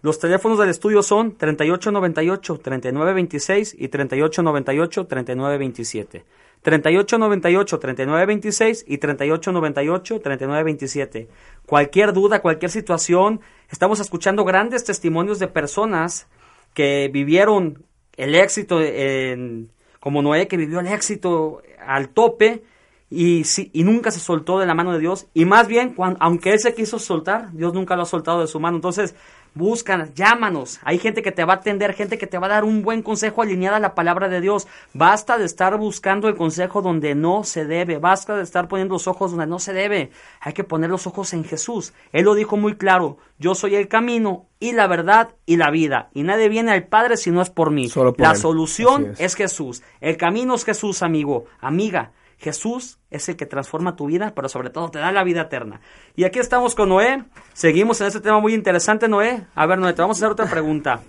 Los 0.00 0.18
teléfonos 0.20 0.58
del 0.58 0.70
estudio 0.70 1.02
son 1.02 1.36
3898-3926 1.36 3.74
y 3.76 3.88
3898-3927. 3.88 6.22
3898-3926 6.64 8.84
y 8.86 8.96
3898-3927. 8.96 11.26
Cualquier 11.66 12.14
duda, 12.14 12.40
cualquier 12.40 12.70
situación, 12.70 13.42
estamos 13.70 14.00
escuchando 14.00 14.46
grandes 14.46 14.84
testimonios 14.84 15.38
de 15.38 15.48
personas 15.48 16.26
que 16.72 17.10
vivieron 17.12 17.84
el 18.18 18.34
éxito, 18.34 18.82
en, 18.82 19.70
como 20.00 20.20
Noé 20.20 20.46
que 20.48 20.58
vivió 20.58 20.80
el 20.80 20.88
éxito 20.88 21.62
al 21.78 22.10
tope 22.10 22.62
y, 23.10 23.44
sí, 23.44 23.70
y 23.72 23.84
nunca 23.84 24.10
se 24.10 24.20
soltó 24.20 24.58
de 24.58 24.66
la 24.66 24.74
mano 24.74 24.92
de 24.92 24.98
Dios. 24.98 25.26
Y 25.32 25.46
más 25.46 25.66
bien, 25.66 25.94
cuando, 25.94 26.18
aunque 26.20 26.52
él 26.52 26.60
se 26.60 26.74
quiso 26.74 26.98
soltar, 26.98 27.52
Dios 27.52 27.72
nunca 27.72 27.96
lo 27.96 28.02
ha 28.02 28.06
soltado 28.06 28.40
de 28.40 28.46
su 28.46 28.60
mano. 28.60 28.76
Entonces, 28.76 29.14
buscan, 29.54 30.12
llámanos. 30.14 30.78
Hay 30.84 30.98
gente 30.98 31.22
que 31.22 31.32
te 31.32 31.44
va 31.44 31.54
a 31.54 31.56
atender, 31.56 31.94
gente 31.94 32.18
que 32.18 32.26
te 32.26 32.36
va 32.36 32.46
a 32.46 32.50
dar 32.50 32.64
un 32.64 32.82
buen 32.82 33.02
consejo 33.02 33.40
alineada 33.40 33.78
a 33.78 33.80
la 33.80 33.94
palabra 33.94 34.28
de 34.28 34.42
Dios. 34.42 34.66
Basta 34.92 35.38
de 35.38 35.46
estar 35.46 35.78
buscando 35.78 36.28
el 36.28 36.36
consejo 36.36 36.82
donde 36.82 37.14
no 37.14 37.44
se 37.44 37.64
debe. 37.64 37.98
Basta 37.98 38.36
de 38.36 38.42
estar 38.42 38.68
poniendo 38.68 38.94
los 38.94 39.08
ojos 39.08 39.30
donde 39.30 39.46
no 39.46 39.58
se 39.58 39.72
debe. 39.72 40.10
Hay 40.40 40.52
que 40.52 40.64
poner 40.64 40.90
los 40.90 41.06
ojos 41.06 41.32
en 41.32 41.44
Jesús. 41.44 41.94
Él 42.12 42.26
lo 42.26 42.34
dijo 42.34 42.58
muy 42.58 42.76
claro. 42.76 43.16
Yo 43.38 43.54
soy 43.54 43.74
el 43.74 43.88
camino 43.88 44.46
y 44.60 44.72
la 44.72 44.86
verdad 44.86 45.30
y 45.46 45.56
la 45.56 45.70
vida. 45.70 46.10
Y 46.12 46.24
nadie 46.24 46.48
viene 46.50 46.72
al 46.72 46.86
Padre 46.86 47.16
si 47.16 47.30
no 47.30 47.40
es 47.40 47.48
por 47.48 47.70
mí. 47.70 47.90
la 48.18 48.34
solución 48.34 49.12
es. 49.12 49.20
es 49.20 49.34
Jesús. 49.34 49.82
El 50.00 50.18
camino 50.18 50.54
es 50.54 50.64
Jesús, 50.64 51.02
amigo, 51.02 51.46
amiga. 51.60 52.12
Jesús 52.38 52.98
es 53.10 53.28
el 53.28 53.36
que 53.36 53.46
transforma 53.46 53.96
tu 53.96 54.06
vida, 54.06 54.32
pero 54.34 54.48
sobre 54.48 54.70
todo 54.70 54.90
te 54.90 54.98
da 54.98 55.12
la 55.12 55.24
vida 55.24 55.42
eterna. 55.42 55.80
Y 56.14 56.24
aquí 56.24 56.38
estamos 56.38 56.74
con 56.74 56.88
Noé. 56.88 57.24
Seguimos 57.52 58.00
en 58.00 58.06
este 58.06 58.20
tema 58.20 58.40
muy 58.40 58.54
interesante, 58.54 59.08
Noé. 59.08 59.44
A 59.54 59.66
ver, 59.66 59.78
Noé, 59.78 59.92
te 59.92 60.02
vamos 60.02 60.16
a 60.16 60.20
hacer 60.20 60.32
otra 60.32 60.46
pregunta. 60.46 61.00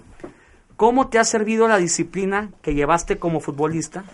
¿Cómo 0.76 1.10
te 1.10 1.20
ha 1.20 1.24
servido 1.24 1.68
la 1.68 1.78
disciplina 1.78 2.52
que 2.62 2.74
llevaste 2.74 3.18
como 3.18 3.42
futbolista 3.42 4.06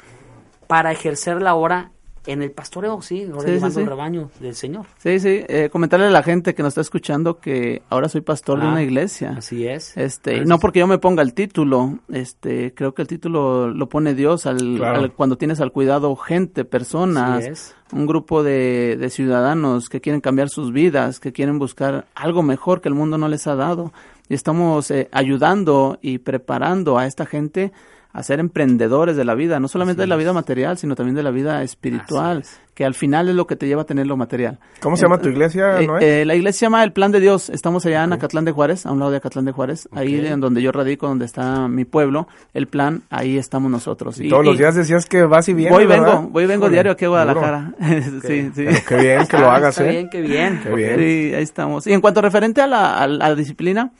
para 0.67 0.91
ejercerla 0.91 1.51
ahora 1.51 1.91
en 2.25 2.41
el 2.41 2.51
pastoreo, 2.51 3.01
sí, 3.01 3.27
ahora 3.31 3.49
llevando 3.49 3.79
el 3.79 3.85
rebaño 3.85 4.29
del 4.39 4.55
Señor. 4.55 4.85
Sí, 4.97 5.19
sí, 5.19 5.43
eh, 5.47 5.69
comentarle 5.71 6.07
a 6.07 6.11
la 6.11 6.23
gente 6.23 6.55
que 6.55 6.63
nos 6.63 6.71
está 6.71 6.81
escuchando 6.81 7.39
que 7.39 7.81
ahora 7.89 8.09
soy 8.09 8.21
pastor 8.21 8.59
de 8.59 8.67
una 8.67 8.77
ah, 8.77 8.83
iglesia. 8.83 9.35
Así 9.37 9.67
es. 9.67 9.95
Este, 9.97 10.45
no 10.45 10.59
porque 10.59 10.79
yo 10.79 10.87
me 10.87 10.97
ponga 10.97 11.21
el 11.21 11.33
título, 11.33 11.99
este, 12.11 12.73
creo 12.73 12.93
que 12.93 13.01
el 13.01 13.07
título 13.07 13.67
lo 13.67 13.89
pone 13.89 14.15
Dios 14.15 14.45
al, 14.45 15.13
cuando 15.15 15.37
tienes 15.37 15.61
al 15.61 15.71
cuidado 15.71 16.15
gente, 16.15 16.65
personas, 16.65 17.75
un 17.91 18.07
grupo 18.07 18.43
de, 18.43 18.97
de 18.99 19.09
ciudadanos 19.09 19.89
que 19.89 20.01
quieren 20.01 20.21
cambiar 20.21 20.49
sus 20.49 20.71
vidas, 20.71 21.19
que 21.19 21.31
quieren 21.31 21.59
buscar 21.59 22.07
algo 22.15 22.43
mejor 22.43 22.81
que 22.81 22.89
el 22.89 22.95
mundo 22.95 23.17
no 23.17 23.27
les 23.27 23.47
ha 23.47 23.55
dado. 23.55 23.91
Y 24.27 24.33
estamos 24.33 24.89
eh, 24.89 25.07
ayudando 25.11 25.99
y 26.01 26.17
preparando 26.17 26.97
a 26.97 27.05
esta 27.05 27.25
gente 27.25 27.71
a 28.15 28.23
ser 28.23 28.39
emprendedores 28.39 29.17
de 29.17 29.25
la 29.25 29.35
vida, 29.35 29.59
no 29.59 29.67
solamente 29.67 30.01
de 30.01 30.07
la 30.07 30.15
vida 30.15 30.31
material, 30.31 30.77
sino 30.77 30.95
también 30.95 31.17
de 31.17 31.23
la 31.23 31.31
vida 31.31 31.61
espiritual, 31.63 32.45
que 32.73 32.85
al 32.85 32.93
final 32.93 33.27
es 33.27 33.35
lo 33.35 33.45
que 33.45 33.57
te 33.57 33.67
lleva 33.67 33.81
a 33.81 33.85
tener 33.85 34.07
lo 34.07 34.15
material. 34.15 34.57
¿Cómo 34.79 34.95
se 34.95 35.03
llama 35.03 35.17
tu 35.17 35.27
iglesia, 35.27 35.81
eh, 35.81 35.87
eh, 35.99 36.25
la 36.25 36.33
iglesia 36.33 36.59
se 36.59 36.65
llama 36.67 36.81
El 36.85 36.93
Plan 36.93 37.11
de 37.11 37.19
Dios. 37.19 37.49
Estamos 37.49 37.85
allá 37.85 38.05
en 38.05 38.13
Acatlán 38.13 38.45
de 38.45 38.53
Juárez, 38.53 38.85
a 38.85 38.93
un 38.93 38.99
lado 38.99 39.11
de 39.11 39.17
Acatlán 39.17 39.43
de 39.43 39.51
Juárez, 39.51 39.89
ahí 39.91 40.15
en 40.25 40.39
donde 40.39 40.61
yo 40.61 40.71
radico, 40.71 41.09
donde 41.09 41.25
está 41.25 41.67
mi 41.67 41.83
pueblo, 41.83 42.29
El 42.53 42.67
Plan, 42.67 43.03
ahí 43.09 43.37
estamos 43.37 43.69
nosotros. 43.69 44.17
Y, 44.21 44.29
Todos 44.29 44.45
los 44.45 44.57
días 44.57 44.75
decías 44.75 45.05
que 45.07 45.23
vas 45.23 45.49
y 45.49 45.53
vienes, 45.53 45.73
Voy, 45.73 45.85
vengo, 45.85 46.29
voy, 46.31 46.45
vengo 46.45 46.69
diario 46.69 46.93
aquí 46.93 47.03
a 47.03 47.09
Guadalajara. 47.09 47.73
sí, 48.25 48.49
sí. 48.55 48.65
qué 48.87 48.95
bien 48.95 49.27
que 49.27 49.37
lo 49.37 49.51
hagas, 49.51 49.77
¿eh? 49.81 49.89
bien, 49.89 50.09
qué 50.09 50.21
bien. 50.21 50.61
Qué 50.63 50.73
bien. 50.73 50.95
Sí, 50.95 51.33
ahí 51.35 51.43
estamos. 51.43 51.85
Y 51.85 51.91
en 51.91 51.99
cuanto 51.99 52.21
referente 52.21 52.61
a 52.61 52.67
la, 52.67 52.97
a 52.97 53.07
la 53.09 53.35
disciplina, 53.35 53.91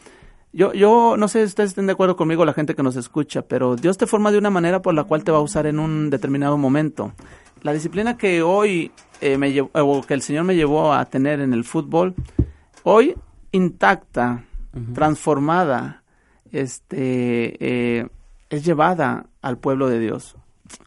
yo, 0.56 0.72
yo 0.72 1.18
no 1.18 1.28
sé 1.28 1.40
si 1.40 1.46
ustedes 1.48 1.72
estén 1.72 1.86
de 1.86 1.92
acuerdo 1.92 2.16
conmigo, 2.16 2.46
la 2.46 2.54
gente 2.54 2.76
que 2.76 2.84
nos 2.84 2.96
escucha, 2.96 3.42
pero 3.42 3.76
Dios 3.76 3.98
te 3.98 4.08
forma 4.08 4.32
de 4.32 4.38
una 4.38 4.50
manera 4.50 4.82
por 4.82 4.94
la 4.94 5.04
cual 5.04 5.26
te 5.26 5.32
va 5.32 5.40
a 5.40 5.42
usar 5.42 5.68
en 5.68 5.80
un 5.80 6.10
determinado 6.10 6.58
momento. 6.58 7.12
La 7.62 7.74
disciplina 7.74 8.16
que 8.16 8.42
hoy 8.42 8.92
eh, 9.20 9.38
me 9.38 9.52
llevó, 9.52 9.70
o 9.74 10.02
que 10.02 10.14
el 10.14 10.22
Señor 10.22 10.46
me 10.46 10.56
llevó 10.56 10.94
a 10.94 11.04
tener 11.06 11.42
en 11.42 11.52
el 11.54 11.66
fútbol, 11.66 12.16
hoy 12.84 13.16
intacta, 13.52 14.46
transformada, 14.94 16.04
este, 16.54 17.58
eh, 17.60 18.08
es 18.50 18.64
llevada 18.64 19.26
al 19.42 19.58
pueblo 19.58 19.90
de 19.90 20.00
Dios. 20.00 20.38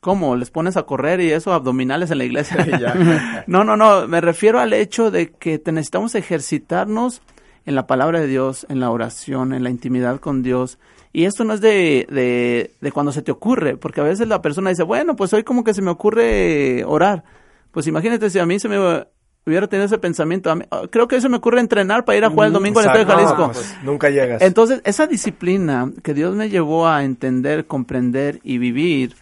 ¿Cómo? 0.01 0.35
¿Les 0.35 0.51
pones 0.51 0.79
a 0.79 0.85
correr 0.85 1.21
y 1.21 1.31
eso 1.31 1.53
abdominales 1.53 2.11
en 2.11 2.19
la 2.19 2.25
iglesia? 2.25 3.45
no, 3.47 3.65
no, 3.65 3.77
no, 3.77 4.09
me 4.09 4.23
refiero 4.23 4.61
al 4.61 4.73
hecho 4.73 5.11
de 5.11 5.31
que 5.31 5.61
necesitamos 5.67 6.15
ejercitarnos 6.15 7.21
en 7.69 7.75
la 7.75 7.87
palabra 7.87 8.19
de 8.19 8.27
Dios, 8.27 8.65
en 8.71 8.81
la 8.81 8.91
oración, 8.91 9.53
en 9.53 9.63
la 9.63 9.69
intimidad 9.69 10.21
con 10.21 10.43
Dios. 10.43 10.79
Y 11.13 11.27
esto 11.27 11.45
no 11.45 11.53
es 11.53 11.61
de, 11.61 12.07
de, 12.11 12.73
de, 12.81 12.93
cuando 12.93 13.13
se 13.13 13.21
te 13.21 13.31
ocurre, 13.31 13.77
porque 13.77 14.01
a 14.01 14.05
veces 14.05 14.27
la 14.27 14.41
persona 14.41 14.71
dice, 14.71 14.85
bueno, 14.85 15.17
pues 15.17 15.35
hoy 15.35 15.45
como 15.45 15.65
que 15.65 15.75
se 15.75 15.83
me 15.83 15.91
ocurre 15.91 16.83
orar. 16.87 17.25
Pues 17.71 17.87
imagínate 17.87 18.31
si 18.31 18.39
a 18.39 18.47
mí 18.47 18.59
se 18.59 18.71
me 18.71 18.79
hubiera 19.45 19.67
tenido 19.67 19.85
ese 19.85 19.99
pensamiento. 19.99 20.51
creo 20.91 21.09
que 21.09 21.17
eso 21.17 21.29
me 21.29 21.37
ocurre 21.37 21.61
entrenar 21.61 22.07
para 22.07 22.17
ir 22.17 22.25
a 22.25 22.31
jugar 22.31 22.47
el 22.47 22.55
domingo 22.55 22.81
en 22.81 22.87
el 22.87 22.97
Estadio 22.97 23.15
Jalisco. 23.15 23.51
Pues, 23.53 23.77
nunca 23.83 24.09
llegas. 24.09 24.41
Entonces, 24.41 24.81
esa 24.85 25.07
disciplina 25.07 25.93
que 26.03 26.15
Dios 26.15 26.35
me 26.35 26.49
llevó 26.49 26.89
a 26.89 27.05
entender, 27.05 27.67
comprender 27.67 28.41
y 28.45 28.57
vivir, 28.57 29.15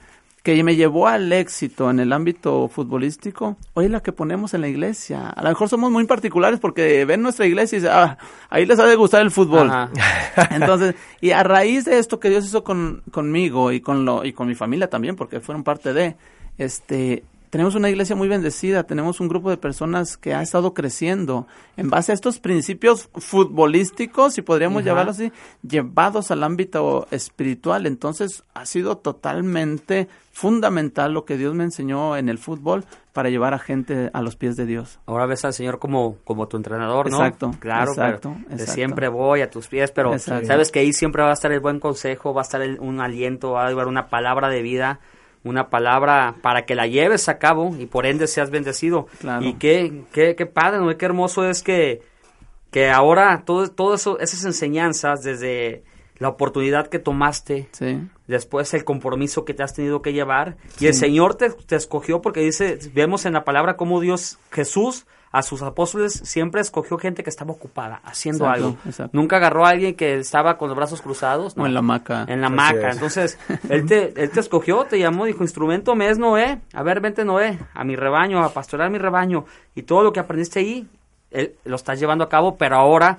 que 0.47 0.63
me 0.63 0.77
llevó 0.77 1.09
al 1.09 1.33
éxito 1.33 1.91
en 1.91 1.99
el 1.99 2.13
ámbito 2.13 2.69
futbolístico, 2.69 3.57
hoy 3.75 3.87
es 3.87 3.91
la 3.91 4.01
que 4.01 4.13
ponemos 4.13 4.55
en 4.55 4.61
la 4.61 4.69
iglesia. 4.69 5.29
A 5.31 5.43
lo 5.43 5.49
mejor 5.49 5.69
somos 5.69 5.91
muy 5.91 6.05
particulares 6.05 6.61
porque 6.61 7.05
ven 7.05 7.21
nuestra 7.21 7.47
iglesia 7.47 7.79
y 7.79 7.81
dicen, 7.81 7.93
ah, 7.93 8.17
ahí 8.49 8.65
les 8.65 8.79
ha 8.79 8.87
de 8.87 8.95
gustar 8.95 9.23
el 9.23 9.33
fútbol. 9.33 9.69
Entonces, 10.53 10.95
y 11.21 11.33
a 11.33 11.43
raíz 11.43 11.85
de 11.87 11.99
esto 11.99 12.21
que 12.21 12.31
Dios 12.31 12.45
hizo 12.45 12.63
con, 12.63 13.03
conmigo 13.11 13.73
y 13.73 13.81
con, 13.81 14.05
lo, 14.05 14.25
y 14.25 14.33
con 14.33 14.47
mi 14.47 14.55
familia 14.55 14.89
también, 14.89 15.17
porque 15.17 15.41
fueron 15.41 15.65
parte 15.65 15.93
de, 15.93 16.15
este, 16.59 17.25
tenemos 17.57 17.75
una 17.75 17.89
iglesia 17.89 18.15
muy 18.15 18.29
bendecida, 18.29 18.83
tenemos 18.83 19.19
un 19.19 19.29
grupo 19.29 19.49
de 19.49 19.57
personas 19.57 20.19
que 20.19 20.35
ha 20.35 20.43
estado 20.43 20.75
creciendo 20.75 21.47
en 21.79 21.89
base 21.89 22.13
a 22.13 22.15
estos 22.15 22.39
principios 22.39 23.09
futbolísticos, 23.15 24.35
si 24.35 24.43
podríamos 24.43 24.85
llamarlo 24.85 25.13
así, 25.13 25.33
llevados 25.67 26.31
al 26.31 26.43
ámbito 26.43 27.09
espiritual. 27.11 27.87
Entonces 27.87 28.45
ha 28.53 28.67
sido 28.67 28.99
totalmente 28.99 30.07
fundamental 30.33 31.15
lo 31.15 31.25
que 31.25 31.39
Dios 31.39 31.55
me 31.55 31.65
enseñó 31.65 32.19
en 32.19 32.29
el 32.29 32.37
fútbol 32.37 32.85
para 33.15 33.31
llevar 33.31 33.55
a 33.55 33.59
gente 33.59 34.11
a 34.13 34.21
los 34.21 34.37
pies 34.37 34.57
de 34.57 34.67
Dios. 34.67 34.99
Ahora 35.07 35.25
ves 35.25 35.47
al 35.47 35.55
Señor 35.55 35.79
como, 35.79 36.19
como 36.25 36.49
tu 36.49 36.59
entrenador, 36.59 37.11
¿no? 37.11 37.17
Exacto. 37.17 37.53
Claro, 37.59 37.93
exacto, 37.93 38.37
siempre 38.59 39.09
voy 39.09 39.41
a 39.41 39.49
tus 39.49 39.69
pies, 39.69 39.93
pero 39.93 40.19
sabes 40.19 40.71
que 40.71 40.81
ahí 40.81 40.93
siempre 40.93 41.23
va 41.23 41.31
a 41.31 41.33
estar 41.33 41.51
el 41.53 41.61
buen 41.61 41.81
consejo, 41.81 42.35
va 42.35 42.43
a 42.43 42.45
estar 42.45 42.61
un 42.81 43.01
aliento, 43.01 43.53
va 43.53 43.65
a 43.65 43.69
haber 43.69 43.87
una 43.87 44.11
palabra 44.11 44.51
de 44.51 44.61
vida 44.61 45.01
una 45.49 45.71
palabra 45.71 46.37
para 46.43 46.67
que 46.67 46.75
la 46.75 46.87
lleves 46.87 47.29
a 47.29 47.39
cabo 47.39 47.75
y 47.79 47.87
por 47.87 48.07
ende 48.07 48.27
seas 48.27 48.51
bendecido. 48.51 49.07
Y 49.41 49.55
qué, 49.55 50.03
qué, 50.13 50.35
qué 50.35 50.47
padre, 50.47 50.81
¿no? 50.81 50.97
qué 50.97 51.05
hermoso 51.05 51.49
es 51.49 51.63
que, 51.63 52.03
que 52.71 52.91
ahora 52.91 53.43
todo, 53.45 53.71
todo 53.71 53.95
eso, 53.95 54.19
esas 54.19 54.45
enseñanzas, 54.45 55.23
desde 55.23 55.85
la 56.19 56.29
oportunidad 56.29 56.89
que 56.89 56.99
tomaste, 56.99 57.69
después 58.27 58.73
el 58.75 58.85
compromiso 58.85 59.45
que 59.45 59.55
te 59.55 59.63
has 59.63 59.75
tenido 59.75 60.03
que 60.03 60.13
llevar, 60.13 60.57
y 60.81 60.87
el 60.87 60.95
Señor 60.95 61.35
te, 61.35 61.51
te 61.51 61.77
escogió 61.77 62.23
porque 62.23 62.41
dice, 62.41 62.79
vemos 62.95 63.27
en 63.27 63.35
la 63.35 63.45
palabra 63.45 63.77
cómo 63.77 64.01
Dios, 64.01 64.39
Jesús, 64.51 65.07
a 65.37 65.43
sus 65.43 65.61
apóstoles 65.61 66.15
siempre 66.25 66.63
escogió 66.63 66.97
gente 66.97 67.23
que 67.23 67.29
estaba 67.29 67.53
ocupada, 67.53 68.01
haciendo 68.05 68.49
algo. 68.49 68.79
Nunca 69.13 69.37
agarró 69.37 69.67
a 69.67 69.69
alguien 69.69 69.95
que 69.95 70.17
estaba 70.17 70.57
con 70.57 70.69
los 70.69 70.77
brazos 70.79 71.03
cruzados. 71.03 71.59
No, 71.59 71.67
en 71.67 71.75
la 71.75 71.83
maca. 71.83 72.25
En 72.27 72.41
la 72.41 72.49
maca. 72.49 72.91
Entonces, 72.91 73.39
él 73.69 73.85
te, 73.85 74.15
él 74.17 74.31
te 74.31 74.41
escogió, 74.41 74.85
te 74.85 74.99
llamó, 74.99 75.27
dijo, 75.27 75.43
instrumento 75.43 75.95
me 75.95 76.09
es 76.09 76.19
Noé. 76.19 76.63
A 76.73 76.83
ver, 76.83 77.01
vente 77.01 77.27
Noé, 77.27 77.59
a 77.75 77.85
mi 77.85 77.97
rebaño, 77.97 78.43
a 78.43 78.49
pastorear 78.49 78.89
mi 78.89 78.97
rebaño. 78.97 79.45
Y 79.75 79.83
todo 79.83 80.03
lo 80.03 80.11
que 80.11 80.21
aprendiste 80.21 80.61
ahí, 80.61 80.89
él, 81.31 81.55
lo 81.67 81.77
estás 81.77 82.01
llevando 82.01 82.25
a 82.25 82.31
cabo, 82.31 82.57
pero 82.57 82.77
ahora 82.77 83.19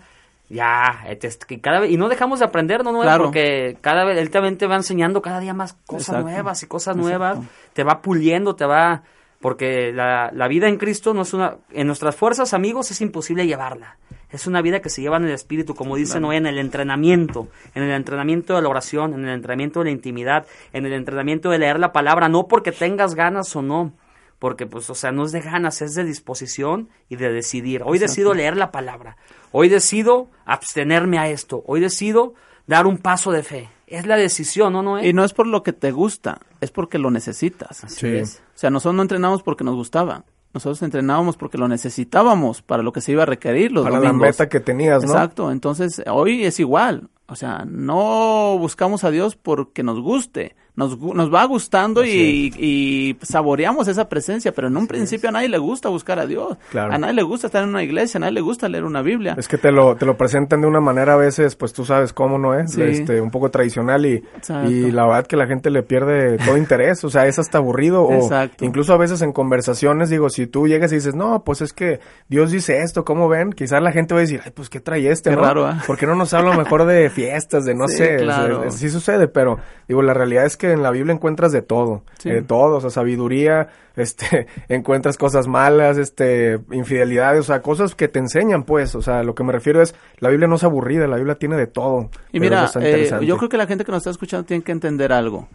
ya, 0.50 1.04
este, 1.08 1.62
cada 1.62 1.82
vez, 1.82 1.92
y 1.92 1.98
no 1.98 2.10
dejamos 2.10 2.40
de 2.40 2.46
aprender, 2.46 2.84
¿no? 2.84 2.94
Noé? 2.94 3.16
Porque 3.16 3.78
cada 3.82 4.06
vez, 4.06 4.18
él 4.18 4.32
también 4.32 4.58
te 4.58 4.66
va 4.66 4.76
enseñando 4.76 5.22
cada 5.22 5.40
día 5.40 5.54
más 5.54 5.74
cosas 5.86 6.24
nuevas 6.24 6.64
y 6.64 6.66
cosas 6.66 6.96
nuevas. 6.96 7.38
Te 7.74 7.84
va 7.84 8.02
puliendo, 8.02 8.56
te 8.56 8.66
va 8.66 9.04
porque 9.40 9.92
la, 9.94 10.32
la, 10.34 10.48
vida 10.48 10.68
en 10.68 10.78
Cristo 10.78 11.14
no 11.14 11.22
es 11.22 11.34
una... 11.34 11.58
En 11.72 11.88
nuestras 11.88 12.16
fuerzas, 12.16 12.54
amigos, 12.54 12.90
es 12.92 13.02
imposible 13.02 13.46
llevarla. 13.46 13.98
Es 14.30 14.48
una 14.48 14.62
vida 14.62 14.82
que 14.82 14.90
se 14.90 15.02
lleva 15.02 15.18
en 15.18 15.26
el 15.26 15.32
Espíritu, 15.32 15.76
como 15.76 15.96
dice 15.96 16.20
Noé, 16.20 16.38
en 16.38 16.48
el 16.48 16.58
entrenamiento, 16.58 17.48
en 17.76 17.84
el 17.84 17.92
entrenamiento 17.92 18.56
de 18.56 18.62
la 18.62 18.70
oración, 18.70 19.14
en 19.14 19.26
el 19.26 19.36
entrenamiento 19.36 19.80
de 19.80 19.86
la 19.86 19.92
intimidad, 19.92 20.48
en 20.74 20.86
el 20.86 20.94
entrenamiento 20.94 21.50
de 21.50 21.60
leer 21.60 21.80
la 21.80 21.94
palabra, 21.94 22.28
no 22.28 22.48
porque 22.48 22.72
tengas 22.72 23.16
ganas 23.16 23.56
o 23.56 23.62
no, 23.62 23.94
porque 24.40 24.66
pues, 24.66 24.90
o 24.90 24.96
sea, 24.96 25.12
no 25.12 25.24
es 25.24 25.32
de 25.32 25.42
ganas, 25.42 25.82
es 25.82 25.94
de 25.94 26.04
disposición 26.04 26.90
y 27.08 27.16
de 27.16 27.32
decidir. 27.32 27.84
Hoy 27.86 28.00
decido 28.00 28.34
leer 28.34 28.58
la 28.58 28.72
palabra, 28.72 29.16
hoy 29.52 29.70
decido 29.70 30.28
abstenerme 30.46 31.20
a 31.20 31.30
esto, 31.30 31.64
hoy 31.66 31.80
decido 31.80 32.34
dar 32.66 32.86
un 32.86 32.98
paso 32.98 33.32
de 33.32 33.44
fe 33.44 33.70
Es 33.88 34.06
la 34.06 34.18
decisión, 34.18 34.74
¿no, 34.74 34.84
Noé? 34.84 35.08
Y 35.08 35.14
no 35.14 35.24
es 35.24 35.34
por 35.34 35.48
lo 35.48 35.64
que 35.64 35.72
te 35.74 35.92
gusta, 35.92 36.40
es 36.62 36.72
porque 36.72 36.98
lo 37.00 37.10
necesitas. 37.10 37.86
Así 37.86 37.96
Sí. 38.02 38.08
es. 38.08 38.44
O 38.54 38.58
sea, 38.58 38.70
nosotros 38.70 38.96
no 38.96 39.02
entrenamos 39.02 39.44
porque 39.44 39.64
nos 39.64 39.76
gustaba. 39.76 40.26
Nosotros 40.54 40.82
entrenábamos 40.82 41.38
porque 41.38 41.58
lo 41.58 41.68
necesitábamos 41.68 42.62
para 42.62 42.84
lo 42.84 42.92
que 42.92 43.02
se 43.02 43.12
iba 43.14 43.24
a 43.24 43.26
requerir 43.26 43.72
los 43.72 43.84
Para 43.84 44.00
la 44.00 44.14
meta 44.14 44.50
que 44.50 44.60
tenías, 44.60 45.04
¿no? 45.04 45.10
Exacto. 45.12 45.52
Entonces, 45.52 46.02
hoy 46.10 46.46
es 46.46 46.60
igual. 46.60 47.10
O 47.28 47.36
sea, 47.36 47.66
no 47.68 48.58
buscamos 48.58 49.04
a 49.04 49.12
Dios 49.12 49.36
porque 49.36 49.84
nos 49.84 50.00
guste. 50.00 50.56
Nos, 50.78 50.98
nos 51.00 51.34
va 51.34 51.44
gustando 51.46 52.06
y, 52.06 52.54
y 52.58 53.18
saboreamos 53.24 53.88
esa 53.88 54.08
presencia, 54.08 54.52
pero 54.54 54.68
en 54.68 54.78
un 54.78 54.86
principio 54.88 55.28
a 55.30 55.32
nadie 55.32 55.50
le 55.50 55.58
gusta 55.58 55.90
buscar 55.90 56.20
a 56.20 56.26
Dios. 56.28 56.56
Claro. 56.70 56.94
A 56.94 56.98
nadie 57.00 57.16
le 57.16 57.24
gusta 57.24 57.48
estar 57.48 57.64
en 57.64 57.70
una 57.70 57.82
iglesia, 57.84 58.20
a 58.20 58.22
nadie 58.22 58.34
le 58.34 58.42
gusta 58.42 58.70
leer 58.70 58.84
una 58.84 59.02
Biblia. 59.02 59.36
Es 59.40 59.48
que 59.48 59.58
te 59.58 59.72
lo, 59.72 59.96
te 59.96 60.06
lo 60.06 60.16
presentan 60.18 60.62
de 60.62 60.68
una 60.68 60.80
manera 60.80 61.14
a 61.14 61.18
veces, 61.18 61.56
pues 61.56 61.74
tú 61.74 61.84
sabes 61.84 62.14
cómo 62.14 62.38
no 62.38 62.54
es, 62.54 62.74
Sí. 62.74 62.84
este, 62.84 63.20
un 63.22 63.32
poco 63.32 63.50
tradicional 63.50 64.06
y, 64.06 64.24
Exacto. 64.36 64.70
y 64.70 64.92
la 64.92 65.06
verdad 65.08 65.26
que 65.26 65.36
la 65.36 65.48
gente 65.48 65.72
le 65.72 65.82
pierde 65.82 66.38
todo 66.38 66.56
interés, 66.58 67.04
o 67.04 67.10
sea, 67.10 67.26
es 67.26 67.40
hasta 67.40 67.58
aburrido 67.58 68.04
o 68.04 68.14
Exacto. 68.14 68.64
incluso 68.64 68.94
a 68.94 68.98
veces 68.98 69.24
en 69.24 69.34
conversaciones, 69.34 70.12
digo, 70.12 70.30
si 70.30 70.46
tú 70.46 70.68
llegas 70.68 70.92
y 70.92 70.96
dices, 70.96 71.16
no, 71.16 71.44
pues 71.44 71.62
es 71.62 71.74
que 71.74 72.00
Dios 72.30 72.52
dice 72.52 72.84
esto, 72.84 73.04
¿cómo 73.04 73.28
ven? 73.28 73.52
Quizás 73.52 73.82
la 73.82 73.92
gente 73.92 74.14
va 74.14 74.20
a 74.20 74.22
decir, 74.22 74.42
ay, 74.46 74.52
pues 74.54 74.70
qué 74.70 74.80
trae 74.80 75.10
este, 75.10 75.32
Qué 75.32 75.36
¿no? 75.38 75.42
raro, 75.42 75.66
¿ah? 75.66 75.82
¿Por 75.88 75.98
qué 75.98 76.06
no 76.06 76.14
nos 76.14 76.36
habla 76.36 76.56
mejor 76.56 76.86
de 76.86 77.10
fiestas, 77.10 77.66
de 77.66 77.74
no 77.74 77.88
Sí, 77.88 77.98
sé? 77.98 78.18
o 78.24 78.62
sea, 78.62 78.70
sí 78.70 78.90
sucede, 78.92 79.28
pero 79.28 79.58
digo, 79.88 80.04
la 80.04 80.14
realidad 80.14 80.46
es 80.46 80.56
que 80.56 80.67
en 80.72 80.84
la 80.84 80.92
Biblia 80.92 81.14
encuentras 81.14 81.52
de 81.52 81.62
todo, 81.62 82.04
Sí. 82.20 82.30
de 82.30 82.42
todo, 82.42 82.78
o 82.78 82.82
sea, 82.82 82.90
sabiduría, 82.90 83.70
este, 83.96 84.48
encuentras 84.70 85.18
cosas 85.18 85.48
malas, 85.48 85.98
este, 85.98 86.60
infidelidades, 86.72 87.42
o 87.42 87.44
sea, 87.44 87.62
cosas 87.62 87.96
que 87.96 88.08
te 88.08 88.20
enseñan, 88.20 88.64
pues, 88.64 88.96
o 88.96 89.02
sea, 89.02 89.24
lo 89.24 89.36
que 89.36 89.44
me 89.44 89.52
refiero 89.52 89.82
es, 89.82 89.96
la 90.20 90.30
Biblia 90.30 90.48
no 90.48 90.56
es 90.56 90.64
aburrida, 90.64 91.08
la 91.08 91.18
Biblia 91.18 91.36
tiene 91.36 91.56
de 91.56 91.68
todo. 91.68 92.10
Y 92.32 92.40
mira, 92.40 92.70
eh, 92.80 93.10
yo 93.24 93.38
creo 93.38 93.50
que 93.50 93.58
la 93.58 93.68
gente 93.68 93.84
que 93.86 93.92
nos 93.92 94.00
está 94.00 94.12
escuchando 94.12 94.46
tiene 94.46 94.64
que 94.64 94.72
entender 94.72 95.12
algo. 95.12 95.48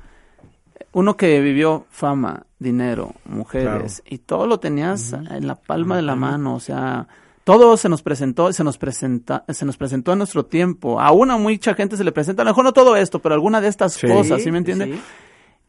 Uno 0.94 1.16
que 1.16 1.40
vivió 1.40 1.86
fama, 1.90 2.44
dinero, 2.58 3.14
mujeres, 3.24 4.02
y 4.04 4.18
todo 4.18 4.46
lo 4.46 4.60
tenías 4.60 5.12
en 5.12 5.46
la 5.46 5.54
palma 5.54 5.96
de 5.96 6.02
la 6.02 6.16
mano, 6.16 6.54
o 6.54 6.60
sea, 6.60 7.06
todo 7.44 7.76
se 7.76 7.88
nos 7.88 8.02
presentó, 8.02 8.52
se 8.52 8.62
nos 8.64 8.78
presenta, 8.78 9.44
se 9.48 9.64
nos 9.64 9.76
presentó 9.76 10.12
en 10.12 10.18
nuestro 10.18 10.44
tiempo. 10.46 11.00
A 11.00 11.10
una 11.12 11.36
mucha 11.38 11.74
gente 11.74 11.96
se 11.96 12.04
le 12.04 12.12
presenta, 12.12 12.42
a 12.42 12.44
lo 12.44 12.50
mejor 12.50 12.64
no 12.64 12.72
todo 12.72 12.96
esto, 12.96 13.18
pero 13.20 13.34
alguna 13.34 13.60
de 13.60 13.68
estas 13.68 13.94
Sí. 13.94 14.06
cosas, 14.06 14.42
¿sí 14.42 14.50
me 14.52 14.58
entiendes? 14.58 14.88
Sí. 14.90 15.00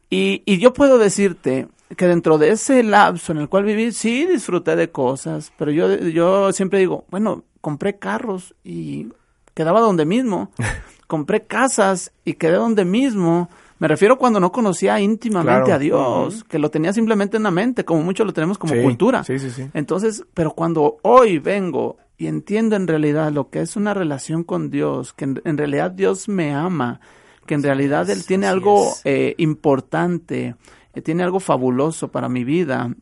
Y, 0.10 0.44
y 0.46 0.60
yo 0.60 0.74
puedo 0.74 0.98
decirte 1.00 1.68
que 1.98 2.08
dentro 2.08 2.38
de 2.38 2.50
ese 2.52 2.84
lapso 2.84 3.32
en 3.32 3.40
el 3.40 3.50
cual 3.50 3.64
viví, 3.66 3.92
sí 3.92 4.26
disfruté 4.26 4.76
de 4.76 4.92
cosas, 4.92 5.52
pero 5.58 5.72
yo, 5.72 5.96
yo 5.96 6.52
siempre 6.54 6.80
digo, 6.80 7.06
bueno, 7.10 7.44
compré 7.62 7.98
carros 7.98 8.54
y 8.64 9.08
quedaba 9.56 9.80
donde 9.82 10.06
mismo. 10.06 10.52
compré 11.08 11.46
casas 11.46 12.12
y 12.26 12.34
quedé 12.34 12.54
donde 12.54 12.86
mismo. 12.86 13.50
Me 13.80 13.88
refiero 13.88 14.18
cuando 14.18 14.40
no 14.40 14.52
conocía 14.52 15.00
íntimamente 15.00 15.66
Claro. 15.66 15.74
a 15.74 15.80
Dios, 15.80 16.44
que 16.46 16.60
lo 16.60 16.70
tenía 16.72 16.94
simplemente 16.94 17.38
en 17.38 17.44
la 17.44 17.52
mente, 17.52 17.84
como 17.84 18.02
muchos 18.04 18.26
lo 18.26 18.34
tenemos 18.34 18.58
como 18.58 18.74
Sí, 18.74 18.82
cultura. 18.82 19.24
sí, 19.24 19.40
sí, 19.40 19.50
sí. 19.50 19.70
Entonces, 19.74 20.24
pero 20.34 20.52
cuando 20.52 20.98
hoy 21.02 21.40
vengo 21.40 21.98
y 22.18 22.28
entiendo 22.28 22.76
en 22.76 22.88
realidad 22.88 23.32
lo 23.32 23.50
que 23.50 23.60
es 23.62 23.76
una 23.76 23.94
relación 23.94 24.44
con 24.44 24.70
Dios, 24.70 25.14
que 25.14 25.26
en, 25.26 25.42
en 25.44 25.58
realidad 25.58 25.92
Dios 25.92 26.30
me 26.30 26.54
ama, 26.54 27.02
que 27.46 27.56
en 27.56 27.64
realidad 27.64 28.10
Él 28.10 28.26
tiene 28.26 28.46
así 28.48 28.54
algo 28.54 28.94
eh, 29.04 29.36
importante, 29.38 30.56
eh, 30.94 31.02
tiene 31.02 31.24
algo 31.24 31.40
fabuloso 31.42 32.10
para 32.10 32.30
mi 32.30 32.44
vida, 32.46 32.94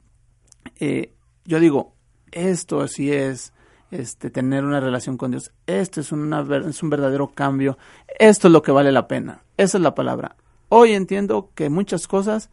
eh, 0.80 1.14
yo 1.46 1.60
digo, 1.60 1.94
esto 2.32 2.88
sí 2.88 3.12
es 3.12 3.54
este, 3.92 4.30
tener 4.30 4.64
una 4.64 4.80
relación 4.80 5.18
con 5.18 5.32
Dios, 5.32 5.52
esto 5.68 6.00
es, 6.02 6.12
una, 6.12 6.42
es 6.68 6.82
un 6.82 6.90
verdadero 6.90 7.28
cambio, 7.28 7.78
esto 8.18 8.48
es 8.48 8.52
lo 8.54 8.62
que 8.62 8.72
vale 8.72 8.92
la 8.92 9.08
pena, 9.08 9.44
esa 9.58 9.78
es 9.78 9.84
la 9.84 9.94
palabra. 9.94 10.38
Hoy 10.74 10.94
entiendo 10.94 11.52
que 11.54 11.70
muchas 11.70 12.08
cosas 12.08 12.50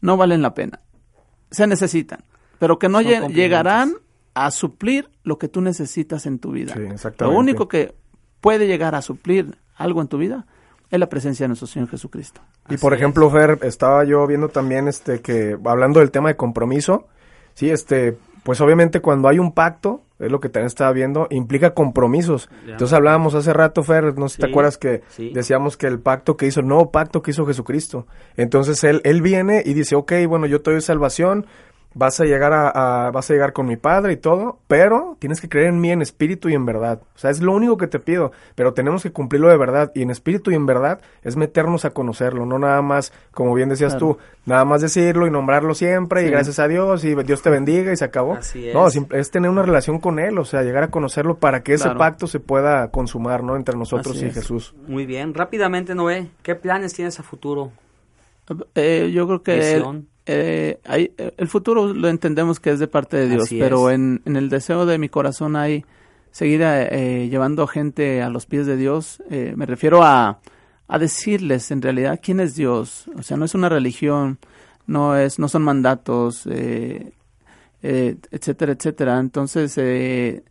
no 0.00 0.16
valen 0.16 0.40
la 0.40 0.54
pena, 0.54 0.78
se 1.50 1.66
necesitan, 1.66 2.20
pero 2.60 2.78
que 2.78 2.88
no 2.88 3.00
llegarán 3.00 3.94
a 4.34 4.52
suplir 4.52 5.10
lo 5.24 5.36
que 5.38 5.48
tú 5.48 5.60
necesitas 5.60 6.26
en 6.26 6.38
tu 6.38 6.52
vida. 6.52 6.74
Sí, 6.74 6.78
lo 6.78 6.92
exactamente. 6.92 7.36
único 7.36 7.66
que 7.66 7.92
puede 8.40 8.68
llegar 8.68 8.94
a 8.94 9.02
suplir 9.02 9.58
algo 9.74 10.00
en 10.00 10.06
tu 10.06 10.16
vida 10.16 10.46
es 10.92 11.00
la 11.00 11.08
presencia 11.08 11.42
de 11.42 11.48
nuestro 11.48 11.66
Señor 11.66 11.88
Jesucristo. 11.88 12.40
Y 12.68 12.76
por 12.76 12.94
ejemplo, 12.94 13.28
Fer, 13.32 13.58
estaba 13.62 14.04
yo 14.04 14.24
viendo 14.28 14.48
también 14.48 14.86
este 14.86 15.20
que 15.20 15.58
hablando 15.64 15.98
del 15.98 16.12
tema 16.12 16.28
de 16.28 16.36
compromiso, 16.36 17.08
sí, 17.54 17.68
este, 17.68 18.16
pues 18.46 18.60
obviamente 18.60 19.00
cuando 19.00 19.26
hay 19.26 19.40
un 19.40 19.50
pacto, 19.50 20.02
es 20.20 20.30
lo 20.30 20.38
que 20.38 20.48
también 20.48 20.68
estaba 20.68 20.92
viendo, 20.92 21.26
implica 21.30 21.74
compromisos. 21.74 22.48
Ya. 22.64 22.74
Entonces 22.74 22.96
hablábamos 22.96 23.34
hace 23.34 23.52
rato, 23.52 23.82
Fer, 23.82 24.16
no 24.16 24.28
sé 24.28 24.36
si 24.36 24.40
te 24.42 24.46
acuerdas 24.46 24.78
que 24.78 25.02
sí. 25.08 25.32
decíamos 25.34 25.76
que 25.76 25.88
el 25.88 25.98
pacto 25.98 26.36
que 26.36 26.46
hizo, 26.46 26.60
el 26.60 26.68
nuevo 26.68 26.92
pacto 26.92 27.22
que 27.22 27.32
hizo 27.32 27.44
Jesucristo. 27.44 28.06
Entonces 28.36 28.84
él, 28.84 29.00
él 29.02 29.20
viene 29.20 29.64
y 29.66 29.74
dice, 29.74 29.96
ok, 29.96 30.12
bueno, 30.28 30.46
yo 30.46 30.62
te 30.62 30.70
doy 30.70 30.80
salvación, 30.80 31.46
vas 31.98 32.20
a 32.20 32.24
llegar 32.26 32.52
a, 32.52 33.06
a- 33.06 33.10
vas 33.10 33.30
a 33.30 33.32
llegar 33.32 33.54
con 33.54 33.66
mi 33.66 33.76
padre 33.76 34.12
y 34.12 34.16
todo, 34.18 34.58
pero 34.68 35.16
tienes 35.18 35.40
que 35.40 35.48
creer 35.48 35.68
en 35.68 35.80
mí 35.80 35.90
en 35.90 36.02
espíritu 36.02 36.50
y 36.50 36.54
en 36.54 36.66
verdad. 36.66 37.00
O 37.14 37.18
sea, 37.18 37.30
es 37.30 37.40
lo 37.40 37.52
único 37.52 37.78
que 37.78 37.86
te 37.86 37.98
pido, 37.98 38.32
pero 38.54 38.74
tenemos 38.74 39.02
que 39.02 39.12
cumplirlo 39.12 39.48
de 39.48 39.56
verdad 39.56 39.92
y 39.94 40.02
en 40.02 40.10
espíritu 40.10 40.50
y 40.50 40.54
en 40.54 40.66
verdad 40.66 41.00
es 41.22 41.36
meternos 41.36 41.86
a 41.86 41.90
conocerlo, 41.90 42.44
no 42.44 42.58
nada 42.58 42.82
más, 42.82 43.14
como 43.32 43.54
bien 43.54 43.70
decías 43.70 43.94
Claro. 43.94 44.16
tú, 44.16 44.18
nada 44.44 44.66
más 44.66 44.82
decirlo 44.82 45.26
y 45.26 45.30
nombrarlo 45.30 45.74
siempre 45.74 46.26
y 46.26 46.30
gracias 46.30 46.58
a 46.58 46.68
Dios 46.68 47.02
y 47.04 47.14
Dios 47.14 47.40
te 47.40 47.48
bendiga 47.48 47.90
y 47.92 47.96
se 47.96 48.04
acabó. 48.04 48.34
Así 48.34 48.70
No, 48.74 48.88
es. 48.88 48.92
sim- 48.92 49.06
es 49.12 49.30
tener 49.30 49.50
una 49.50 49.62
relación 49.62 49.98
con 49.98 50.18
él, 50.18 50.38
o 50.38 50.44
sea, 50.44 50.62
llegar 50.62 50.82
a 50.82 50.90
conocerlo 50.90 51.38
para 51.38 51.62
que 51.62 51.72
ese 51.72 51.84
Claro. 51.84 51.98
pacto 51.98 52.26
se 52.26 52.40
pueda 52.40 52.90
consumar, 52.90 53.42
¿no? 53.42 53.56
Entre 53.56 53.74
nosotros 53.74 54.16
Así 54.16 54.26
y 54.26 54.28
es. 54.28 54.34
Jesús. 54.34 54.74
Muy 54.86 55.06
bien. 55.06 55.32
Rápidamente, 55.32 55.94
Noé, 55.94 56.28
¿qué 56.42 56.54
planes 56.54 56.92
tienes 56.92 57.18
a 57.18 57.22
futuro? 57.22 57.72
Eh, 58.74 59.10
yo 59.14 59.26
creo 59.26 59.42
que 59.42 59.72
el. 59.74 60.04
Eh, 60.26 60.78
hay- 60.84 61.12
eh, 61.18 61.32
el 61.36 61.48
futuro 61.48 61.92
lo 61.94 62.08
entendemos 62.08 62.60
que 62.60 62.70
es 62.70 62.78
de 62.78 62.88
parte 62.88 63.16
de 63.16 63.28
Dios, 63.28 63.44
Así 63.44 63.58
pero 63.58 63.90
en, 63.90 64.22
en 64.24 64.36
el 64.36 64.48
deseo 64.48 64.84
de 64.86 64.98
mi 64.98 65.08
corazón 65.08 65.56
hay 65.56 65.84
seguir 66.30 66.60
eh, 66.64 67.28
llevando 67.30 67.62
a 67.62 67.68
gente 67.68 68.22
a 68.22 68.28
los 68.28 68.44
pies 68.46 68.66
de 68.66 68.76
Dios. 68.76 69.22
Eh, 69.30 69.54
me 69.56 69.64
refiero 69.66 70.02
a, 70.02 70.40
a 70.88 70.98
decirles 70.98 71.70
en 71.70 71.80
realidad 71.80 72.20
quién 72.22 72.40
es 72.40 72.54
Dios. 72.54 73.04
O 73.16 73.22
sea, 73.22 73.36
no 73.36 73.44
es 73.44 73.54
una 73.54 73.68
religión, 73.68 74.38
no 74.86 75.16
es, 75.16 75.38
no 75.38 75.48
son 75.48 75.62
mandatos, 75.62 76.46
eh, 76.50 77.12
eh, 77.82 78.16
etcétera, 78.30 78.72
etcétera. 78.72 79.18
Entonces 79.18 79.74
eh, 79.78 80.42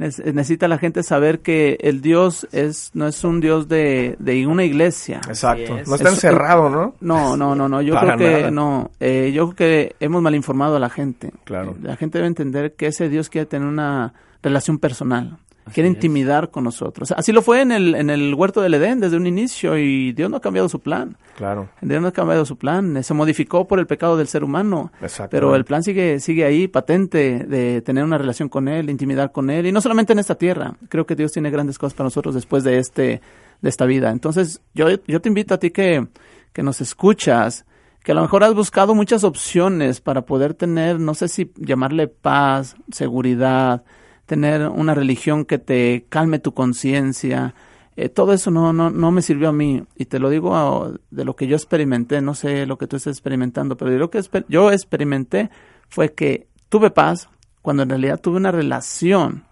necesita 0.00 0.66
la 0.66 0.78
gente 0.78 1.02
saber 1.02 1.40
que 1.40 1.76
el 1.80 2.00
Dios 2.00 2.48
es 2.52 2.90
no 2.94 3.06
es 3.06 3.22
un 3.22 3.40
Dios 3.40 3.68
de, 3.68 4.16
de 4.18 4.46
una 4.46 4.64
iglesia. 4.64 5.20
Exacto. 5.28 5.78
es. 5.78 5.86
No 5.88 5.94
está 5.94 6.08
Es- 6.08 6.14
encerrado, 6.14 6.68
¿no? 6.70 6.94
No, 7.00 7.36
no, 7.36 7.54
no, 7.54 7.68
no. 7.68 7.82
Yo 7.82 7.94
Para 7.94 8.16
creo 8.16 8.28
que 8.28 8.36
nada. 8.38 8.50
no. 8.50 8.90
Eh, 8.98 9.30
yo 9.34 9.50
creo 9.50 9.56
que 9.56 9.96
hemos 10.00 10.22
mal 10.22 10.34
informado 10.34 10.76
a 10.76 10.80
la 10.80 10.90
gente. 10.90 11.30
Claro. 11.44 11.72
Eh, 11.72 11.82
La 11.82 11.96
gente 11.96 12.18
debe 12.18 12.28
entender 12.28 12.72
que 12.74 12.86
ese 12.86 13.08
Dios 13.08 13.28
quiere 13.28 13.46
tener 13.46 13.68
una 13.68 14.14
relación 14.42 14.78
personal. 14.78 15.36
Quiere 15.72 15.88
es. 15.88 15.94
intimidar 15.94 16.50
con 16.50 16.64
nosotros. 16.64 17.12
Así 17.12 17.32
lo 17.32 17.42
fue 17.42 17.60
en 17.60 17.72
el, 17.72 17.94
en 17.94 18.10
el 18.10 18.34
huerto 18.34 18.60
del 18.60 18.74
Edén 18.74 19.00
desde 19.00 19.16
un 19.16 19.26
inicio 19.26 19.78
y 19.78 20.12
Dios 20.12 20.30
no 20.30 20.38
ha 20.38 20.40
cambiado 20.40 20.68
su 20.68 20.80
plan. 20.80 21.16
Claro. 21.36 21.68
Dios 21.80 22.02
no 22.02 22.08
ha 22.08 22.12
cambiado 22.12 22.44
su 22.44 22.56
plan. 22.56 23.02
Se 23.02 23.14
modificó 23.14 23.66
por 23.66 23.78
el 23.78 23.86
pecado 23.86 24.16
del 24.16 24.26
ser 24.28 24.44
humano. 24.44 24.92
Exacto. 25.00 25.30
Pero 25.30 25.54
el 25.54 25.64
plan 25.64 25.82
sigue, 25.82 26.20
sigue 26.20 26.44
ahí, 26.44 26.68
patente, 26.68 27.44
de 27.46 27.82
tener 27.82 28.04
una 28.04 28.18
relación 28.18 28.48
con 28.48 28.68
Él, 28.68 28.90
intimidar 28.90 29.32
con 29.32 29.50
Él. 29.50 29.66
Y 29.66 29.72
no 29.72 29.80
solamente 29.80 30.12
en 30.12 30.18
esta 30.18 30.34
tierra. 30.34 30.74
Creo 30.88 31.06
que 31.06 31.16
Dios 31.16 31.32
tiene 31.32 31.50
grandes 31.50 31.78
cosas 31.78 31.94
para 31.94 32.06
nosotros 32.06 32.34
después 32.34 32.64
de 32.64 32.78
este, 32.78 33.20
de 33.60 33.68
esta 33.68 33.86
vida. 33.86 34.10
Entonces, 34.10 34.60
yo, 34.74 34.88
yo 35.06 35.20
te 35.20 35.28
invito 35.28 35.54
a 35.54 35.58
ti 35.58 35.70
que, 35.70 36.06
que 36.52 36.62
nos 36.62 36.80
escuchas, 36.80 37.64
que 38.02 38.12
a 38.12 38.14
lo 38.14 38.22
mejor 38.22 38.44
has 38.44 38.54
buscado 38.54 38.94
muchas 38.94 39.24
opciones 39.24 40.00
para 40.00 40.22
poder 40.22 40.54
tener, 40.54 40.98
no 40.98 41.14
sé 41.14 41.28
si 41.28 41.52
llamarle 41.56 42.08
paz, 42.08 42.76
seguridad, 42.90 43.84
tener 44.30 44.68
una 44.68 44.94
religión 44.94 45.44
que 45.44 45.58
te 45.58 46.06
calme 46.08 46.38
tu 46.38 46.54
conciencia. 46.54 47.52
Eh, 47.96 48.08
todo 48.08 48.32
eso 48.32 48.52
no, 48.52 48.72
no, 48.72 48.88
no 48.88 49.10
me 49.10 49.22
sirvió 49.22 49.48
a 49.48 49.52
mí. 49.52 49.82
Y 49.96 50.04
te 50.04 50.20
lo 50.20 50.30
digo 50.30 50.54
ah, 50.54 50.92
de 51.10 51.24
lo 51.24 51.34
que 51.34 51.48
yo 51.48 51.56
experimenté, 51.56 52.20
no 52.20 52.36
sé 52.36 52.64
lo 52.64 52.78
que 52.78 52.86
tú 52.86 52.94
estés 52.94 53.16
experimentando, 53.16 53.76
pero 53.76 53.90
lo 53.90 54.08
que 54.08 54.22
yo 54.46 54.70
experimenté 54.70 55.50
fue 55.88 56.14
que 56.14 56.46
tuve 56.68 56.92
paz 56.92 57.28
cuando 57.60 57.82
en 57.82 57.88
realidad 57.88 58.20
tuve 58.20 58.36
una 58.36 58.52
relación 58.52 59.46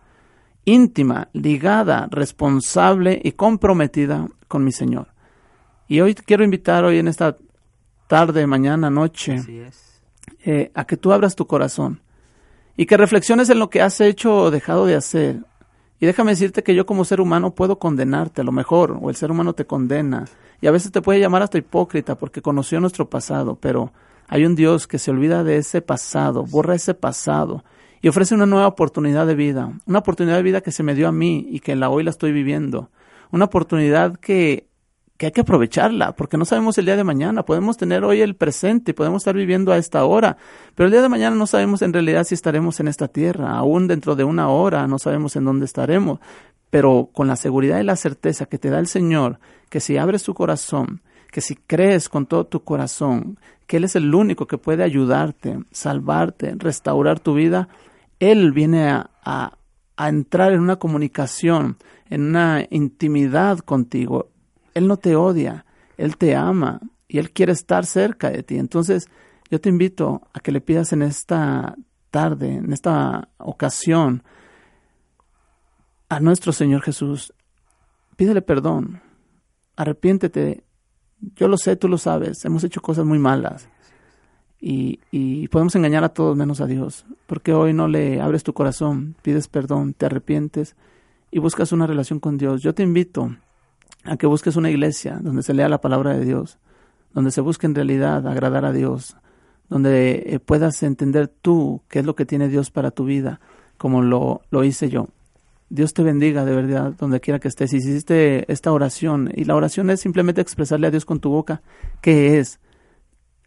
íntima, 0.65 1.29
ligada, 1.33 2.07
responsable 2.13 3.21
y 3.21 3.33
comprometida 3.33 4.29
con 4.47 4.63
mi 4.63 4.71
Señor. 4.71 5.09
Y 5.89 6.03
hoy 6.03 6.15
te 6.15 6.23
quiero 6.23 6.45
invitar 6.45 6.85
hoy 6.85 6.99
en 6.99 7.09
esta 7.09 7.37
tarde, 8.07 8.47
mañana, 8.47 8.91
noche, 8.91 9.43
eh, 10.45 10.71
a 10.73 10.85
que 10.85 10.97
tú 10.97 11.13
abras 11.13 11.35
tu 11.35 11.49
corazón 11.49 12.01
y 12.79 12.87
que 12.87 12.97
reflexiones 12.97 13.51
en 13.51 13.59
lo 13.59 13.71
que 13.71 13.83
has 13.83 14.01
hecho 14.01 14.35
o 14.37 14.51
dejado 14.53 14.87
de 14.87 14.95
hacer. 14.95 15.41
Y 15.99 16.07
déjame 16.07 16.31
decirte 16.31 16.63
que 16.63 16.77
yo 16.77 16.87
como 16.87 17.05
ser 17.05 17.21
humano 17.21 17.53
puedo 17.53 17.81
condenarte 17.81 18.41
a 18.41 18.45
lo 18.45 18.53
mejor, 18.53 18.97
o 19.03 19.11
el 19.11 19.17
ser 19.17 19.33
humano 19.33 19.53
te 19.53 19.67
condena. 19.67 20.27
Y 20.61 20.69
a 20.69 20.71
veces 20.71 20.93
te 20.93 21.03
puede 21.03 21.19
llamar 21.19 21.43
hasta 21.43 21.59
hipócrita 21.59 22.15
porque 22.15 22.41
conoció 22.41 22.79
nuestro 22.79 23.11
pasado, 23.11 23.59
pero 23.61 23.93
hay 24.29 24.45
un 24.45 24.55
Dios 24.55 24.87
que 24.87 25.01
se 25.01 25.11
olvida 25.11 25.43
de 25.43 25.57
ese 25.57 25.83
pasado, 25.83 26.45
borra 26.45 26.77
ese 26.77 26.95
pasado 26.95 27.65
y 28.01 28.07
ofrece 28.07 28.37
una 28.37 28.47
nueva 28.47 28.69
oportunidad 28.69 29.27
de 29.27 29.35
vida, 29.35 29.73
una 29.87 29.99
oportunidad 29.99 30.37
de 30.37 30.45
vida 30.45 30.61
que 30.61 30.71
se 30.71 30.85
me 30.85 30.95
dio 30.95 31.09
a 31.09 31.13
mí 31.13 31.49
y 31.51 31.59
que 31.59 31.75
la 31.75 31.91
hoy 31.91 32.05
la 32.05 32.11
estoy 32.11 32.31
viviendo, 32.31 32.91
una 33.33 33.47
oportunidad 33.47 34.19
que 34.19 34.68
que 35.19 35.27
hay 35.27 35.33
que 35.33 35.41
aprovecharla, 35.41 36.13
porque 36.13 36.39
no 36.39 36.45
sabemos 36.45 36.79
el 36.79 36.87
día 36.87 36.97
de 36.97 37.03
mañana. 37.03 37.45
Podemos 37.45 37.77
tener 37.77 38.05
hoy 38.05 38.23
el 38.23 38.37
presente, 38.37 38.95
podemos 38.95 39.23
estar 39.23 39.35
viviendo 39.35 39.73
a 39.73 39.77
esta 39.77 40.05
hora, 40.05 40.37
pero 40.77 40.87
el 40.87 40.93
día 40.93 41.03
de 41.03 41.09
mañana 41.09 41.35
no 41.35 41.49
sabemos 41.49 41.83
en 41.83 41.93
realidad 41.93 42.23
si 42.23 42.37
estaremos 42.37 42.79
en 42.79 42.87
esta 42.87 43.09
tierra. 43.09 43.51
Aún 43.51 43.89
dentro 43.89 44.15
de 44.15 44.23
una 44.23 44.49
hora 44.49 44.87
no 44.87 45.01
sabemos 45.01 45.35
en 45.35 45.45
dónde 45.45 45.65
estaremos, 45.65 46.21
pero 46.71 47.11
con 47.13 47.27
la 47.27 47.35
seguridad 47.35 47.81
y 47.81 47.83
la 47.83 47.97
certeza 47.97 48.47
que 48.47 48.59
te 48.59 48.71
da 48.71 48.79
el 48.79 48.87
Señor, 48.87 49.41
que 49.69 49.81
si 49.81 49.97
abres 49.97 50.23
tu 50.23 50.35
corazón, 50.35 51.03
que 51.33 51.41
si 51.41 51.57
crees 51.57 52.09
con 52.09 52.27
todo 52.27 52.47
tu 52.47 52.63
corazón 52.63 53.39
que 53.67 53.79
Él 53.79 53.85
es 53.85 53.97
el 53.97 54.15
único 54.15 54.47
que 54.47 54.57
puede 54.57 54.85
ayudarte, 54.85 55.59
salvarte, 55.73 56.55
restaurar 56.57 57.19
tu 57.19 57.35
vida, 57.35 57.69
Él 58.21 58.53
viene 58.53 58.89
a, 58.89 59.11
a, 59.25 59.59
a 59.97 60.09
entrar 60.09 60.53
en 60.53 60.61
una 60.61 60.77
comunicación, 60.77 61.77
en 62.09 62.23
una 62.23 62.65
intimidad 62.71 63.59
contigo. 63.59 64.31
Él 64.79 64.87
no 64.87 64.97
te 64.97 65.17
odia, 65.17 65.67
Él 65.97 66.17
te 66.17 66.35
ama 66.37 66.81
y 67.09 67.19
Él 67.19 67.33
quiere 67.33 67.53
estar 67.53 67.85
cerca 67.85 68.31
de 68.31 68.43
ti. 68.43 68.59
Entonces, 68.59 69.09
yo 69.51 69.61
te 69.61 69.69
invito 69.69 70.23
a 70.33 70.41
que 70.41 70.53
le 70.53 70.61
pidas 70.61 70.93
en 70.93 71.03
esta 71.03 71.75
tarde, 72.11 72.55
en 72.55 72.73
esta 72.73 73.29
ocasión, 73.39 74.23
a 76.09 76.21
nuestro 76.21 76.53
Señor 76.53 76.83
Jesús, 76.83 77.35
pídele 78.17 78.41
perdón, 78.41 79.03
arrepiéntete. 79.77 80.65
Yo 81.35 81.49
lo 81.49 81.59
sé, 81.59 81.77
tú 81.77 81.89
lo 81.89 81.99
sabes, 81.99 82.45
hemos 82.45 82.63
hecho 82.63 82.81
cosas 82.81 83.05
muy 83.05 83.19
malas 83.19 83.69
y, 84.61 85.01
y 85.11 85.49
podemos 85.49 85.75
engañar 85.75 86.05
a 86.05 86.11
todos 86.11 86.37
menos 86.37 86.61
a 86.61 86.67
Dios. 86.67 87.05
porque 87.27 87.53
hoy 87.53 87.73
no 87.73 87.89
le 87.89 88.21
abres 88.21 88.45
tu 88.45 88.53
corazón, 88.53 89.17
pides 89.23 89.49
perdón, 89.49 89.93
te 89.95 90.07
arrepientes 90.07 90.77
y 91.33 91.41
buscas 91.41 91.73
una 91.73 91.87
relación 91.87 92.21
con 92.21 92.39
Dios? 92.39 92.63
Yo 92.63 92.75
te 92.75 92.85
invito 92.85 93.37
a 94.05 94.17
que 94.17 94.27
busques 94.27 94.57
una 94.57 94.71
iglesia 94.71 95.19
donde 95.21 95.43
se 95.43 95.55
lea 95.55 95.69
la 95.69 95.81
palabra 95.81 96.17
de 96.17 96.25
Dios, 96.25 96.59
donde 97.13 97.31
se 97.31 97.41
busque 97.41 97.67
en 97.67 97.75
realidad 97.75 98.27
agradar 98.27 98.65
a 98.65 98.73
Dios, 98.73 99.17
donde 99.69 100.23
eh, 100.27 100.41
puedas 100.41 100.83
entender 100.83 101.29
tú 101.29 101.83
qué 101.89 102.01
es 102.01 102.07
lo 102.07 102.15
que 102.15 102.25
tiene 102.27 102.49
Dios 102.49 102.71
para 102.71 102.91
tu 102.91 103.05
vida, 103.05 103.41
como 103.77 104.03
lo, 104.03 104.43
lo 104.51 104.65
hice 104.65 104.89
yo. 104.89 105.09
Dios 105.71 105.93
te 105.93 106.03
bendiga 106.03 106.45
de 106.45 106.55
verdad, 106.55 106.95
donde 106.99 107.21
quiera 107.21 107.39
que 107.39 107.49
estés. 107.49 107.71
Si 107.71 107.77
hiciste 107.77 108.51
esta 108.51 108.73
oración, 108.73 109.31
y 109.35 109.45
la 109.45 109.55
oración 109.55 109.91
es 109.91 110.01
simplemente 110.01 110.41
expresarle 110.41 110.87
a 110.87 110.91
Dios 110.91 111.05
con 111.05 111.21
tu 111.21 111.29
boca 111.29 111.61
qué 112.01 112.39
es 112.39 112.59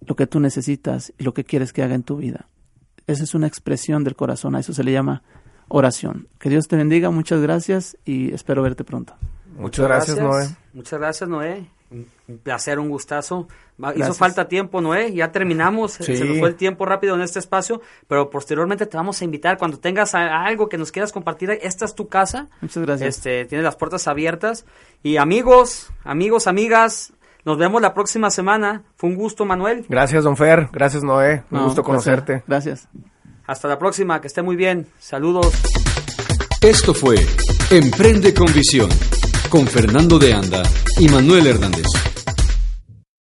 lo 0.02 0.16
que 0.16 0.28
tú 0.28 0.40
necesitas 0.40 1.14
y 1.18 1.24
lo 1.24 1.34
que 1.34 1.44
quieres 1.44 1.74
que 1.74 1.82
haga 1.82 1.96
en 1.96 2.04
tu 2.04 2.18
vida. 2.18 2.48
Esa 3.08 3.24
es 3.24 3.34
una 3.34 3.48
expresión 3.48 4.04
del 4.04 4.16
corazón, 4.16 4.56
a 4.56 4.60
eso 4.60 4.74
se 4.74 4.84
le 4.84 4.92
llama 4.92 5.24
oración. 5.68 6.28
Que 6.40 6.50
Dios 6.50 6.68
te 6.68 6.76
bendiga, 6.76 7.10
muchas 7.10 7.42
gracias 7.42 7.98
y 8.06 8.34
espero 8.34 8.62
verte 8.62 8.84
pronto. 8.84 9.16
Muchas 9.62 9.88
gracias, 9.88 10.18
Noé. 10.18 10.50
Muchas 10.74 11.00
gracias, 11.00 11.30
Noé. 11.30 11.66
Un 11.92 12.38
placer, 12.42 12.80
un 12.80 12.90
gustazo. 12.90 13.48
Hizo 13.96 14.14
falta 14.14 14.48
tiempo, 14.48 14.82
Noé. 14.82 15.14
Ya 15.14 15.32
terminamos. 15.32 15.94
Se 15.94 16.26
nos 16.26 16.40
fue 16.40 16.50
el 16.50 16.56
tiempo 16.56 16.86
rápido 16.86 17.16
en 17.16 17.22
este 17.22 17.38
espacio. 17.38 17.82
Pero 18.08 18.30
posteriormente 18.30 18.88
te 18.88 18.98
vamos 18.98 19.22
a 19.22 19.26
invitar. 19.26 19.58
Cuando 19.58 19.78
tengas 19.78 20.16
algo 20.16 20.68
que 20.68 20.78
nos 20.78 20.92
quieras 20.92 21.12
compartir, 21.12 21.52
esta 21.62 21.86
es 21.86 21.94
tu 21.94 22.08
casa. 22.08 22.48
Muchas 22.62 22.84
gracias. 22.84 23.18
Este, 23.18 23.46
tienes 23.46 23.64
las 23.64 23.76
puertas 23.76 24.08
abiertas. 24.08 24.66
Y 25.04 25.18
amigos, 25.18 25.90
amigos, 26.04 26.48
amigas, 26.48 27.14
nos 27.46 27.58
vemos 27.58 27.82
la 27.84 27.94
próxima 27.94 28.32
semana. 28.32 28.84
Fue 28.96 29.10
un 29.10 29.16
gusto, 29.16 29.46
Manuel. 29.46 29.86
Gracias, 29.88 30.24
don 30.24 30.38
Fer. 30.38 30.70
Gracias, 30.72 31.04
Noé. 31.04 31.44
Un 31.52 31.66
gusto 31.66 31.84
conocerte. 31.84 32.44
Gracias. 32.48 32.88
Hasta 33.46 33.68
la 33.68 33.78
próxima. 33.78 34.22
Que 34.22 34.28
esté 34.28 34.42
muy 34.42 34.56
bien. 34.56 34.88
Saludos. 34.98 35.54
Esto 36.62 36.94
fue 36.94 37.16
Emprende 37.70 38.34
con 38.34 38.52
Visión 38.54 38.90
con 39.52 39.68
Fernando 39.68 40.18
de 40.18 40.34
Anda 40.34 40.64
y 40.98 41.10
Manuel 41.10 41.46
Hernández. 41.46 42.11